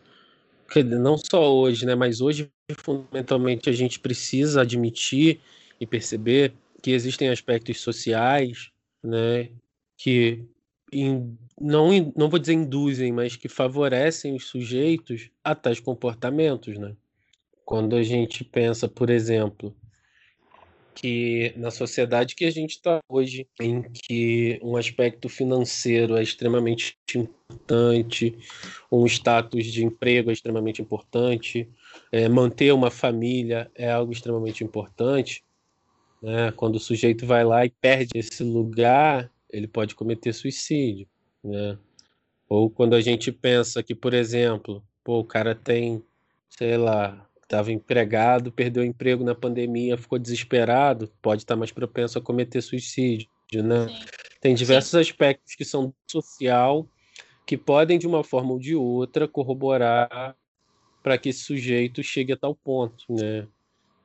Não 0.85 1.17
só 1.17 1.55
hoje, 1.55 1.87
né? 1.87 1.95
Mas 1.95 2.21
hoje, 2.21 2.51
fundamentalmente, 2.79 3.71
a 3.71 3.73
gente 3.73 4.01
precisa 4.01 4.63
admitir 4.63 5.41
e 5.81 5.87
perceber 5.87 6.53
que 6.83 6.91
existem 6.91 7.29
aspectos 7.29 7.81
sociais, 7.81 8.73
né? 9.03 9.51
Que 9.97 10.45
in, 10.95 11.37
não, 11.61 11.91
não 12.17 12.29
vou 12.29 12.39
dizer 12.39 12.55
induzem, 12.55 13.13
mas 13.13 13.37
que 13.37 13.49
favorecem 13.49 14.35
os 14.35 14.47
sujeitos 14.47 15.31
a 15.43 15.55
tais 15.55 15.81
comportamentos, 15.81 16.79
né? 16.79 16.95
Quando 17.65 17.97
a 17.97 18.03
gente 18.03 18.45
pensa, 18.45 18.89
por 18.89 19.09
exemplo, 19.09 19.75
que 20.95 21.53
na 21.57 21.71
sociedade 21.71 22.35
que 22.35 22.45
a 22.45 22.51
gente 22.51 22.73
está 22.73 23.01
hoje, 23.09 23.49
em 23.61 23.83
que 23.83 24.61
um 24.63 24.77
aspecto 24.77 25.29
financeiro 25.29 26.17
é 26.17 26.23
extremamente 26.23 26.97
importante, 27.15 28.37
um 28.91 29.05
status 29.07 29.67
de 29.67 29.85
emprego 29.85 30.31
é 30.31 30.33
extremamente 30.33 30.81
importante, 30.81 31.69
é, 32.13 32.29
manter 32.29 32.73
uma 32.73 32.91
família 32.91 33.71
é 33.75 33.91
algo 33.91 34.13
extremamente 34.13 34.63
importante, 34.63 35.43
né? 36.23 36.53
quando 36.53 36.77
o 36.77 36.81
sujeito 36.81 37.27
vai 37.27 37.45
lá 37.45 37.67
e 37.67 37.71
perde 37.71 38.13
esse 38.15 38.45
lugar, 38.45 39.31
ele 39.55 39.69
pode 39.69 39.95
cometer 39.95 40.33
suicídio, 40.33 41.07
né? 41.43 41.79
Ou 42.49 42.69
quando 42.69 42.95
a 42.95 43.01
gente 43.01 43.33
pensa 43.33 43.83
que, 43.83 43.95
por 43.95 44.13
exemplo, 44.13 44.85
pô, 45.03 45.21
o 45.21 45.25
cara 45.25 45.55
tem, 45.55 46.03
sei 46.51 46.77
lá, 46.77 47.27
estava 47.43 47.73
empregado, 47.73 48.53
perdeu 48.53 48.83
o 48.83 48.87
emprego 48.87 49.25
na 49.25 49.35
pandemia, 49.35 49.97
ficou 49.97 50.19
desesperado, 50.19 51.11
pode 51.23 51.43
estar 51.43 51.57
mais 51.57 51.71
propenso 51.71 52.19
a 52.19 52.23
cometer 52.23 52.61
suicídio, 52.61 53.29
né? 53.53 53.89
Sim. 53.89 53.95
Tem 54.41 54.55
diversos 54.55 54.91
Sim. 54.91 55.01
aspectos 55.01 55.55
que 55.55 55.65
são 55.65 55.95
social 56.11 56.87
que 57.47 57.57
podem, 57.57 57.99
de 57.99 58.07
uma 58.07 58.25
forma 58.25 58.53
ou 58.53 58.59
de 58.59 58.75
outra, 58.75 59.29
corroborar 59.29 60.37
para 61.03 61.19
que 61.19 61.29
esse 61.29 61.41
sujeito 61.41 62.03
chegue 62.03 62.33
a 62.33 62.37
tal 62.37 62.55
ponto, 62.55 63.05
né? 63.09 63.47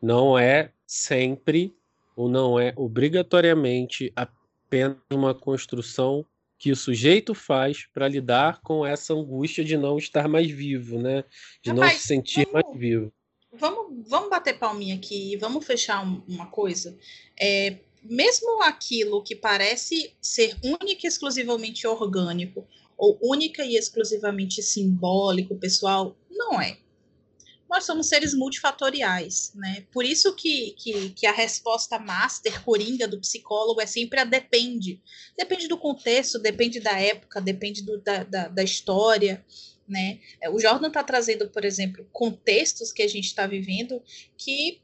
Não 0.01 0.37
é 0.37 0.71
sempre 0.85 1.73
ou 2.15 2.29
não 2.29 2.59
é 2.59 2.73
obrigatoriamente 2.75 4.11
a 4.15 4.27
apenas 4.69 4.97
uma 5.11 5.33
construção 5.33 6.23
que 6.59 6.71
o 6.71 6.75
sujeito 6.75 7.33
faz 7.33 7.87
para 7.91 8.07
lidar 8.07 8.61
com 8.61 8.85
essa 8.85 9.13
angústia 9.13 9.63
de 9.63 9.75
não 9.75 9.97
estar 9.97 10.27
mais 10.27 10.49
vivo, 10.51 11.01
né? 11.01 11.23
De 11.63 11.71
Rapaz, 11.71 11.93
não 11.93 11.99
se 11.99 12.07
sentir 12.07 12.45
vamos, 12.45 12.53
mais 12.53 12.77
vivo. 12.77 13.13
Vamos, 13.51 14.07
vamos 14.07 14.29
bater 14.29 14.59
palminha 14.59 14.95
aqui 14.95 15.33
e 15.33 15.37
vamos 15.37 15.65
fechar 15.65 16.05
um, 16.05 16.21
uma 16.27 16.45
coisa. 16.47 16.95
É, 17.39 17.77
mesmo 18.03 18.61
aquilo 18.61 19.23
que 19.23 19.35
parece 19.35 20.13
ser 20.21 20.55
única 20.63 21.05
e 21.05 21.07
exclusivamente 21.07 21.87
orgânico, 21.87 22.67
ou 22.97 23.17
única 23.23 23.63
e 23.63 23.75
exclusivamente 23.75 24.61
simbólico, 24.61 25.55
pessoal, 25.55 26.15
não 26.29 26.61
é. 26.61 26.77
Nós 27.69 27.85
somos 27.85 28.07
seres 28.07 28.33
multifatoriais, 28.33 29.51
né? 29.53 29.85
Por 29.91 30.03
isso 30.03 30.35
que, 30.35 30.71
que, 30.71 31.09
que 31.11 31.27
a 31.27 31.31
resposta 31.31 31.99
master, 31.99 32.63
coringa 32.63 33.07
do 33.07 33.19
psicólogo 33.19 33.79
é 33.79 33.85
sempre 33.85 34.19
a 34.19 34.23
depende. 34.23 34.99
Depende 35.37 35.67
do 35.67 35.77
contexto, 35.77 36.39
depende 36.39 36.79
da 36.79 36.99
época, 36.99 37.39
depende 37.39 37.83
do, 37.83 37.99
da, 38.01 38.23
da, 38.23 38.47
da 38.47 38.63
história, 38.63 39.45
né? 39.87 40.19
O 40.51 40.59
Jordan 40.59 40.87
está 40.87 41.03
trazendo, 41.03 41.49
por 41.49 41.63
exemplo, 41.63 42.07
contextos 42.11 42.91
que 42.91 43.03
a 43.03 43.07
gente 43.07 43.25
está 43.25 43.45
vivendo 43.45 44.01
que 44.37 44.81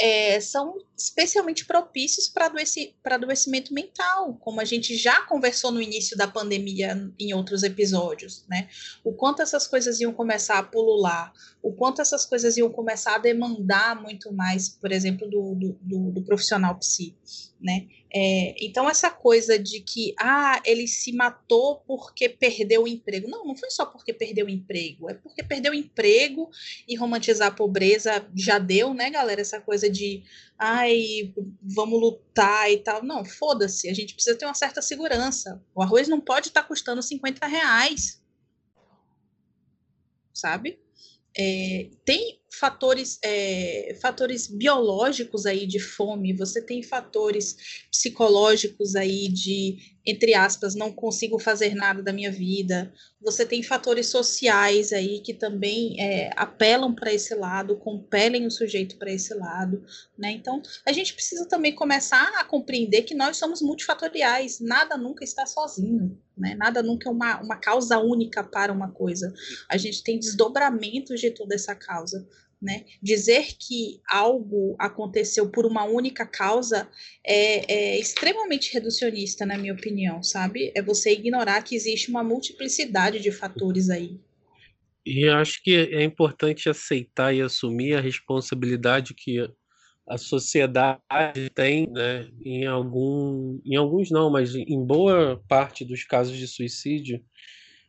é, 0.00 0.40
são 0.40 0.76
especialmente 0.96 1.64
propícios 1.64 2.28
para 2.28 2.46
adoeci, 2.46 2.94
adoecimento 3.04 3.72
mental, 3.72 4.34
como 4.40 4.60
a 4.60 4.64
gente 4.64 4.96
já 4.96 5.22
conversou 5.22 5.70
no 5.70 5.80
início 5.80 6.16
da 6.16 6.26
pandemia 6.26 7.12
em 7.18 7.32
outros 7.34 7.62
episódios, 7.62 8.44
né? 8.48 8.68
O 9.04 9.12
quanto 9.12 9.42
essas 9.42 9.66
coisas 9.66 10.00
iam 10.00 10.12
começar 10.12 10.58
a 10.58 10.62
pulular, 10.62 11.32
o 11.62 11.72
quanto 11.72 12.02
essas 12.02 12.26
coisas 12.26 12.56
iam 12.56 12.70
começar 12.70 13.16
a 13.16 13.18
demandar 13.18 14.00
muito 14.00 14.32
mais, 14.32 14.68
por 14.68 14.90
exemplo, 14.92 15.28
do, 15.28 15.54
do, 15.54 15.78
do, 15.80 16.10
do 16.12 16.22
profissional 16.22 16.76
psi, 16.78 17.16
né? 17.60 17.86
É, 18.16 18.54
então, 18.64 18.88
essa 18.88 19.10
coisa 19.10 19.58
de 19.58 19.80
que, 19.80 20.14
ah, 20.20 20.62
ele 20.64 20.86
se 20.86 21.10
matou 21.12 21.80
porque 21.80 22.28
perdeu 22.28 22.84
o 22.84 22.88
emprego. 22.88 23.28
Não, 23.28 23.44
não 23.44 23.56
foi 23.56 23.68
só 23.70 23.84
porque 23.84 24.12
perdeu 24.12 24.46
o 24.46 24.48
emprego, 24.48 25.10
é 25.10 25.14
porque 25.14 25.42
perdeu 25.42 25.72
o 25.72 25.74
emprego 25.74 26.48
e 26.86 26.94
romantizar 26.94 27.48
a 27.48 27.54
pobreza 27.54 28.24
já 28.32 28.60
deu, 28.60 28.94
né, 28.94 29.10
galera? 29.10 29.40
Essa 29.40 29.60
coisa 29.60 29.90
de, 29.90 30.22
ai, 30.56 31.34
vamos 31.60 32.00
lutar 32.00 32.70
e 32.70 32.78
tal. 32.78 33.02
Não, 33.02 33.24
foda-se, 33.24 33.88
a 33.88 33.94
gente 33.94 34.14
precisa 34.14 34.38
ter 34.38 34.44
uma 34.44 34.54
certa 34.54 34.80
segurança. 34.80 35.60
O 35.74 35.82
arroz 35.82 36.06
não 36.06 36.20
pode 36.20 36.48
estar 36.48 36.62
tá 36.62 36.68
custando 36.68 37.02
50 37.02 37.44
reais, 37.48 38.22
sabe? 40.32 40.78
É, 41.36 41.88
tem 42.04 42.38
fatores, 42.58 43.18
é, 43.22 43.96
fatores 44.00 44.46
biológicos 44.46 45.46
aí 45.46 45.66
de 45.66 45.78
fome, 45.78 46.32
você 46.32 46.60
tem 46.60 46.82
fatores 46.82 47.56
psicológicos 47.90 48.96
aí 48.96 49.28
de 49.28 49.94
entre 50.06 50.34
aspas, 50.34 50.74
não 50.74 50.92
consigo 50.92 51.38
fazer 51.38 51.74
nada 51.74 52.02
da 52.02 52.12
minha 52.12 52.30
vida. 52.30 52.92
Você 53.22 53.46
tem 53.46 53.62
fatores 53.62 54.08
sociais 54.08 54.92
aí 54.92 55.20
que 55.20 55.32
também 55.32 55.98
é, 55.98 56.30
apelam 56.36 56.94
para 56.94 57.12
esse 57.12 57.34
lado, 57.34 57.76
compelem 57.76 58.46
o 58.46 58.50
sujeito 58.50 58.98
para 58.98 59.10
esse 59.10 59.32
lado, 59.32 59.82
né? 60.18 60.30
Então, 60.32 60.60
a 60.86 60.92
gente 60.92 61.14
precisa 61.14 61.48
também 61.48 61.74
começar 61.74 62.28
a 62.38 62.44
compreender 62.44 63.02
que 63.02 63.14
nós 63.14 63.38
somos 63.38 63.62
multifatoriais, 63.62 64.60
nada 64.60 64.98
nunca 64.98 65.24
está 65.24 65.46
sozinho, 65.46 66.20
né? 66.36 66.54
Nada 66.54 66.82
nunca 66.82 67.08
é 67.08 67.12
uma, 67.12 67.40
uma 67.40 67.56
causa 67.56 67.98
única 67.98 68.44
para 68.44 68.72
uma 68.72 68.90
coisa. 68.90 69.32
A 69.70 69.78
gente 69.78 70.04
tem 70.04 70.18
desdobramentos 70.18 71.18
de 71.18 71.30
toda 71.30 71.54
essa 71.54 71.74
causa. 71.74 72.28
Né? 72.64 72.86
Dizer 73.02 73.48
que 73.58 74.00
algo 74.08 74.74
aconteceu 74.78 75.50
por 75.50 75.66
uma 75.66 75.84
única 75.84 76.24
causa 76.24 76.88
é, 77.22 77.70
é, 77.70 78.00
extremamente 78.00 78.72
reducionista, 78.72 79.44
na 79.44 79.58
minha 79.58 79.74
opinião, 79.74 80.22
sabe? 80.22 80.72
É 80.74 80.80
você 80.80 81.12
ignorar 81.12 81.60
que 81.60 81.76
existe 81.76 82.08
uma 82.08 82.24
multiplicidade 82.24 83.20
de 83.20 83.30
fatores 83.30 83.90
aí. 83.90 84.18
E 85.04 85.28
acho 85.28 85.62
que 85.62 85.74
é 85.76 86.02
importante 86.02 86.70
aceitar 86.70 87.34
e 87.34 87.42
assumir 87.42 87.96
a 87.96 88.00
responsabilidade 88.00 89.12
que 89.12 89.46
a 90.08 90.16
sociedade 90.16 91.00
tem, 91.54 91.86
né, 91.90 92.30
em, 92.42 92.64
algum, 92.64 93.60
em 93.62 93.76
alguns 93.76 94.10
não, 94.10 94.30
mas 94.30 94.54
em 94.54 94.82
boa 94.82 95.42
parte 95.46 95.84
dos 95.84 96.02
casos 96.04 96.38
de 96.38 96.48
suicídio, 96.48 97.22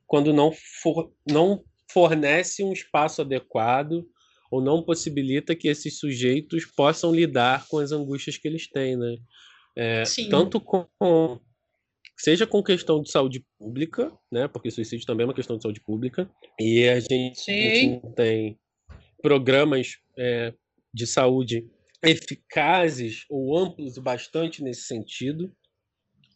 quando 0.06 0.34
não, 0.34 0.52
for, 0.52 1.14
não 1.26 1.64
fornece 1.90 2.62
um 2.62 2.74
espaço 2.74 3.22
adequado 3.22 4.06
ou 4.56 4.62
não 4.62 4.82
possibilita 4.82 5.54
que 5.54 5.68
esses 5.68 6.00
sujeitos 6.00 6.66
possam 6.66 7.14
lidar 7.14 7.68
com 7.68 7.78
as 7.78 7.92
angústias 7.92 8.38
que 8.38 8.48
eles 8.48 8.70
têm, 8.70 8.96
né? 8.96 9.18
É, 9.76 10.04
tanto 10.30 10.62
com 10.62 10.88
seja 12.18 12.48
com 12.48 12.64
questão 12.64 13.02
de 13.02 13.12
saúde 13.12 13.46
pública, 13.60 14.10
né? 14.32 14.48
Porque 14.48 14.72
suicídio 14.72 15.06
também 15.06 15.26
é 15.26 15.28
uma 15.28 15.34
questão 15.34 15.58
de 15.58 15.64
saúde 15.64 15.82
pública 15.82 16.30
e 16.58 16.88
a 16.88 17.00
gente, 17.02 17.52
a 17.52 17.76
gente 17.76 18.14
tem 18.16 18.58
programas 19.22 19.98
é, 20.18 20.54
de 20.94 21.06
saúde 21.06 21.70
eficazes 22.02 23.26
ou 23.30 23.58
amplos 23.58 23.98
o 23.98 24.02
bastante 24.02 24.64
nesse 24.64 24.84
sentido, 24.84 25.52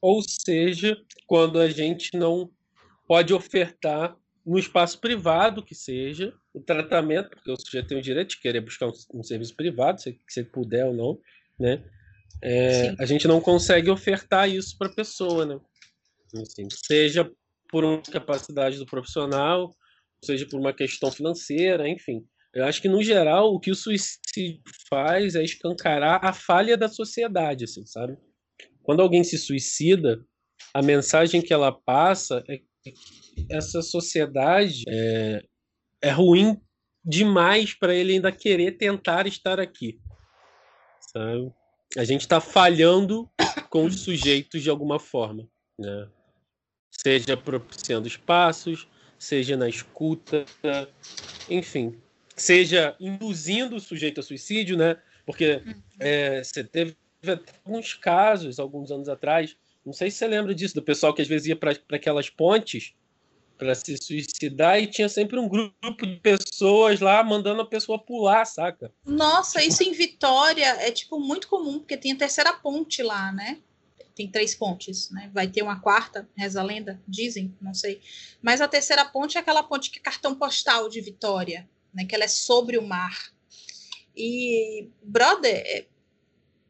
ou 0.01 0.21
seja, 0.21 0.97
quando 1.25 1.57
a 1.57 1.69
gente 1.69 2.17
não 2.17 2.51
pode 3.07 3.33
ofertar 3.33 4.17
no 4.45 4.59
espaço 4.59 4.99
privado 4.99 5.63
que 5.63 5.75
seja, 5.75 6.33
o 6.53 6.61
tratamento, 6.61 7.29
porque 7.29 7.51
o 7.51 7.57
sujeito 7.57 7.87
tem 7.87 7.97
o 7.97 8.01
direito 8.01 8.29
de 8.29 8.39
querer 8.39 8.61
buscar 8.61 8.87
um, 8.87 8.93
um 9.13 9.23
serviço 9.23 9.55
privado, 9.55 10.01
se, 10.01 10.19
se 10.27 10.39
ele 10.39 10.49
puder 10.49 10.85
ou 10.85 10.93
não, 10.93 11.19
né? 11.59 11.83
É, 12.41 12.95
a 12.99 13.05
gente 13.05 13.27
não 13.27 13.41
consegue 13.41 13.89
ofertar 13.89 14.49
isso 14.49 14.77
para 14.77 14.87
a 14.87 14.95
pessoa, 14.95 15.45
né? 15.45 15.59
Assim, 16.35 16.67
seja 16.69 17.29
por 17.69 17.83
uma 17.83 18.01
capacidade 18.01 18.77
do 18.77 18.85
profissional, 18.85 19.75
seja 20.23 20.45
por 20.47 20.59
uma 20.59 20.73
questão 20.73 21.11
financeira, 21.11 21.87
enfim. 21.87 22.25
Eu 22.53 22.65
acho 22.65 22.81
que, 22.81 22.89
no 22.89 23.03
geral, 23.03 23.53
o 23.53 23.59
que 23.59 23.71
o 23.71 23.75
suicídio 23.75 24.61
faz 24.89 25.35
é 25.35 25.43
escancarar 25.43 26.23
a 26.23 26.33
falha 26.33 26.75
da 26.75 26.87
sociedade, 26.87 27.65
assim, 27.65 27.85
sabe? 27.85 28.17
Quando 28.81 29.01
alguém 29.01 29.23
se 29.23 29.37
suicida, 29.37 30.23
a 30.73 30.81
mensagem 30.81 31.41
que 31.41 31.53
ela 31.53 31.71
passa 31.71 32.43
é 32.49 32.59
essa 33.51 33.81
sociedade 33.81 34.83
é, 34.87 35.43
é 36.01 36.09
ruim 36.09 36.59
demais 37.03 37.73
para 37.73 37.93
ele 37.93 38.13
ainda 38.13 38.31
querer 38.31 38.73
tentar 38.73 39.27
estar 39.27 39.59
aqui. 39.59 39.99
Sabe? 40.99 41.51
A 41.97 42.03
gente 42.03 42.21
está 42.21 42.39
falhando 42.39 43.29
com 43.69 43.85
os 43.85 44.01
sujeitos 44.01 44.61
de 44.61 44.69
alguma 44.69 44.99
forma. 44.99 45.47
Né? 45.77 46.07
Seja 46.91 47.35
propiciando 47.35 48.07
espaços, 48.07 48.87
seja 49.17 49.57
na 49.57 49.67
escuta, 49.67 50.45
enfim. 51.49 51.99
Seja 52.35 52.95
induzindo 52.99 53.75
o 53.75 53.79
sujeito 53.79 54.19
a 54.19 54.23
suicídio, 54.23 54.77
né? 54.77 54.97
Porque 55.25 55.61
é, 55.99 56.43
você 56.43 56.63
teve 56.63 56.95
alguns 57.65 57.93
casos, 57.93 58.59
alguns 58.59 58.91
anos 58.91 59.09
atrás, 59.09 59.57
não 59.85 59.93
sei 59.93 60.09
se 60.09 60.17
você 60.17 60.27
lembra 60.27 60.55
disso, 60.55 60.75
do 60.75 60.81
pessoal 60.81 61.13
que 61.13 61.21
às 61.21 61.27
vezes 61.27 61.47
ia 61.47 61.55
para 61.55 61.75
aquelas 61.91 62.29
pontes 62.29 62.93
para 63.59 63.75
se 63.75 63.97
suicidar 63.97 64.79
e 64.79 64.87
tinha 64.87 65.09
sempre 65.09 65.37
um 65.37 65.47
grupo 65.47 66.07
de 66.07 66.15
pessoas 66.21 67.01
lá 67.01 67.21
mandando 67.21 67.61
a 67.61 67.67
pessoa 67.67 67.99
pular, 67.99 68.45
saca? 68.45 68.91
Nossa, 69.05 69.61
isso 69.61 69.83
em 69.83 69.91
Vitória 69.91 70.65
é 70.65 70.89
tipo 70.91 71.19
muito 71.19 71.49
comum, 71.49 71.79
porque 71.79 71.97
tem 71.97 72.13
a 72.13 72.17
terceira 72.17 72.53
ponte 72.53 73.03
lá, 73.03 73.33
né? 73.33 73.59
Tem 74.15 74.31
três 74.31 74.55
pontes, 74.55 75.11
né? 75.11 75.29
Vai 75.33 75.47
ter 75.47 75.61
uma 75.61 75.79
quarta, 75.79 76.27
reza 76.35 76.61
a 76.61 76.63
lenda, 76.63 77.01
dizem, 77.05 77.53
não 77.61 77.73
sei. 77.73 78.01
Mas 78.41 78.61
a 78.61 78.67
terceira 78.67 79.03
ponte 79.03 79.37
é 79.37 79.41
aquela 79.41 79.61
ponte 79.61 79.91
que 79.91 79.99
é 79.99 80.01
cartão 80.01 80.33
postal 80.33 80.87
de 80.87 81.01
Vitória, 81.01 81.69
né? 81.93 82.05
Que 82.05 82.15
ela 82.15 82.23
é 82.23 82.29
sobre 82.29 82.77
o 82.77 82.81
mar. 82.81 83.33
E, 84.15 84.87
brother, 85.03 85.55
é, 85.65 85.85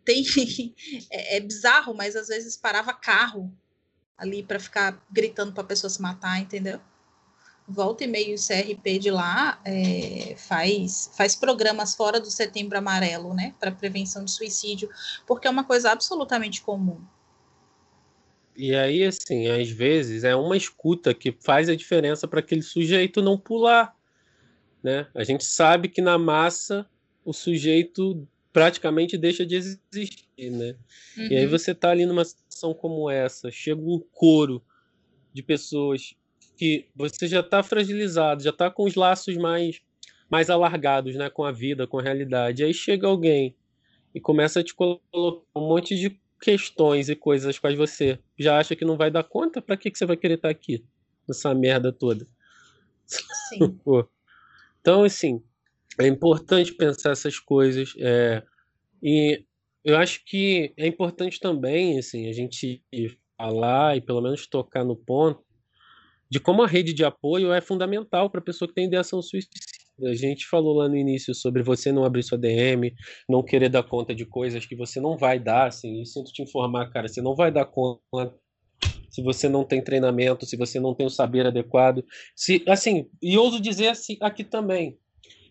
tem 0.03 0.23
é, 1.11 1.37
é 1.37 1.39
bizarro, 1.39 1.93
mas 1.93 2.15
às 2.15 2.29
vezes 2.29 2.57
parava 2.57 2.93
carro 2.93 3.53
ali 4.19 4.43
para 4.43 4.59
ficar 4.59 5.01
gritando 5.11 5.53
para 5.53 5.63
a 5.63 5.67
pessoa 5.67 5.89
se 5.89 6.01
matar, 6.01 6.39
entendeu? 6.39 6.79
Volta 7.67 8.03
e 8.03 8.07
meio 8.07 8.35
o 8.35 8.39
CRP 8.39 8.97
de 8.97 9.11
lá 9.11 9.61
é, 9.63 10.35
faz, 10.37 11.11
faz 11.15 11.35
programas 11.35 11.95
fora 11.95 12.19
do 12.19 12.31
Setembro 12.31 12.77
Amarelo, 12.77 13.33
né, 13.33 13.53
para 13.59 13.71
prevenção 13.71 14.25
de 14.25 14.31
suicídio, 14.31 14.89
porque 15.27 15.47
é 15.47 15.51
uma 15.51 15.63
coisa 15.63 15.91
absolutamente 15.91 16.61
comum. 16.61 16.99
E 18.55 18.75
aí, 18.75 19.05
assim, 19.05 19.47
às 19.47 19.69
vezes 19.69 20.23
é 20.23 20.35
uma 20.35 20.57
escuta 20.57 21.13
que 21.13 21.31
faz 21.31 21.69
a 21.69 21.75
diferença 21.75 22.27
para 22.27 22.41
aquele 22.41 22.61
sujeito 22.61 23.21
não 23.21 23.37
pular, 23.37 23.95
né? 24.83 25.07
A 25.15 25.23
gente 25.23 25.45
sabe 25.45 25.87
que 25.87 26.01
na 26.01 26.17
massa 26.17 26.85
o 27.23 27.31
sujeito 27.31 28.27
praticamente 28.51 29.17
deixa 29.17 29.45
de 29.45 29.55
existir, 29.55 30.27
né? 30.37 30.75
Uhum. 31.17 31.27
E 31.27 31.37
aí 31.37 31.45
uhum. 31.45 31.51
você 31.51 31.73
tá 31.73 31.91
ali 31.91 32.05
numa 32.05 32.23
situação 32.59 32.73
como 32.73 33.09
essa, 33.09 33.49
chega 33.49 33.81
um 33.81 33.99
coro 34.11 34.61
de 35.33 35.41
pessoas 35.41 36.13
que 36.57 36.87
você 36.93 37.27
já 37.27 37.39
está 37.39 37.63
fragilizado, 37.63 38.43
já 38.43 38.49
está 38.49 38.69
com 38.69 38.83
os 38.83 38.95
laços 38.95 39.37
mais 39.37 39.81
mais 40.29 40.47
alargados, 40.47 41.15
né, 41.15 41.27
com 41.27 41.43
a 41.43 41.51
vida, 41.51 41.87
com 41.87 41.97
a 41.97 42.03
realidade. 42.03 42.63
Aí 42.63 42.71
chega 42.71 43.07
alguém 43.07 43.55
e 44.13 44.21
começa 44.21 44.59
a 44.59 44.63
te 44.63 44.75
colocar 44.75 45.01
um 45.55 45.67
monte 45.67 45.95
de 45.95 46.21
questões 46.39 47.09
e 47.09 47.15
coisas 47.15 47.57
quais 47.57 47.75
você 47.75 48.19
já 48.37 48.59
acha 48.59 48.75
que 48.75 48.85
não 48.85 48.95
vai 48.95 49.09
dar 49.09 49.23
conta, 49.23 49.59
para 49.59 49.75
que 49.75 49.89
que 49.89 49.97
você 49.97 50.05
vai 50.05 50.15
querer 50.15 50.35
estar 50.35 50.49
tá 50.49 50.51
aqui 50.51 50.85
nessa 51.27 51.55
merda 51.55 51.91
toda? 51.91 52.27
Sim. 53.07 53.79
então, 54.79 55.03
assim, 55.03 55.41
é 55.99 56.05
importante 56.05 56.73
pensar 56.73 57.09
essas 57.09 57.39
coisas. 57.39 57.95
É, 57.97 58.43
e 59.01 59.43
eu 59.83 59.97
acho 59.97 60.23
que 60.25 60.73
é 60.77 60.87
importante 60.87 61.39
também, 61.39 61.97
assim, 61.97 62.27
a 62.29 62.33
gente 62.33 62.83
falar 63.37 63.97
e 63.97 64.01
pelo 64.01 64.21
menos 64.21 64.47
tocar 64.47 64.83
no 64.83 64.95
ponto 64.95 65.43
de 66.29 66.39
como 66.39 66.61
a 66.61 66.67
rede 66.67 66.93
de 66.93 67.03
apoio 67.03 67.51
é 67.51 67.61
fundamental 67.61 68.29
para 68.29 68.39
a 68.39 68.43
pessoa 68.43 68.67
que 68.67 68.75
tem 68.75 68.85
ideação 68.85 69.21
suicida. 69.21 69.49
A 70.05 70.13
gente 70.13 70.47
falou 70.47 70.77
lá 70.77 70.87
no 70.87 70.95
início 70.95 71.33
sobre 71.33 71.63
você 71.63 71.91
não 71.91 72.05
abrir 72.05 72.23
sua 72.23 72.37
DM, 72.37 72.93
não 73.27 73.43
querer 73.43 73.69
dar 73.69 73.83
conta 73.83 74.13
de 74.13 74.25
coisas 74.25 74.65
que 74.65 74.75
você 74.75 75.01
não 75.01 75.17
vai 75.17 75.39
dar, 75.39 75.67
assim, 75.67 76.01
e 76.01 76.05
sinto 76.05 76.31
te 76.31 76.41
informar, 76.41 76.89
cara, 76.91 77.07
você 77.07 77.21
não 77.21 77.35
vai 77.35 77.51
dar 77.51 77.65
conta 77.65 78.33
se 79.09 79.23
você 79.23 79.49
não 79.49 79.65
tem 79.65 79.83
treinamento, 79.83 80.45
se 80.45 80.55
você 80.55 80.79
não 80.79 80.93
tem 80.93 81.05
o 81.05 81.09
saber 81.09 81.45
adequado. 81.47 82.05
Se, 82.35 82.63
assim, 82.67 83.09
e 83.21 83.37
ouso 83.37 83.59
dizer 83.59 83.87
assim, 83.87 84.17
aqui 84.21 84.43
também, 84.43 84.97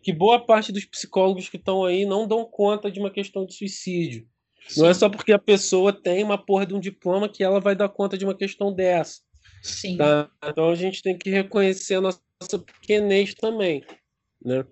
que 0.02 0.12
boa 0.12 0.44
parte 0.44 0.72
dos 0.72 0.84
psicólogos 0.84 1.48
que 1.48 1.56
estão 1.56 1.84
aí 1.84 2.04
não 2.04 2.26
dão 2.26 2.44
conta 2.44 2.90
de 2.90 3.00
uma 3.00 3.10
questão 3.10 3.44
de 3.44 3.54
suicídio. 3.54 4.26
Sim. 4.68 4.82
Não 4.82 4.88
é 4.88 4.94
só 4.94 5.08
porque 5.08 5.32
a 5.32 5.38
pessoa 5.38 5.92
tem 5.92 6.22
uma 6.22 6.38
porra 6.38 6.66
de 6.66 6.74
um 6.74 6.80
diploma 6.80 7.28
que 7.28 7.42
ela 7.42 7.60
vai 7.60 7.74
dar 7.74 7.88
conta 7.88 8.18
de 8.18 8.24
uma 8.24 8.34
questão 8.34 8.72
dessa. 8.72 9.20
Sim. 9.62 9.96
Tá? 9.96 10.30
Então 10.44 10.70
a 10.70 10.74
gente 10.74 11.02
tem 11.02 11.16
que 11.16 11.30
reconhecer 11.30 11.96
a 11.96 12.00
nossa 12.00 12.58
pequenez 12.64 13.34
também. 13.34 13.82
Né? 14.44 14.64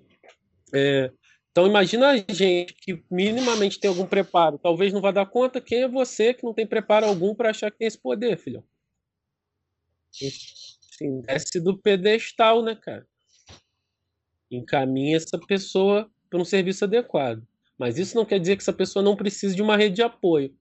É, 0.74 1.11
então 1.57 1.66
imagina 1.66 2.11
a 2.11 2.16
gente 2.16 2.74
que 2.74 3.03
minimamente 3.11 3.81
tem 3.81 3.89
algum 3.89 4.05
preparo, 4.05 4.59
talvez 4.59 4.93
não 4.93 5.01
vá 5.01 5.11
dar 5.11 5.24
conta, 5.24 5.59
quem 5.59 5.85
é 5.85 5.89
você 5.89 6.35
que 6.35 6.45
não 6.45 6.53
tem 6.53 6.66
preparo 6.66 7.07
algum 7.07 7.35
para 7.35 7.49
achar 7.49 7.70
que 7.70 7.79
tem 7.79 7.89
esse 7.89 7.99
poder, 7.99 8.37
filho? 8.37 8.62
Assim, 10.12 11.20
desce 11.22 11.59
do 11.59 11.79
pedestal, 11.79 12.62
né, 12.62 12.74
cara? 12.74 13.07
Encaminha 14.51 15.16
essa 15.16 15.38
pessoa 15.38 16.11
para 16.30 16.40
um 16.40 16.44
serviço 16.44 16.84
adequado. 16.84 17.47
Mas 17.78 17.99
isso 17.99 18.16
não 18.16 18.24
quer 18.24 18.38
dizer 18.38 18.57
que 18.57 18.62
essa 18.62 18.72
pessoa 18.72 19.03
não 19.03 19.16
precise 19.16 19.55
de 19.55 19.62
uma 19.62 19.76
rede 19.76 19.97
de 19.97 20.03
apoio, 20.03 20.55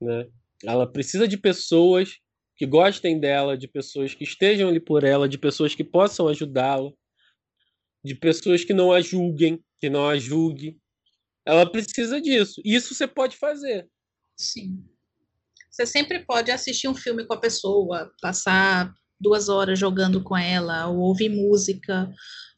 né? 0.00 0.26
Ela 0.64 0.86
precisa 0.86 1.28
de 1.28 1.36
pessoas 1.36 2.18
que 2.56 2.66
gostem 2.66 3.18
dela, 3.18 3.58
de 3.58 3.68
pessoas 3.68 4.14
que 4.14 4.24
estejam 4.24 4.68
ali 4.68 4.80
por 4.80 5.04
ela, 5.04 5.28
de 5.28 5.36
pessoas 5.36 5.74
que 5.74 5.84
possam 5.84 6.28
ajudá-la, 6.28 6.90
de 8.02 8.14
pessoas 8.14 8.64
que 8.64 8.72
não 8.72 8.92
a 8.92 9.00
julguem, 9.00 9.62
que 9.78 9.90
não 9.90 10.08
a 10.08 10.16
julguem. 10.16 10.80
Ela 11.44 11.70
precisa 11.70 12.20
disso. 12.20 12.62
Isso 12.64 12.94
você 12.94 13.06
pode 13.06 13.36
fazer. 13.36 13.88
Sim. 14.36 14.84
Você 15.70 15.84
sempre 15.84 16.24
pode 16.24 16.50
assistir 16.50 16.88
um 16.88 16.94
filme 16.94 17.26
com 17.26 17.34
a 17.34 17.40
pessoa, 17.40 18.10
passar 18.22 18.94
duas 19.20 19.48
horas 19.48 19.78
jogando 19.78 20.22
com 20.22 20.36
ela, 20.36 20.86
ou 20.86 20.98
ouvir 20.98 21.28
música, 21.28 22.12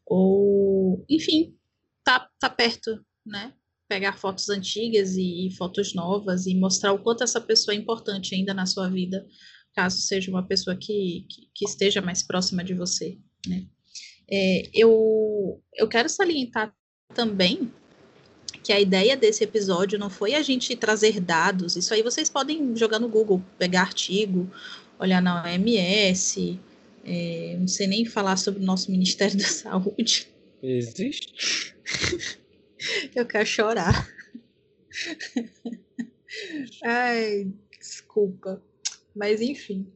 ou, 0.07 1.05
enfim, 1.09 1.57
tá, 2.05 2.31
tá 2.39 2.49
perto, 2.49 3.05
né? 3.25 3.53
Pegar 3.89 4.17
fotos 4.17 4.49
antigas 4.49 5.17
e, 5.17 5.49
e 5.49 5.51
fotos 5.57 5.95
novas 5.95 6.47
e 6.47 6.55
mostrar 6.55 6.93
o 6.93 6.99
quanto 6.99 7.25
essa 7.25 7.41
pessoa 7.41 7.75
é 7.75 7.79
importante 7.79 8.35
ainda 8.35 8.55
na 8.55 8.67
sua 8.67 8.89
vida, 8.89 9.27
caso 9.75 9.99
seja 10.01 10.31
uma 10.31 10.47
pessoa 10.47 10.77
que, 10.77 11.27
que, 11.29 11.51
que 11.55 11.65
esteja 11.65 12.01
mais 12.01 12.23
próxima 12.23 12.65
de 12.65 12.75
você, 12.75 13.19
né? 13.47 13.67
É, 14.29 14.71
eu, 14.75 15.63
eu 15.75 15.89
quero 15.89 16.09
salientar 16.09 16.75
também 17.15 17.73
que 18.63 18.73
a 18.73 18.81
ideia 18.81 19.17
desse 19.17 19.45
episódio 19.45 19.99
não 19.99 20.11
foi 20.11 20.35
a 20.35 20.43
gente 20.43 20.75
trazer 20.75 21.21
dados, 21.21 21.77
isso 21.77 21.95
aí 21.95 22.03
vocês 22.03 22.29
podem 22.29 22.77
jogar 22.77 22.99
no 22.99 23.09
Google, 23.09 23.41
pegar 23.57 23.83
artigo, 23.83 24.51
olhar 24.99 25.23
na 25.23 25.45
OMS, 25.45 26.59
é, 27.07 27.57
não 27.59 27.69
sei 27.69 27.87
nem 27.87 28.05
falar 28.05 28.37
sobre 28.37 28.63
o 28.63 28.67
nosso 28.67 28.91
Ministério 28.91 29.39
da 29.39 29.47
Saúde. 29.47 30.29
Existe? 30.63 31.75
Eu 33.15 33.25
quero 33.27 33.47
chorar. 33.47 34.09
Ai, 36.85 37.51
desculpa. 37.81 38.63
Mas 39.15 39.41
enfim 39.41 39.87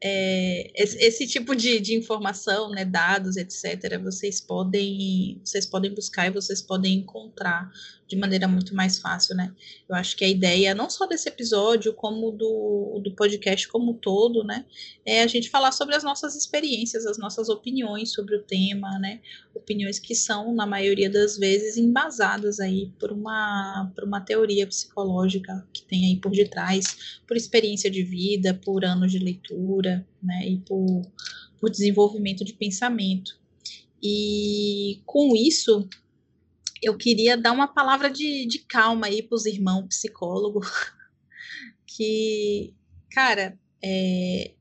é, 0.00 0.70
esse, 0.74 0.96
esse, 0.98 1.26
tipo 1.26 1.56
de, 1.56 1.80
de, 1.80 1.94
informação, 1.94 2.70
né, 2.70 2.84
dados, 2.84 3.36
etc., 3.36 3.98
vocês 4.00 4.40
podem, 4.40 5.40
vocês 5.44 5.66
podem 5.66 5.92
buscar 5.92 6.28
e 6.28 6.30
vocês 6.30 6.62
podem 6.62 6.98
encontrar 6.98 7.70
de 8.08 8.16
maneira 8.16 8.48
muito 8.48 8.74
mais 8.74 8.98
fácil, 8.98 9.36
né? 9.36 9.54
Eu 9.86 9.94
acho 9.94 10.16
que 10.16 10.24
a 10.24 10.28
ideia, 10.28 10.74
não 10.74 10.88
só 10.88 11.06
desse 11.06 11.28
episódio, 11.28 11.92
como 11.92 12.32
do, 12.32 13.00
do 13.04 13.14
podcast 13.14 13.68
como 13.68 13.92
um 13.92 13.94
todo, 13.94 14.42
né? 14.42 14.64
É 15.04 15.22
a 15.22 15.26
gente 15.26 15.50
falar 15.50 15.72
sobre 15.72 15.94
as 15.94 16.02
nossas 16.02 16.34
experiências, 16.34 17.04
as 17.04 17.18
nossas 17.18 17.50
opiniões 17.50 18.12
sobre 18.12 18.34
o 18.36 18.42
tema, 18.42 18.98
né? 18.98 19.20
Opiniões 19.54 19.98
que 19.98 20.14
são, 20.14 20.54
na 20.54 20.64
maioria 20.64 21.10
das 21.10 21.36
vezes, 21.36 21.76
embasadas 21.76 22.60
aí 22.60 22.90
por 22.98 23.12
uma, 23.12 23.92
por 23.94 24.04
uma 24.04 24.22
teoria 24.22 24.66
psicológica 24.66 25.66
que 25.70 25.82
tem 25.82 26.06
aí 26.06 26.16
por 26.16 26.32
detrás, 26.32 27.18
por 27.26 27.36
experiência 27.36 27.90
de 27.90 28.02
vida, 28.02 28.54
por 28.54 28.86
anos 28.86 29.12
de 29.12 29.18
leitura, 29.18 29.87
né? 30.22 30.48
E 30.48 30.58
por, 30.58 31.02
por 31.60 31.70
desenvolvimento 31.70 32.44
de 32.44 32.52
pensamento. 32.52 33.38
E 34.02 35.00
com 35.04 35.34
isso, 35.34 35.88
eu 36.82 36.96
queria 36.96 37.36
dar 37.36 37.52
uma 37.52 37.68
palavra 37.68 38.10
de, 38.10 38.46
de 38.46 38.60
calma 38.60 39.06
aí 39.06 39.22
para 39.22 39.36
os 39.36 39.46
irmãos 39.46 39.86
psicólogos, 39.88 40.68
que, 41.86 42.74
cara, 43.10 43.58
é, 43.82 44.52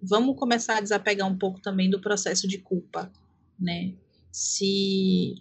vamos 0.00 0.36
começar 0.36 0.78
a 0.78 0.80
desapegar 0.80 1.28
um 1.28 1.36
pouco 1.36 1.60
também 1.60 1.90
do 1.90 2.00
processo 2.00 2.48
de 2.48 2.58
culpa, 2.58 3.12
né? 3.58 3.94
Se 4.32 5.34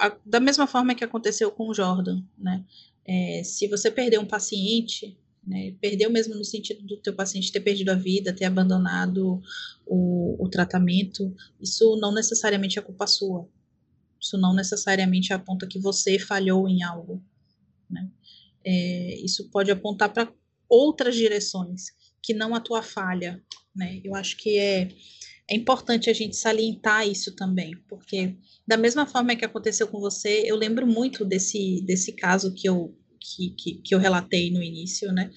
a, 0.00 0.16
da 0.24 0.40
mesma 0.40 0.66
forma 0.66 0.94
que 0.94 1.04
aconteceu 1.04 1.50
com 1.50 1.68
o 1.68 1.74
Jordan, 1.74 2.22
né? 2.38 2.64
É, 3.06 3.42
se 3.44 3.68
você 3.68 3.90
perder 3.90 4.18
um 4.18 4.26
paciente, 4.26 5.16
né, 5.46 5.74
perdeu 5.80 6.10
mesmo 6.10 6.34
no 6.34 6.44
sentido 6.44 6.84
do 6.86 6.96
teu 6.96 7.14
paciente 7.14 7.52
ter 7.52 7.60
perdido 7.60 7.90
a 7.90 7.94
vida, 7.94 8.32
ter 8.32 8.44
abandonado 8.44 9.42
o, 9.86 10.42
o 10.42 10.48
tratamento, 10.48 11.34
isso 11.60 11.96
não 11.96 12.12
necessariamente 12.12 12.78
é 12.78 12.82
culpa 12.82 13.06
sua, 13.06 13.48
isso 14.20 14.38
não 14.38 14.54
necessariamente 14.54 15.32
aponta 15.32 15.66
que 15.66 15.78
você 15.78 16.18
falhou 16.18 16.68
em 16.68 16.82
algo. 16.82 17.22
Né? 17.90 18.10
É, 18.64 19.16
isso 19.22 19.50
pode 19.50 19.70
apontar 19.70 20.12
para 20.12 20.32
outras 20.68 21.14
direções 21.14 21.86
que 22.22 22.32
não 22.32 22.54
a 22.54 22.60
tua 22.60 22.82
falha. 22.82 23.42
Né? 23.76 24.00
Eu 24.02 24.14
acho 24.14 24.38
que 24.38 24.58
é, 24.58 24.88
é 25.48 25.54
importante 25.54 26.08
a 26.08 26.12
gente 26.14 26.36
salientar 26.36 27.06
isso 27.06 27.36
também, 27.36 27.76
porque 27.86 28.34
da 28.66 28.78
mesma 28.78 29.06
forma 29.06 29.36
que 29.36 29.44
aconteceu 29.44 29.86
com 29.88 30.00
você, 30.00 30.42
eu 30.46 30.56
lembro 30.56 30.86
muito 30.86 31.24
desse, 31.24 31.82
desse 31.82 32.12
caso 32.12 32.54
que 32.54 32.66
eu, 32.66 32.96
que, 33.24 33.50
que, 33.50 33.74
que 33.76 33.94
eu 33.94 33.98
relatei 33.98 34.50
no 34.50 34.62
início, 34.62 35.10
né? 35.10 35.30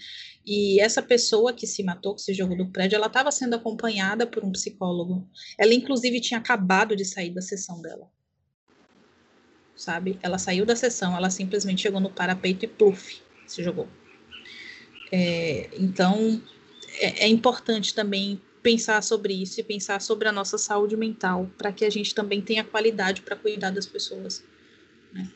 E 0.45 0.79
essa 0.81 1.01
pessoa 1.01 1.53
que 1.53 1.65
se 1.65 1.83
matou, 1.83 2.15
que 2.15 2.21
se 2.21 2.33
jogou 2.33 2.57
do 2.57 2.69
prédio, 2.69 2.95
ela 2.95 3.07
estava 3.07 3.31
sendo 3.31 3.55
acompanhada 3.55 4.27
por 4.27 4.43
um 4.43 4.51
psicólogo. 4.51 5.27
Ela, 5.57 5.73
inclusive, 5.73 6.21
tinha 6.21 6.39
acabado 6.39 6.95
de 6.95 7.03
sair 7.05 7.31
da 7.31 7.41
sessão 7.41 7.81
dela 7.81 8.09
sabe? 9.77 10.19
Ela 10.21 10.37
saiu 10.37 10.65
da 10.65 10.75
sessão, 10.75 11.15
ela 11.15 11.29
simplesmente 11.29 11.83
chegou 11.83 12.01
no 12.01 12.09
parapeito 12.09 12.65
e 12.65 12.67
pluf, 12.67 13.21
se 13.45 13.63
jogou. 13.63 13.87
É, 15.11 15.69
então, 15.73 16.41
é, 16.99 17.25
é, 17.25 17.27
importante 17.27 17.93
também 17.93 18.41
pensar 18.61 19.01
sobre 19.01 19.33
isso 19.33 19.59
e 19.61 19.63
pensar 19.63 20.01
sobre 20.01 20.27
a 20.27 20.31
nossa 20.31 20.57
saúde 20.57 20.97
mental, 20.97 21.49
para 21.57 21.71
que 21.71 21.85
a 21.85 21.89
gente 21.89 22.13
também 22.13 22.41
tenha 22.41 22.63
qualidade 22.63 23.21
para 23.21 23.35
cuidar 23.35 23.69
das 23.69 23.85
pessoas. 23.85 24.43
Né? 25.13 25.31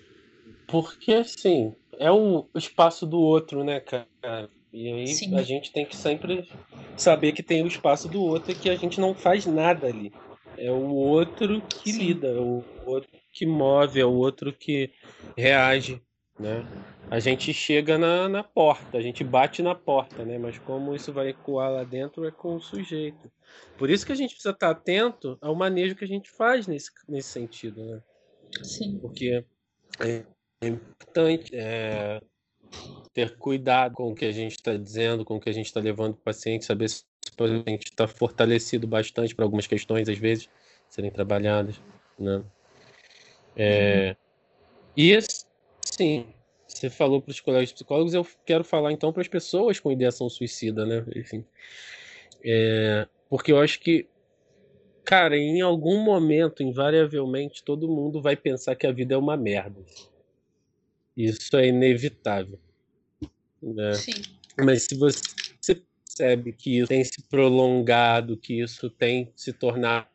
Porque, 0.67 1.13
assim, 1.13 1.73
é 2.01 2.11
o 2.11 2.47
espaço 2.55 3.05
do 3.05 3.19
outro, 3.19 3.63
né, 3.63 3.79
cara? 3.79 4.49
E 4.73 4.91
aí 4.91 5.07
Sim. 5.07 5.35
a 5.37 5.43
gente 5.43 5.71
tem 5.71 5.85
que 5.85 5.95
sempre 5.95 6.49
saber 6.97 7.31
que 7.31 7.43
tem 7.43 7.61
o 7.63 7.67
espaço 7.67 8.09
do 8.09 8.23
outro 8.23 8.51
e 8.51 8.55
que 8.55 8.71
a 8.71 8.75
gente 8.75 8.99
não 8.99 9.13
faz 9.13 9.45
nada 9.45 9.85
ali. 9.85 10.11
É 10.57 10.71
o 10.71 10.95
outro 10.95 11.61
que 11.61 11.91
Sim. 11.93 11.99
lida, 11.99 12.29
é 12.29 12.39
o 12.39 12.63
outro 12.87 13.09
que 13.31 13.45
move, 13.45 13.99
é 13.99 14.05
o 14.05 14.13
outro 14.13 14.51
que 14.51 14.89
reage, 15.37 16.01
né? 16.39 16.65
A 17.09 17.19
gente 17.19 17.53
chega 17.53 17.99
na, 17.99 18.27
na 18.27 18.43
porta, 18.43 18.97
a 18.97 19.01
gente 19.01 19.23
bate 19.23 19.61
na 19.61 19.75
porta, 19.75 20.25
né? 20.25 20.39
Mas 20.39 20.57
como 20.57 20.95
isso 20.95 21.13
vai 21.13 21.29
ecoar 21.29 21.71
lá 21.71 21.83
dentro 21.83 22.25
é 22.25 22.31
com 22.31 22.55
o 22.55 22.61
sujeito. 22.61 23.31
Por 23.77 23.91
isso 23.91 24.05
que 24.05 24.11
a 24.11 24.15
gente 24.15 24.31
precisa 24.31 24.53
estar 24.53 24.71
atento 24.71 25.37
ao 25.39 25.53
manejo 25.53 25.95
que 25.95 26.05
a 26.05 26.07
gente 26.07 26.31
faz 26.31 26.65
nesse, 26.65 26.89
nesse 27.07 27.29
sentido, 27.29 27.85
né? 27.85 28.01
Sim. 28.63 28.97
Porque 28.99 29.45
é, 30.61 30.67
importante 30.67 31.51
é, 31.55 32.21
ter 33.13 33.35
cuidado 33.37 33.95
com 33.95 34.11
o 34.11 34.15
que 34.15 34.25
a 34.25 34.31
gente 34.31 34.53
está 34.53 34.77
dizendo, 34.77 35.25
com 35.25 35.35
o 35.35 35.39
que 35.39 35.49
a 35.49 35.53
gente 35.53 35.65
está 35.65 35.79
levando 35.79 36.13
para 36.13 36.21
o 36.21 36.23
paciente, 36.23 36.65
saber 36.65 36.89
se 36.89 37.03
a 37.39 37.69
gente 37.69 37.85
está 37.85 38.07
fortalecido 38.07 38.87
bastante 38.87 39.33
para 39.33 39.43
algumas 39.43 39.65
questões, 39.65 40.07
às 40.07 40.17
vezes, 40.17 40.47
serem 40.87 41.09
trabalhadas, 41.09 41.81
né? 42.17 42.43
É, 43.55 44.15
e 44.95 45.15
assim, 45.15 46.27
você 46.67 46.89
falou 46.89 47.21
para 47.21 47.31
os 47.31 47.39
colegas 47.39 47.71
psicólogos, 47.73 48.13
eu 48.13 48.25
quero 48.45 48.63
falar 48.63 48.91
então 48.91 49.11
para 49.11 49.21
as 49.21 49.27
pessoas 49.27 49.79
com 49.79 49.91
ideação 49.91 50.29
suicida, 50.29 50.85
né? 50.85 51.03
Enfim, 51.15 51.43
é, 52.43 53.07
porque 53.29 53.51
eu 53.51 53.59
acho 53.59 53.79
que, 53.79 54.07
cara, 55.03 55.35
em 55.35 55.61
algum 55.61 56.03
momento, 56.03 56.61
invariavelmente, 56.61 57.63
todo 57.63 57.87
mundo 57.87 58.21
vai 58.21 58.35
pensar 58.35 58.75
que 58.75 58.85
a 58.85 58.91
vida 58.91 59.15
é 59.15 59.17
uma 59.17 59.35
merda. 59.35 59.81
Isso 61.15 61.55
é 61.57 61.67
inevitável. 61.67 62.59
Né? 63.61 63.93
Sim. 63.93 64.21
Mas 64.57 64.83
se 64.83 64.95
você 64.95 65.21
percebe 66.21 66.53
que 66.53 66.79
isso 66.79 66.87
tem 66.87 67.03
se 67.03 67.21
prolongado, 67.23 68.37
que 68.37 68.61
isso 68.61 68.89
tem 68.89 69.31
se 69.35 69.53
tornado 69.53 70.09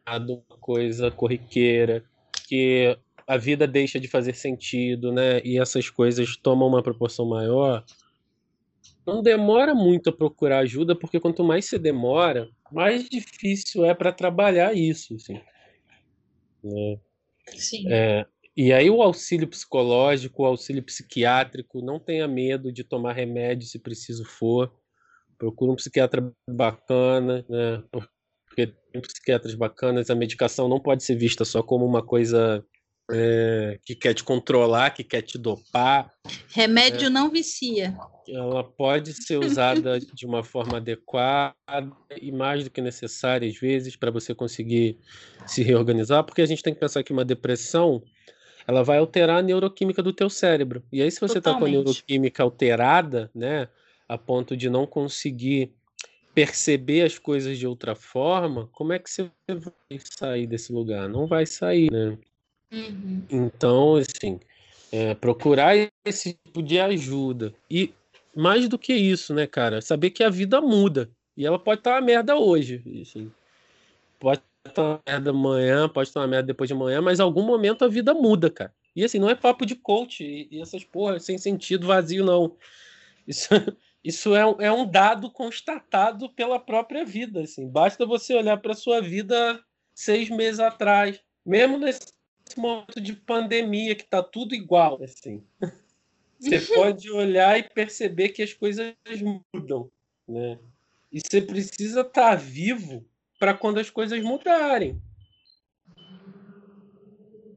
uma 0.49 0.59
coisa 0.59 1.11
corriqueira, 1.11 2.05
que 2.47 2.97
a 3.27 3.37
vida 3.37 3.67
deixa 3.67 3.99
de 3.99 4.07
fazer 4.07 4.35
sentido, 4.35 5.13
né? 5.13 5.41
E 5.45 5.59
essas 5.59 5.91
coisas 5.91 6.37
tomam 6.37 6.69
uma 6.69 6.83
proporção 6.83 7.27
maior. 7.27 7.85
Não 9.05 9.23
demora 9.23 9.75
muito 9.75 10.11
a 10.11 10.13
procurar 10.13 10.59
ajuda, 10.59 10.95
porque 10.95 11.19
quanto 11.19 11.43
mais 11.43 11.65
você 11.65 11.79
demora, 11.79 12.49
mais 12.71 13.09
difícil 13.09 13.85
é 13.85 13.95
para 13.95 14.13
trabalhar 14.13 14.75
isso, 14.75 15.15
assim. 15.15 15.41
Né? 16.63 16.99
Sim. 17.55 17.85
É, 17.89 18.27
e 18.57 18.73
aí 18.73 18.89
o 18.89 19.03
auxílio 19.03 19.47
psicológico, 19.47 20.43
o 20.43 20.47
auxílio 20.47 20.83
psiquiátrico, 20.83 21.83
não 21.83 22.01
tenha 22.01 22.27
medo 22.27 22.73
de 22.73 22.83
tomar 22.83 23.13
remédio 23.13 23.69
se 23.69 23.79
preciso 23.79 24.25
for. 24.25 24.73
Procura 25.37 25.73
um 25.73 25.77
psiquiatra 25.77 26.33
bacana, 26.49 27.45
né? 27.49 27.83
Porque 27.91 28.69
tem 28.91 29.03
psiquiatras 29.03 29.55
bacanas, 29.55 30.09
a 30.09 30.15
medicação 30.15 30.69
não 30.69 30.81
pode 30.81 31.05
ser 31.05 31.17
vista 31.17 31.45
só 31.45 31.63
como 31.63 31.85
uma 31.85 32.03
coisa 32.03 32.65
é, 33.11 33.79
que 33.85 33.95
quer 33.95 34.15
te 34.15 34.25
controlar, 34.25 34.91
que 34.91 35.05
quer 35.05 35.23
te 35.23 35.39
dopar. 35.39 36.11
Remédio 36.49 37.07
é, 37.07 37.11
não 37.11 37.31
vicia. 37.31 37.97
Ela 38.29 38.65
pode 38.65 39.13
ser 39.13 39.37
usada 39.37 40.01
de 40.01 40.27
uma 40.27 40.43
forma 40.43 40.79
adequada 40.79 41.55
e 42.21 42.33
mais 42.33 42.65
do 42.65 42.71
que 42.71 42.81
necessária, 42.81 43.49
às 43.49 43.59
vezes, 43.59 43.97
para 43.97 44.11
você 44.11 44.35
conseguir 44.35 44.99
se 45.47 45.63
reorganizar, 45.63 46.25
porque 46.25 46.43
a 46.43 46.47
gente 46.47 46.63
tem 46.63 46.75
que 46.75 46.81
pensar 46.81 47.03
que 47.03 47.13
uma 47.13 47.25
depressão 47.25 48.03
ela 48.67 48.83
vai 48.83 48.99
alterar 48.99 49.39
a 49.39 49.43
neuroquímica 49.43 50.03
do 50.03 50.13
teu 50.13 50.29
cérebro. 50.29 50.83
E 50.93 51.01
aí, 51.01 51.11
se 51.11 51.21
você 51.21 51.39
está 51.39 51.55
com 51.55 51.65
a 51.65 51.69
neuroquímica 51.69 52.43
alterada, 52.43 53.31
né, 53.35 53.69
a 54.09 54.19
ponto 54.19 54.57
de 54.57 54.69
não 54.69 54.87
conseguir 54.87 55.73
perceber 56.35 57.03
as 57.03 57.19
coisas 57.19 57.59
de 57.59 57.67
outra 57.67 57.95
forma, 57.95 58.69
como 58.73 58.93
é 58.93 58.99
que 58.99 59.11
você 59.11 59.31
vai 59.47 59.99
sair 59.99 60.47
desse 60.47 60.73
lugar? 60.73 61.09
Não 61.09 61.27
vai 61.27 61.47
sair, 61.47 61.91
né? 61.91 62.19
Uhum. 62.73 63.23
Então, 63.31 63.97
assim, 63.97 64.39
é, 64.93 65.15
procurar 65.15 65.75
esse 66.05 66.35
tipo 66.35 66.63
de 66.63 66.79
ajuda. 66.79 67.55
E 67.71 67.93
mais 68.35 68.69
do 68.69 68.79
que 68.79 68.93
isso, 68.93 69.33
né, 69.33 69.47
cara? 69.47 69.81
Saber 69.81 70.11
que 70.11 70.23
a 70.23 70.29
vida 70.29 70.61
muda. 70.61 71.09
E 71.37 71.47
ela 71.47 71.59
pode 71.59 71.81
estar 71.81 71.93
uma 71.93 72.01
merda 72.01 72.37
hoje. 72.37 72.83
Assim. 73.01 73.31
Pode 74.19 74.43
estar 74.71 74.83
uma 74.83 75.01
merda 75.07 75.31
amanhã, 75.31 75.89
pode 75.89 76.09
estar 76.09 76.21
uma 76.21 76.27
merda 76.27 76.47
depois 76.47 76.69
de 76.69 76.75
amanhã, 76.75 77.01
mas 77.01 77.19
em 77.19 77.23
algum 77.23 77.43
momento 77.43 77.85
a 77.85 77.89
vida 77.89 78.13
muda, 78.15 78.51
cara. 78.51 78.75
E 78.95 79.05
assim, 79.05 79.19
não 79.19 79.29
é 79.29 79.35
papo 79.35 79.67
de 79.67 79.75
coach 79.75 80.25
e, 80.25 80.61
essas 80.61 80.85
porras 80.85 81.25
sem 81.25 81.37
sentido 81.39 81.87
vazio, 81.87 82.25
não. 82.25 82.57
Isso, 83.27 83.49
isso 84.03 84.35
é, 84.35 84.43
é 84.61 84.73
um 84.73 84.89
dado 84.89 85.31
constatado 85.31 86.31
pela 86.31 86.59
própria 86.59 87.05
vida. 87.05 87.43
Assim. 87.43 87.69
Basta 87.69 88.07
você 88.07 88.35
olhar 88.35 88.57
para 88.57 88.75
sua 88.75 89.01
vida 89.01 89.61
seis 89.95 90.31
meses 90.31 90.61
atrás. 90.61 91.21
Mesmo 91.45 91.79
nesse 91.79 92.17
esse 92.49 92.59
momento 92.59 93.01
de 93.01 93.13
pandemia 93.13 93.95
que 93.95 94.05
tá 94.05 94.23
tudo 94.23 94.55
igual, 94.55 95.03
assim. 95.03 95.43
Você 96.39 96.61
pode 96.61 97.11
olhar 97.11 97.59
e 97.59 97.63
perceber 97.63 98.29
que 98.29 98.43
as 98.43 98.53
coisas 98.53 98.95
mudam, 99.55 99.91
né? 100.29 100.59
E 101.11 101.19
você 101.19 101.41
precisa 101.41 102.03
estar 102.03 102.31
tá 102.31 102.35
vivo 102.35 103.03
para 103.39 103.55
quando 103.55 103.79
as 103.81 103.91
coisas 103.91 104.23
mudarem. 104.23 105.01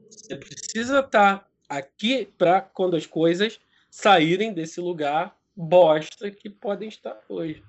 Você 0.10 0.36
precisa 0.38 1.00
estar 1.00 1.40
tá 1.40 1.50
aqui 1.68 2.26
para 2.38 2.62
quando 2.62 2.96
as 2.96 3.08
coisas 3.08 3.60
saírem 3.90 4.54
desse 4.54 4.80
lugar 4.80 5.36
bosta 5.56 6.30
que 6.30 6.50
podem 6.50 6.90
estar 6.90 7.20
hoje. 7.28 7.66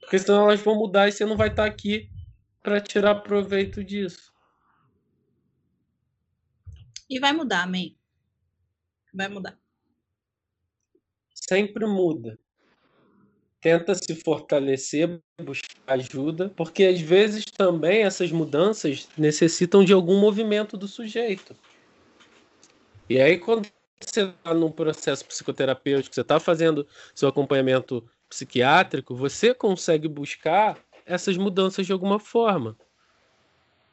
Porque 0.00 0.18
senão 0.18 0.42
elas 0.44 0.60
vão 0.60 0.74
mudar 0.74 1.06
e 1.08 1.12
você 1.12 1.24
não 1.24 1.36
vai 1.36 1.48
estar 1.48 1.62
tá 1.62 1.68
aqui 1.68 2.10
para 2.62 2.80
tirar 2.80 3.16
proveito 3.16 3.84
disso. 3.84 4.32
E 7.12 7.18
vai 7.20 7.32
mudar, 7.32 7.62
amém. 7.64 7.96
Vai 9.12 9.28
mudar. 9.28 9.58
Sempre 11.48 11.86
muda. 11.86 12.38
Tenta 13.60 13.94
se 13.94 14.14
fortalecer, 14.14 15.18
buscar 15.42 15.94
ajuda, 15.94 16.48
porque 16.56 16.84
às 16.84 17.00
vezes 17.00 17.44
também 17.44 18.04
essas 18.04 18.30
mudanças 18.30 19.08
necessitam 19.18 19.84
de 19.84 19.92
algum 19.92 20.20
movimento 20.20 20.76
do 20.76 20.86
sujeito. 20.86 21.56
E 23.10 23.20
aí, 23.20 23.38
quando 23.38 23.68
você 24.00 24.28
está 24.28 24.54
num 24.54 24.70
processo 24.70 25.24
psicoterapêutico, 25.24 26.14
você 26.14 26.20
está 26.20 26.38
fazendo 26.38 26.86
seu 27.14 27.28
acompanhamento 27.28 28.08
psiquiátrico, 28.28 29.14
você 29.14 29.52
consegue 29.54 30.06
buscar 30.06 30.78
essas 31.04 31.36
mudanças 31.36 31.86
de 31.86 31.92
alguma 31.92 32.20
forma. 32.20 32.76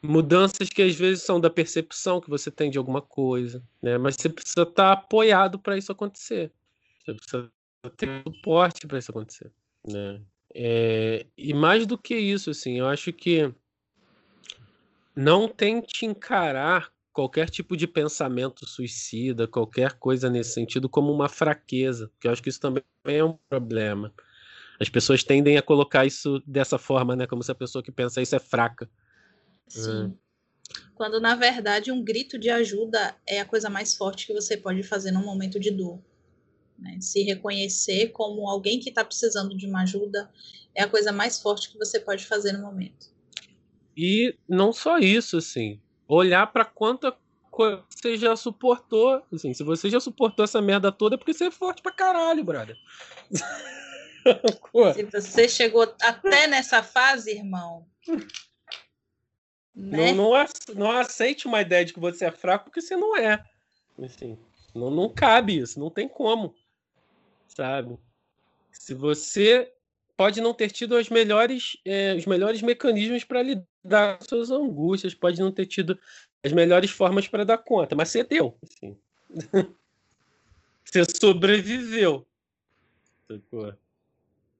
Mudanças 0.01 0.69
que 0.69 0.83
às 0.83 0.93
vezes 0.93 1.23
são 1.23 1.39
da 1.39 1.49
percepção 1.49 2.21
que 2.21 2.29
você 2.29 2.51
tem 2.51 2.69
de 2.69 2.77
alguma 2.77 3.01
coisa, 3.01 3.63
né? 3.81 3.97
Mas 3.97 4.15
você 4.15 4.29
precisa 4.29 4.61
estar 4.61 4.73
tá 4.73 4.91
apoiado 4.91 5.57
para 5.57 5.77
isso 5.77 5.91
acontecer. 5.91 6.51
Você 7.03 7.13
precisa 7.13 7.54
ter 7.89 8.23
suporte 8.23 8.87
para 8.87 8.97
isso 8.97 9.11
acontecer, 9.11 9.51
né? 9.87 10.21
É, 10.53 11.25
e 11.37 11.53
mais 11.53 11.85
do 11.85 11.97
que 11.97 12.15
isso, 12.15 12.49
assim, 12.49 12.79
eu 12.79 12.87
acho 12.87 13.11
que 13.11 13.53
não 15.15 15.47
tente 15.47 16.05
encarar 16.05 16.91
qualquer 17.11 17.49
tipo 17.49 17.77
de 17.77 17.87
pensamento 17.87 18.65
suicida, 18.65 19.47
qualquer 19.47 19.93
coisa 19.93 20.29
nesse 20.29 20.53
sentido, 20.53 20.89
como 20.89 21.11
uma 21.11 21.29
fraqueza, 21.29 22.09
porque 22.09 22.27
eu 22.27 22.31
acho 22.31 22.43
que 22.43 22.49
isso 22.49 22.59
também 22.59 22.83
é 23.05 23.23
um 23.23 23.37
problema. 23.49 24.13
As 24.79 24.89
pessoas 24.89 25.23
tendem 25.23 25.57
a 25.57 25.61
colocar 25.61 26.05
isso 26.05 26.43
dessa 26.45 26.77
forma, 26.77 27.15
né? 27.15 27.25
Como 27.25 27.41
se 27.41 27.51
a 27.51 27.55
pessoa 27.55 27.81
que 27.81 27.91
pensa 27.91 28.21
isso 28.21 28.35
é 28.35 28.39
fraca. 28.39 28.89
Sim. 29.67 30.13
É. 30.21 30.25
Quando 30.93 31.19
na 31.19 31.35
verdade 31.35 31.91
um 31.91 32.03
grito 32.03 32.37
de 32.37 32.49
ajuda 32.49 33.15
é 33.25 33.39
a 33.39 33.45
coisa 33.45 33.69
mais 33.69 33.95
forte 33.95 34.27
que 34.27 34.33
você 34.33 34.57
pode 34.57 34.83
fazer 34.83 35.11
num 35.11 35.23
momento 35.23 35.59
de 35.59 35.71
dor. 35.71 35.99
Né? 36.77 36.97
Se 37.01 37.23
reconhecer 37.23 38.09
como 38.09 38.49
alguém 38.49 38.79
que 38.79 38.89
está 38.89 39.03
precisando 39.03 39.55
de 39.55 39.65
uma 39.65 39.83
ajuda 39.83 40.29
é 40.73 40.83
a 40.83 40.89
coisa 40.89 41.11
mais 41.11 41.39
forte 41.39 41.71
que 41.71 41.77
você 41.77 41.99
pode 41.99 42.25
fazer 42.25 42.51
no 42.51 42.61
momento. 42.61 43.13
E 43.95 44.35
não 44.47 44.73
só 44.73 44.97
isso, 44.97 45.37
assim, 45.37 45.79
olhar 46.07 46.51
para 46.51 46.65
quanta 46.65 47.15
coisa 47.49 47.81
você 47.89 48.17
já 48.17 48.35
suportou. 48.35 49.23
Assim, 49.33 49.53
se 49.53 49.63
você 49.63 49.89
já 49.89 49.99
suportou 49.99 50.43
essa 50.43 50.61
merda 50.61 50.91
toda, 50.91 51.15
é 51.15 51.17
porque 51.17 51.33
você 51.33 51.45
é 51.45 51.51
forte 51.51 51.81
pra 51.81 51.93
caralho, 51.93 52.43
brother. 52.43 52.75
se 54.93 55.03
você 55.03 55.47
chegou 55.47 55.83
até 56.01 56.47
nessa 56.47 56.83
fase, 56.83 57.31
irmão, 57.31 57.87
né? 59.75 60.13
Não, 60.13 60.33
não, 60.33 60.45
não 60.75 60.91
aceite 60.91 61.47
uma 61.47 61.61
ideia 61.61 61.83
de 61.83 61.93
que 61.93 61.99
você 61.99 62.25
é 62.25 62.31
fraco 62.31 62.65
porque 62.65 62.81
você 62.81 62.95
não 62.95 63.17
é. 63.17 63.43
Assim, 64.01 64.37
não, 64.73 64.89
não 64.89 65.09
cabe 65.09 65.59
isso, 65.59 65.79
não 65.79 65.89
tem 65.89 66.07
como. 66.07 66.55
Sabe? 67.55 67.97
Se 68.71 68.93
você 68.93 69.71
pode 70.17 70.41
não 70.41 70.53
ter 70.53 70.69
tido 70.69 70.95
as 70.95 71.09
melhores, 71.09 71.77
é, 71.85 72.13
os 72.13 72.25
melhores 72.25 72.61
mecanismos 72.61 73.23
para 73.23 73.41
lidar 73.41 74.17
com 74.19 74.25
suas 74.25 74.51
angústias, 74.51 75.13
pode 75.13 75.39
não 75.39 75.51
ter 75.51 75.65
tido 75.65 75.97
as 76.43 76.51
melhores 76.51 76.91
formas 76.91 77.27
para 77.27 77.45
dar 77.45 77.57
conta, 77.57 77.95
mas 77.95 78.09
você 78.09 78.23
deu. 78.23 78.57
Assim. 78.61 78.97
você 80.83 81.03
sobreviveu. 81.05 82.27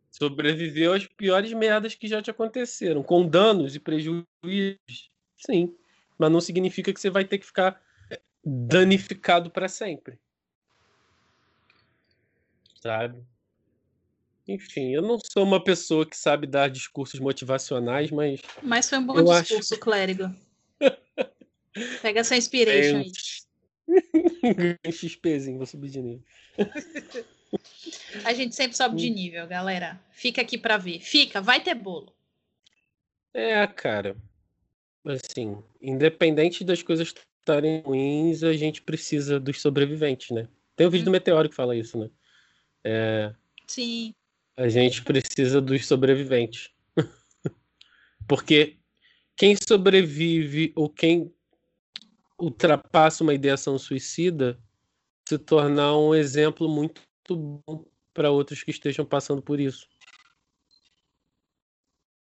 Sobreviveu 0.09 0.93
às 0.93 1.05
piores 1.05 1.51
merdas 1.51 1.93
que 1.93 2.07
já 2.07 2.21
te 2.21 2.31
aconteceram, 2.31 3.03
com 3.03 3.27
danos 3.27 3.75
e 3.75 3.79
prejuízos, 3.79 5.11
sim. 5.35 5.75
Mas 6.17 6.31
não 6.31 6.39
significa 6.39 6.93
que 6.93 6.99
você 6.99 7.09
vai 7.09 7.25
ter 7.25 7.37
que 7.37 7.45
ficar 7.45 7.81
eh, 8.09 8.21
danificado 8.43 9.51
para 9.51 9.67
sempre. 9.67 10.17
Sabe? 12.85 13.19
Enfim, 14.47 14.93
eu 14.93 15.01
não 15.01 15.17
sou 15.17 15.43
uma 15.43 15.63
pessoa 15.63 16.05
que 16.05 16.15
sabe 16.15 16.45
dar 16.45 16.69
discursos 16.69 17.19
motivacionais, 17.19 18.11
mas. 18.11 18.41
Mas 18.61 18.87
foi 18.87 18.99
um 18.99 19.07
bom 19.07 19.15
discurso, 19.23 19.73
acho... 19.73 19.81
clérigo. 19.81 20.31
Pega 22.03 22.19
essa 22.19 22.37
inspiration 22.37 22.97
aí. 22.97 23.11
Um 24.85 24.91
XPzinho, 24.91 25.57
vou 25.57 25.65
subir 25.65 25.89
de 25.89 25.99
nível. 25.99 26.23
A 28.23 28.33
gente 28.35 28.53
sempre 28.53 28.77
sobe 28.77 28.97
de 28.97 29.09
hum. 29.09 29.15
nível, 29.15 29.47
galera. 29.47 29.99
Fica 30.11 30.43
aqui 30.43 30.55
para 30.55 30.77
ver. 30.77 30.99
Fica, 30.99 31.41
vai 31.41 31.59
ter 31.63 31.73
bolo. 31.73 32.15
É, 33.33 33.65
cara. 33.65 34.15
Assim, 35.03 35.57
independente 35.81 36.63
das 36.63 36.83
coisas 36.83 37.11
estarem 37.39 37.81
ruins, 37.81 38.43
a 38.43 38.53
gente 38.53 38.83
precisa 38.83 39.39
dos 39.39 39.59
sobreviventes, 39.59 40.29
né? 40.29 40.47
Tem 40.75 40.85
o 40.85 40.89
um 40.89 40.91
vídeo 40.91 41.01
hum. 41.01 41.05
do 41.05 41.11
Meteoro 41.11 41.49
que 41.49 41.55
fala 41.55 41.75
isso, 41.75 41.97
né? 41.97 42.11
É, 42.85 43.33
Sim. 43.67 44.13
A 44.55 44.69
gente 44.69 45.03
precisa 45.03 45.59
dos 45.59 45.85
sobreviventes. 45.87 46.69
Porque 48.27 48.77
quem 49.35 49.55
sobrevive 49.67 50.71
ou 50.75 50.87
quem 50.87 51.33
ultrapassa 52.39 53.23
uma 53.23 53.33
ideação 53.33 53.77
suicida 53.79 54.61
se 55.27 55.37
tornar 55.39 55.97
um 55.97 56.13
exemplo 56.13 56.69
muito 56.69 57.01
bom 57.27 57.85
para 58.13 58.31
outros 58.31 58.63
que 58.63 58.71
estejam 58.71 59.05
passando 59.05 59.41
por 59.41 59.59
isso. 59.59 59.89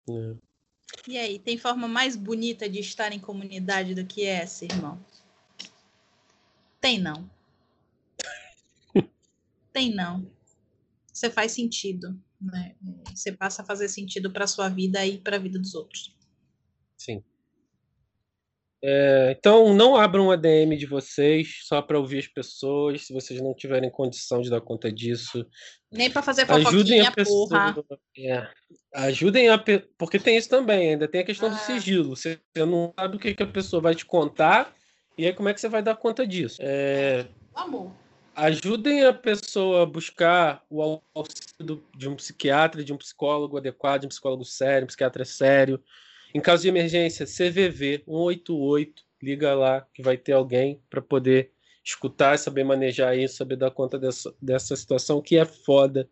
É. 0.09 0.35
E 1.07 1.19
aí, 1.19 1.39
tem 1.39 1.59
forma 1.59 1.87
mais 1.87 2.17
bonita 2.17 2.69
de 2.69 2.81
estar 2.81 3.13
em 3.13 3.21
comunidade 3.21 3.95
do 3.95 4.07
que 4.07 4.25
essa, 4.25 4.65
irmão? 4.65 5.05
Tem 6.81 6.99
não. 6.99 7.29
tem 9.73 9.95
não. 9.95 10.36
Você 11.17 11.31
faz 11.31 11.53
sentido, 11.53 12.15
né? 12.39 12.75
Você 13.15 13.33
passa 13.33 13.63
a 13.63 13.65
fazer 13.65 13.89
sentido 13.89 14.31
para 14.31 14.47
sua 14.47 14.69
vida 14.69 15.05
e 15.07 15.17
para 15.17 15.37
a 15.37 15.39
vida 15.39 15.59
dos 15.59 15.75
outros. 15.75 16.15
Sim. 16.95 17.25
É, 18.85 19.35
então, 19.39 19.73
não 19.73 19.97
abram 19.97 20.27
um 20.27 20.31
ADM 20.31 20.77
de 20.77 20.85
vocês 20.85 21.61
só 21.63 21.81
para 21.81 21.99
ouvir 21.99 22.19
as 22.19 22.29
pessoas, 22.29 23.07
se 23.07 23.15
vocês 23.15 23.41
não 23.41 23.55
tiverem 23.55 23.91
condição 23.91 24.43
de 24.43 24.51
dar 24.51 24.61
conta 24.61 24.93
disso. 24.93 25.47
Nem 25.91 26.11
para 26.11 26.21
fazer 26.21 26.43
ajudem 26.53 27.01
a 27.01 27.11
pessoa, 27.11 27.49
porra. 27.49 27.99
É, 28.19 28.47
ajudem 28.97 29.49
a 29.49 29.59
porque 29.97 30.19
tem 30.19 30.37
isso 30.37 30.51
também, 30.51 30.91
ainda 30.91 31.09
tem 31.09 31.23
a 31.23 31.27
questão 31.27 31.49
ah. 31.49 31.53
do 31.53 31.59
sigilo. 31.61 32.15
Você, 32.15 32.39
você 32.55 32.67
não 32.67 32.93
sabe 32.95 33.17
o 33.17 33.19
que, 33.19 33.35
que 33.35 33.43
a 33.43 33.47
pessoa 33.47 33.81
vai 33.81 33.95
te 33.95 34.05
contar 34.05 34.71
e 35.17 35.25
aí 35.25 35.33
como 35.33 35.49
é 35.49 35.55
que 35.55 35.63
você 35.63 35.69
vai 35.71 35.83
dar 35.83 35.97
conta 35.97 36.27
disso. 36.27 36.59
É, 36.61 37.27
Amor. 37.55 38.06
Ajudem 38.37 39.03
a 39.03 39.15
pessoa 39.15 39.85
a 39.85 39.87
buscar 39.87 40.63
o 40.69 41.01
auxílio 41.15 41.83
de 41.97 42.07
um 42.07 42.15
psiquiatra, 42.15 42.85
de 42.85 42.93
um 42.93 42.99
psicólogo 42.99 43.57
adequado, 43.57 44.03
de 44.03 44.07
um 44.07 44.11
psicólogo 44.11 44.45
sério, 44.45 44.85
um 44.85 44.89
psiquiatra 44.89 45.25
sério. 45.25 45.83
Em 46.35 46.41
caso 46.43 46.61
de 46.61 46.69
emergência, 46.69 47.25
CVV 47.25 48.03
188, 48.05 49.03
liga 49.23 49.55
lá 49.55 49.87
que 49.95 50.03
vai 50.03 50.19
ter 50.19 50.33
alguém 50.33 50.83
para 50.91 51.01
poder 51.01 51.51
escutar, 51.83 52.39
saber 52.39 52.63
manejar 52.63 53.17
isso, 53.17 53.37
saber 53.37 53.57
dar 53.57 53.71
conta 53.71 53.99
dessa, 53.99 54.35
dessa 54.43 54.77
situação 54.77 55.23
que 55.23 55.39
é 55.39 55.47
foda. 55.47 56.07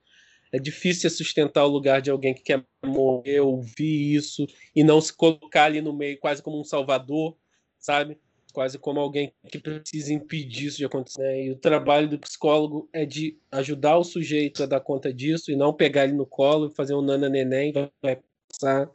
É 0.50 0.58
difícil 0.58 1.10
sustentar 1.10 1.66
o 1.66 1.68
lugar 1.68 2.00
de 2.00 2.10
alguém 2.10 2.32
que 2.32 2.42
quer 2.42 2.64
morrer, 2.82 3.40
ouvir 3.40 4.14
isso 4.14 4.46
e 4.74 4.82
não 4.82 4.98
se 4.98 5.12
colocar 5.12 5.64
ali 5.64 5.82
no 5.82 5.92
meio, 5.92 6.18
quase 6.18 6.42
como 6.42 6.58
um 6.58 6.64
salvador, 6.64 7.36
sabe? 7.78 8.18
Quase 8.54 8.78
como 8.78 9.00
alguém 9.00 9.34
que 9.50 9.58
precisa 9.58 10.12
impedir 10.14 10.68
isso 10.68 10.78
de 10.78 10.84
acontecer. 10.84 11.44
E 11.44 11.50
o 11.50 11.56
trabalho 11.56 12.08
do 12.08 12.18
psicólogo 12.18 12.88
é 12.92 13.04
de 13.04 13.36
ajudar 13.50 13.98
o 13.98 14.04
sujeito 14.04 14.62
a 14.62 14.66
dar 14.66 14.80
conta 14.80 15.12
disso 15.12 15.50
e 15.50 15.56
não 15.56 15.74
pegar 15.74 16.04
ele 16.04 16.12
no 16.12 16.24
colo 16.24 16.68
e 16.68 16.74
fazer 16.74 16.94
um 16.94 17.02
nana 17.02 17.28
neném, 17.28 17.72
vai 18.00 18.20
passar 18.48 18.88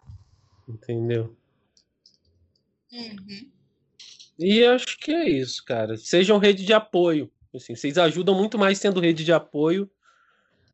Entendeu? 0.69 1.35
Uhum. 2.93 3.49
E 4.37 4.63
acho 4.63 4.97
que 4.99 5.11
é 5.11 5.27
isso, 5.27 5.65
cara. 5.65 5.97
Sejam 5.97 6.37
rede 6.37 6.63
de 6.63 6.71
apoio. 6.71 7.29
Assim, 7.53 7.75
vocês 7.75 7.97
ajudam 7.97 8.35
muito 8.35 8.57
mais 8.57 8.77
sendo 8.77 9.01
rede 9.01 9.25
de 9.25 9.33
apoio 9.33 9.89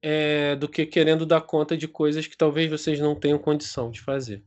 é, 0.01 0.55
do 0.57 0.67
que 0.67 0.85
querendo 0.85 1.25
dar 1.25 1.41
conta 1.41 1.75
de 1.75 1.87
coisas 1.87 2.27
que 2.27 2.37
talvez 2.37 2.69
vocês 2.69 2.99
não 2.99 3.15
tenham 3.15 3.39
condição 3.39 3.89
de 3.89 4.01
fazer. 4.01 4.43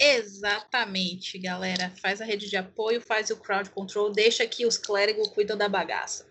Exatamente, 0.00 1.38
galera. 1.38 1.92
Faz 2.00 2.22
a 2.22 2.24
rede 2.24 2.48
de 2.48 2.56
apoio, 2.56 3.02
faz 3.02 3.28
o 3.28 3.36
crowd 3.36 3.68
control, 3.68 4.10
deixa 4.10 4.46
que 4.46 4.64
os 4.64 4.78
clérigos 4.78 5.28
cuidam 5.28 5.56
da 5.56 5.68
bagaça. 5.68 6.26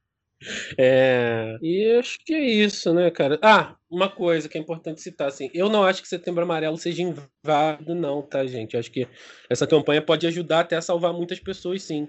É, 0.79 1.57
e 1.63 1.91
acho 1.99 2.19
que 2.23 2.35
é 2.35 2.45
isso, 2.45 2.93
né, 2.93 3.11
cara? 3.11 3.39
Ah, 3.43 3.77
uma 3.91 4.11
coisa 4.11 4.47
que 4.47 4.59
é 4.59 4.61
importante 4.61 5.01
citar, 5.01 5.29
assim, 5.29 5.51
eu 5.55 5.71
não 5.71 5.85
acho 5.85 6.03
que 6.03 6.09
Setembro 6.09 6.43
Amarelo 6.43 6.77
seja 6.77 7.03
inválido, 7.03 7.95
não, 7.95 8.21
tá, 8.21 8.45
gente? 8.45 8.75
Eu 8.75 8.81
acho 8.81 8.91
que 8.91 9.09
essa 9.49 9.67
campanha 9.67 10.03
pode 10.03 10.27
ajudar 10.27 10.61
até 10.61 10.77
a 10.77 10.83
salvar 10.83 11.15
muitas 11.15 11.41
pessoas, 11.41 11.83
sim. 11.83 12.07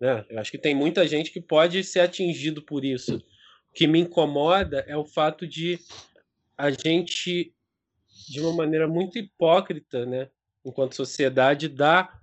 Né? 0.00 0.24
Eu 0.30 0.38
acho 0.38 0.50
que 0.50 0.58
tem 0.58 0.74
muita 0.76 1.06
gente 1.08 1.32
que 1.32 1.40
pode 1.40 1.82
ser 1.82 2.00
atingido 2.00 2.62
por 2.62 2.84
isso. 2.84 3.16
O 3.16 3.72
que 3.74 3.86
me 3.86 3.98
incomoda 3.98 4.84
é 4.86 4.96
o 4.96 5.04
fato 5.04 5.44
de 5.44 5.80
a 6.56 6.70
gente, 6.70 7.52
de 8.28 8.40
uma 8.40 8.52
maneira 8.52 8.86
muito 8.86 9.18
hipócrita, 9.18 10.06
né, 10.06 10.28
enquanto 10.64 10.96
sociedade, 10.96 11.68
dar 11.68 12.20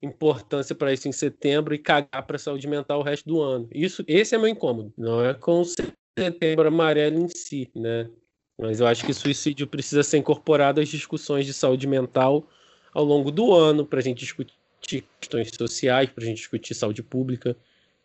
importância 0.00 0.74
para 0.74 0.92
isso 0.92 1.08
em 1.08 1.12
setembro 1.12 1.74
e 1.74 1.78
cagar 1.78 2.24
para 2.26 2.36
a 2.36 2.38
saúde 2.38 2.68
mental 2.68 3.00
o 3.00 3.02
resto 3.02 3.28
do 3.28 3.40
ano. 3.40 3.68
Isso, 3.74 4.04
esse 4.06 4.34
é 4.34 4.38
meu 4.38 4.48
incômodo. 4.48 4.92
Não 4.96 5.24
é 5.24 5.34
com 5.34 5.62
setembro 6.18 6.68
amarelo 6.68 7.18
em 7.18 7.28
si, 7.28 7.68
né? 7.74 8.08
Mas 8.56 8.80
eu 8.80 8.86
acho 8.86 9.04
que 9.04 9.12
suicídio 9.12 9.66
precisa 9.66 10.02
ser 10.02 10.18
incorporado 10.18 10.80
às 10.80 10.88
discussões 10.88 11.46
de 11.46 11.52
saúde 11.52 11.86
mental 11.86 12.48
ao 12.92 13.04
longo 13.04 13.30
do 13.30 13.54
ano 13.54 13.86
para 13.86 14.00
a 14.00 14.02
gente 14.02 14.20
discutir 14.20 15.04
questões 15.20 15.50
sociais, 15.56 16.10
para 16.10 16.24
a 16.24 16.26
gente 16.26 16.38
discutir 16.38 16.74
saúde 16.74 17.02
pública, 17.02 17.56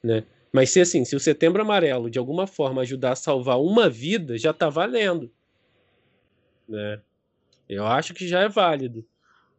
né? 0.04 0.24
Mas 0.52 0.70
se 0.70 0.80
assim, 0.80 1.04
se 1.04 1.16
o 1.16 1.20
setembro 1.20 1.64
amarelo 1.64 2.10
de 2.10 2.20
alguma 2.20 2.46
forma 2.46 2.82
ajudar 2.82 3.14
a 3.14 3.16
salvar 3.16 3.60
uma 3.60 3.90
vida, 3.90 4.38
já 4.38 4.52
está 4.52 4.70
valendo, 4.70 5.32
né? 6.68 7.02
Eu 7.68 7.86
acho 7.86 8.14
que 8.14 8.28
já 8.28 8.42
é 8.42 8.50
válido. 8.50 9.06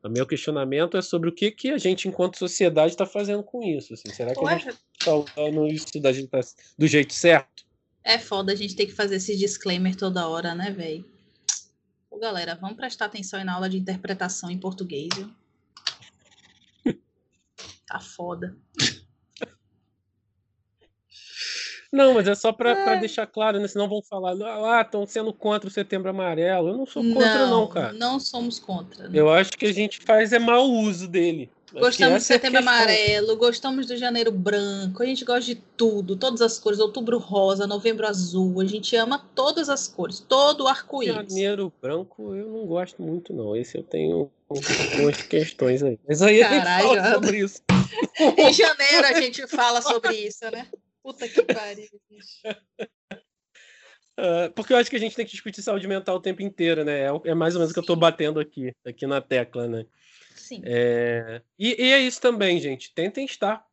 O 0.03 0.09
meu 0.09 0.27
questionamento 0.27 0.99
é 0.99 1.03
sobre 1.03 1.31
o 1.31 1.33
que, 1.33 1.51
que 1.51 1.71
a 1.71 1.79
gente, 1.79 2.07
enquanto 2.07 2.39
sociedade, 2.39 2.93
está 2.93 3.07
fazendo 3.07 3.43
com 3.43 3.63
isso. 3.63 3.95
Assim. 3.95 4.13
Será 4.13 4.35
que 4.35 4.47
a 4.47 4.59
gente 4.59 4.79
está 5.01 5.15
usando 5.15 5.67
isso 5.67 5.87
da 6.01 6.13
gente 6.13 6.29
tá 6.29 6.41
do 6.77 6.87
jeito 6.87 7.15
certo? 7.15 7.65
É 8.03 8.19
foda 8.19 8.53
a 8.53 8.55
gente 8.55 8.77
ter 8.77 8.85
que 8.85 8.93
fazer 8.93 9.17
esse 9.17 9.35
disclaimer 9.35 9.97
toda 9.97 10.29
hora, 10.29 10.55
né, 10.55 10.71
velho? 10.71 11.11
Galera, 12.21 12.55
vamos 12.55 12.77
prestar 12.77 13.07
atenção 13.07 13.39
aí 13.39 13.45
na 13.45 13.55
aula 13.55 13.69
de 13.69 13.79
interpretação 13.79 14.51
em 14.51 14.59
português, 14.59 15.09
viu? 15.17 15.31
tá 17.87 17.99
foda. 17.99 18.57
Não, 21.95 22.13
mas 22.13 22.27
é 22.27 22.35
só 22.35 22.53
para 22.53 22.97
deixar 22.97 23.25
claro, 23.25 23.61
né? 23.61 23.69
Senão 23.69 23.89
vão 23.89 24.03
falar, 24.03 24.33
ah, 24.33 24.83
estão 24.83 25.07
sendo 25.07 25.33
contra 25.33 25.69
o 25.69 25.73
Setembro 25.73 26.11
Amarelo. 26.11 26.71
Eu 26.71 26.77
não 26.77 26.87
sou 26.87 27.05
contra, 27.05 27.47
não, 27.47 27.61
não 27.61 27.67
cara. 27.69 27.93
Não 27.93 28.19
somos 28.19 28.59
contra. 28.59 29.09
Né? 29.09 29.11
Eu 29.15 29.31
acho 29.31 29.53
que 29.53 29.67
a 29.67 29.73
gente 29.73 30.01
faz 30.01 30.33
é 30.33 30.41
mau 30.41 30.69
uso 30.69 31.07
dele. 31.07 31.49
Gostamos 31.73 32.23
do 32.23 32.27
Setembro 32.27 32.59
é 32.59 32.63
Amarelo, 32.63 33.37
gostamos 33.37 33.87
do 33.87 33.97
Janeiro 33.97 34.31
Branco, 34.31 35.03
a 35.03 35.07
gente 35.07 35.25
gosta 35.25 35.43
de 35.43 35.57
tudo, 35.77 36.15
todas 36.15 36.41
as 36.41 36.57
cores, 36.57 36.79
Outubro 36.79 37.19
Rosa, 37.19 37.67
Novembro 37.67 38.07
Azul, 38.07 38.61
a 38.61 38.65
gente 38.65 38.95
ama 38.95 39.25
todas 39.35 39.69
as 39.69 39.89
cores, 39.89 40.21
todo 40.21 40.65
o 40.65 40.69
arco-íris. 40.69 41.33
Janeiro 41.33 41.73
Branco 41.83 42.35
eu 42.35 42.49
não 42.49 42.67
gosto 42.67 43.03
muito, 43.03 43.33
não. 43.33 43.57
Esse 43.57 43.79
eu 43.79 43.83
tenho 43.83 44.31
algumas 44.49 45.23
questões 45.23 45.83
aí. 45.83 45.99
Mas 46.07 46.23
aí 46.23 46.41
Caralho, 46.41 46.91
a 46.91 46.95
gente 46.95 47.03
fala 47.03 47.15
sobre 47.15 47.39
isso. 47.39 47.63
em 48.39 48.53
janeiro 48.53 49.07
a 49.07 49.21
gente 49.21 49.47
fala 49.49 49.83
sobre 49.83 50.15
isso, 50.15 50.45
né? 50.53 50.69
Puta 51.05 51.29
que 51.29 51.43
pariu, 51.43 51.87
Uh, 54.17 54.49
porque 54.55 54.73
eu 54.73 54.77
acho 54.77 54.89
que 54.89 54.95
a 54.95 54.99
gente 55.01 55.17
tem 55.17 55.25
que 55.25 55.33
discutir 55.33 55.61
saúde 55.61 55.89
mental 55.89 56.15
o 56.15 56.21
tempo 56.21 56.41
inteiro, 56.41 56.85
né? 56.85 57.01
É, 57.01 57.31
é 57.31 57.35
mais 57.35 57.57
ou 57.57 57.59
menos 57.59 57.73
o 57.73 57.75
que 57.75 57.81
eu 57.81 57.83
estou 57.83 57.97
batendo 57.97 58.39
aqui, 58.39 58.73
aqui 58.87 59.09
na 59.09 59.21
tecla, 59.21 59.67
né? 59.67 59.87
Sim. 60.37 60.63
É, 60.65 61.43
e, 61.59 61.75
e, 61.83 61.93
é 61.93 61.99
isso 61.99 62.21
também, 62.21 62.61
gente. 62.61 62.95
Tentem 62.95 63.25
estar 63.25 63.67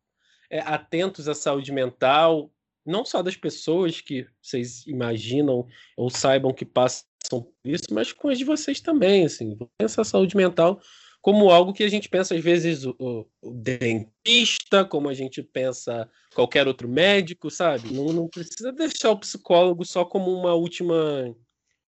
é, 0.50 0.58
atentos 0.58 1.28
à 1.28 1.34
saúde 1.34 1.70
mental, 1.70 2.52
não 2.84 3.04
só 3.04 3.22
das 3.22 3.36
pessoas 3.36 4.00
que 4.00 4.26
vocês 4.42 4.84
imaginam 4.88 5.64
ou 5.96 6.10
saibam 6.10 6.52
que 6.52 6.64
passam 6.64 7.06
por 7.30 7.54
isso, 7.64 7.84
mas 7.92 8.12
com 8.12 8.28
as 8.28 8.36
de 8.36 8.44
vocês 8.44 8.80
também, 8.80 9.24
assim. 9.24 9.56
Pensa 9.78 10.00
a 10.00 10.04
saúde 10.04 10.36
mental 10.36 10.80
como 11.22 11.50
algo 11.50 11.72
que 11.72 11.84
a 11.84 11.88
gente 11.88 12.08
pensa, 12.08 12.34
às 12.34 12.42
vezes, 12.42 12.84
o, 12.84 13.24
o 13.40 13.50
dentista, 13.52 14.84
como 14.84 15.08
a 15.08 15.14
gente 15.14 15.40
pensa 15.40 16.10
qualquer 16.34 16.66
outro 16.66 16.88
médico, 16.88 17.48
sabe? 17.48 17.94
Não, 17.94 18.06
não 18.12 18.28
precisa 18.28 18.72
deixar 18.72 19.12
o 19.12 19.18
psicólogo 19.18 19.84
só 19.84 20.04
como 20.04 20.36
uma 20.36 20.52
última. 20.52 21.32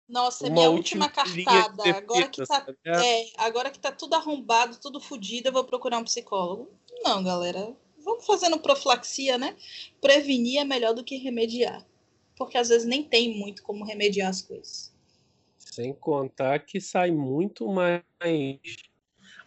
Nossa, 0.10 0.44
uma 0.44 0.54
minha 0.54 0.70
última, 0.70 1.06
última 1.06 1.24
cartada. 1.24 1.84
De 1.84 1.90
agora, 1.90 2.28
que 2.28 2.46
tá, 2.46 2.66
é, 2.86 3.26
agora 3.38 3.72
que 3.72 3.80
tá 3.80 3.94
tudo 3.94 4.14
arrombado, 4.14 4.78
tudo 4.78 5.00
fodido, 5.00 5.48
eu 5.48 5.54
vou 5.54 5.64
procurar 5.64 6.00
um 6.00 6.04
psicólogo. 6.04 6.70
Não, 7.02 7.24
galera. 7.24 7.74
Vamos 8.00 8.26
fazendo 8.26 8.60
profilaxia, 8.60 9.38
né? 9.38 9.56
Prevenir 10.02 10.60
é 10.60 10.66
melhor 10.66 10.94
do 10.94 11.04
que 11.04 11.16
remediar. 11.16 11.86
Porque 12.36 12.58
às 12.58 12.68
vezes 12.68 12.86
nem 12.86 13.02
tem 13.02 13.38
muito 13.38 13.64
como 13.64 13.86
remediar 13.86 14.30
as 14.30 14.42
coisas. 14.42 14.94
Sem 15.58 15.94
contar 15.94 16.60
que 16.60 16.82
sai 16.82 17.10
muito 17.10 17.66
mais 17.70 18.04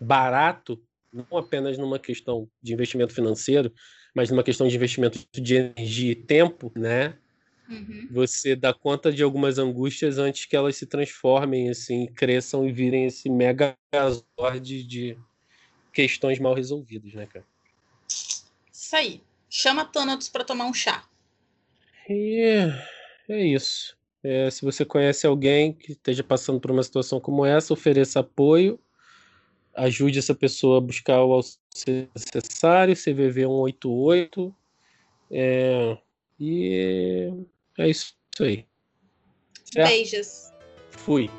barato, 0.01 0.81
não 1.13 1.39
apenas 1.39 1.79
numa 1.79 1.99
questão 1.99 2.49
de 2.63 2.73
investimento 2.73 3.15
financeiro, 3.15 3.73
mas 4.15 4.31
numa 4.31 4.43
questão 4.43 4.67
de 4.67 4.77
investimento 4.77 5.19
de 5.33 5.55
energia 5.55 6.13
e 6.13 6.15
tempo, 6.15 6.73
né? 6.75 7.17
Uhum. 7.69 8.09
Você 8.11 8.55
dá 8.55 8.73
conta 8.73 9.13
de 9.13 9.23
algumas 9.23 9.59
angústias 9.59 10.19
antes 10.19 10.47
que 10.47 10.57
elas 10.57 10.77
se 10.77 10.87
transformem, 10.87 11.69
assim, 11.69 12.07
cresçam 12.07 12.67
e 12.67 12.73
virem 12.73 13.07
esse 13.07 13.29
mega 13.29 13.77
de, 14.63 14.85
de 14.85 15.19
questões 15.93 16.39
mal 16.39 16.55
resolvidas, 16.55 17.13
né, 17.15 17.27
cara? 17.27 17.45
Isso 18.73 18.95
aí. 18.95 19.21
Chama 19.51 19.85
Thanatos 19.85 20.29
para 20.29 20.45
tomar 20.45 20.67
um 20.67 20.75
chá. 20.75 21.05
E 22.09 22.71
é 23.29 23.45
isso. 23.45 23.97
É, 24.23 24.51
se 24.51 24.65
você 24.65 24.85
conhece 24.85 25.27
alguém 25.27 25.73
que 25.73 25.93
esteja 25.93 26.23
passando 26.23 26.61
por 26.61 26.71
uma 26.71 26.83
situação 26.83 27.21
como 27.21 27.45
essa, 27.45 27.73
ofereça 27.73 28.21
apoio 28.21 28.79
ajude 29.77 30.19
essa 30.19 30.35
pessoa 30.35 30.79
a 30.79 30.81
buscar 30.81 31.23
o 31.23 31.33
auxílio 31.33 32.09
necessário, 32.15 32.95
CVV 32.95 33.43
188. 33.43 34.55
É, 35.31 35.99
e 36.39 37.33
É 37.79 37.89
isso 37.89 38.15
aí. 38.41 38.65
Certo? 39.65 39.89
Beijos. 39.89 40.53
Fui. 40.91 41.31